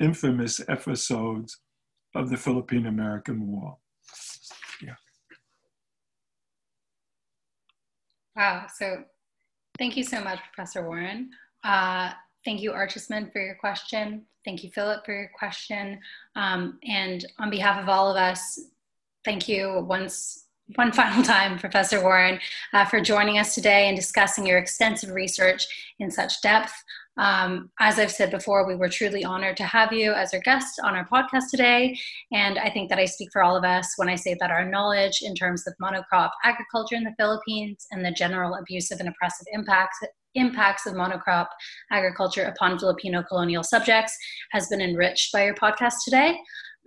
infamous 0.00 0.60
episodes 0.68 1.58
of 2.14 2.30
the 2.30 2.36
Philippine 2.36 2.86
American 2.86 3.46
War. 3.46 3.76
Yeah. 4.82 4.94
Wow. 8.34 8.66
So 8.74 9.04
thank 9.78 9.96
you 9.96 10.02
so 10.02 10.20
much, 10.20 10.38
Professor 10.52 10.86
Warren. 10.86 11.30
Uh, 11.62 12.12
thank 12.44 12.60
you, 12.60 12.72
Archisman, 12.72 13.32
for 13.32 13.40
your 13.40 13.56
question. 13.56 14.26
Thank 14.44 14.64
you, 14.64 14.70
Philip, 14.70 15.04
for 15.04 15.12
your 15.12 15.30
question. 15.38 16.00
Um, 16.34 16.78
and 16.84 17.24
on 17.38 17.50
behalf 17.50 17.82
of 17.82 17.88
all 17.88 18.10
of 18.10 18.16
us, 18.16 18.58
thank 19.24 19.48
you 19.48 19.84
once 19.86 20.46
one 20.76 20.92
final 21.00 21.22
time, 21.22 21.58
Professor 21.58 22.02
Warren, 22.02 22.38
uh, 22.72 22.84
for 22.84 23.00
joining 23.00 23.38
us 23.38 23.54
today 23.54 23.88
and 23.88 23.96
discussing 23.96 24.46
your 24.46 24.58
extensive 24.58 25.10
research 25.10 25.66
in 25.98 26.10
such 26.10 26.40
depth. 26.42 26.72
Um, 27.16 27.70
as 27.80 27.98
I've 27.98 28.10
said 28.10 28.30
before, 28.30 28.66
we 28.66 28.76
were 28.76 28.88
truly 28.88 29.24
honored 29.24 29.56
to 29.58 29.64
have 29.64 29.92
you 29.92 30.12
as 30.12 30.32
our 30.32 30.40
guest 30.40 30.80
on 30.82 30.94
our 30.94 31.06
podcast 31.06 31.50
today. 31.50 31.98
And 32.32 32.58
I 32.58 32.70
think 32.70 32.88
that 32.88 32.98
I 32.98 33.04
speak 33.04 33.28
for 33.32 33.42
all 33.42 33.56
of 33.56 33.64
us 33.64 33.92
when 33.96 34.08
I 34.08 34.14
say 34.14 34.36
that 34.40 34.50
our 34.50 34.64
knowledge 34.64 35.18
in 35.22 35.34
terms 35.34 35.66
of 35.66 35.74
monocrop 35.82 36.30
agriculture 36.44 36.94
in 36.94 37.04
the 37.04 37.14
Philippines 37.18 37.86
and 37.90 38.04
the 38.04 38.12
general 38.12 38.54
abusive 38.54 39.00
and 39.00 39.08
oppressive 39.08 39.46
impacts 39.52 39.98
impacts 40.36 40.86
of 40.86 40.94
monocrop 40.94 41.48
agriculture 41.90 42.44
upon 42.44 42.78
Filipino 42.78 43.20
colonial 43.20 43.64
subjects 43.64 44.16
has 44.52 44.68
been 44.68 44.80
enriched 44.80 45.32
by 45.32 45.44
your 45.44 45.56
podcast 45.56 45.96
today. 46.04 46.38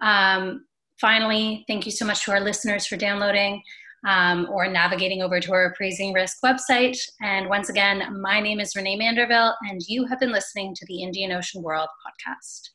Um, 0.02 0.64
Finally, 1.04 1.66
thank 1.68 1.86
you 1.86 1.92
so 1.92 2.06
much 2.06 2.24
to 2.24 2.32
our 2.32 2.40
listeners 2.40 2.88
for 2.88 2.96
downloading 2.96 3.62
um, 4.08 4.48
or 4.50 4.70
navigating 4.70 5.22
over 5.22 5.42
to 5.42 5.52
our 5.52 5.66
Appraising 5.66 6.14
Risk 6.14 6.38
website. 6.46 6.98
And 7.22 7.50
once 7.50 7.68
again, 7.68 8.22
my 8.22 8.40
name 8.40 8.62
is 8.62 8.74
Renee 8.74 8.98
Manderville, 8.98 9.54
and 9.70 9.82
you 9.86 10.06
have 10.06 10.22
been 10.22 10.32
listening 10.32 10.74
to 10.76 10.86
the 10.86 11.04
Indian 11.04 11.34
Ocean 11.34 11.62
World 11.62 11.90
podcast. 12.08 12.70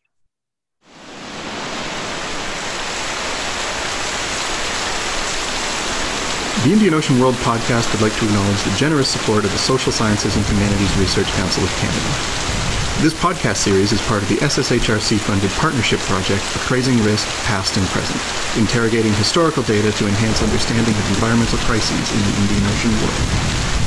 The 6.65 6.71
Indian 6.71 6.93
Ocean 6.93 7.19
World 7.19 7.35
podcast 7.37 7.91
would 7.95 8.03
like 8.03 8.19
to 8.19 8.27
acknowledge 8.27 8.63
the 8.65 8.77
generous 8.77 9.09
support 9.09 9.47
of 9.47 9.53
the 9.53 9.57
Social 9.57 9.91
Sciences 9.91 10.37
and 10.37 10.45
Humanities 10.45 10.99
Research 10.99 11.29
Council 11.29 11.65
of 11.65 11.71
Canada. 11.77 12.58
This 13.01 13.15
podcast 13.15 13.59
series 13.59 13.93
is 13.93 14.03
part 14.09 14.25
of 14.25 14.29
the 14.29 14.35
SSHRC-funded 14.39 15.53
partnership 15.53 16.01
project 16.01 16.43
Appraising 16.57 17.01
Risk 17.05 17.29
Past 17.45 17.77
and 17.77 17.87
Present, 17.87 18.21
interrogating 18.59 19.13
historical 19.13 19.63
data 19.63 19.93
to 19.93 20.09
enhance 20.09 20.43
understanding 20.43 20.95
of 20.97 21.09
environmental 21.11 21.59
crises 21.59 22.11
in 22.11 22.19
the 22.19 22.41
Indian 22.41 22.67
Ocean 22.67 22.91
world. 22.91 23.78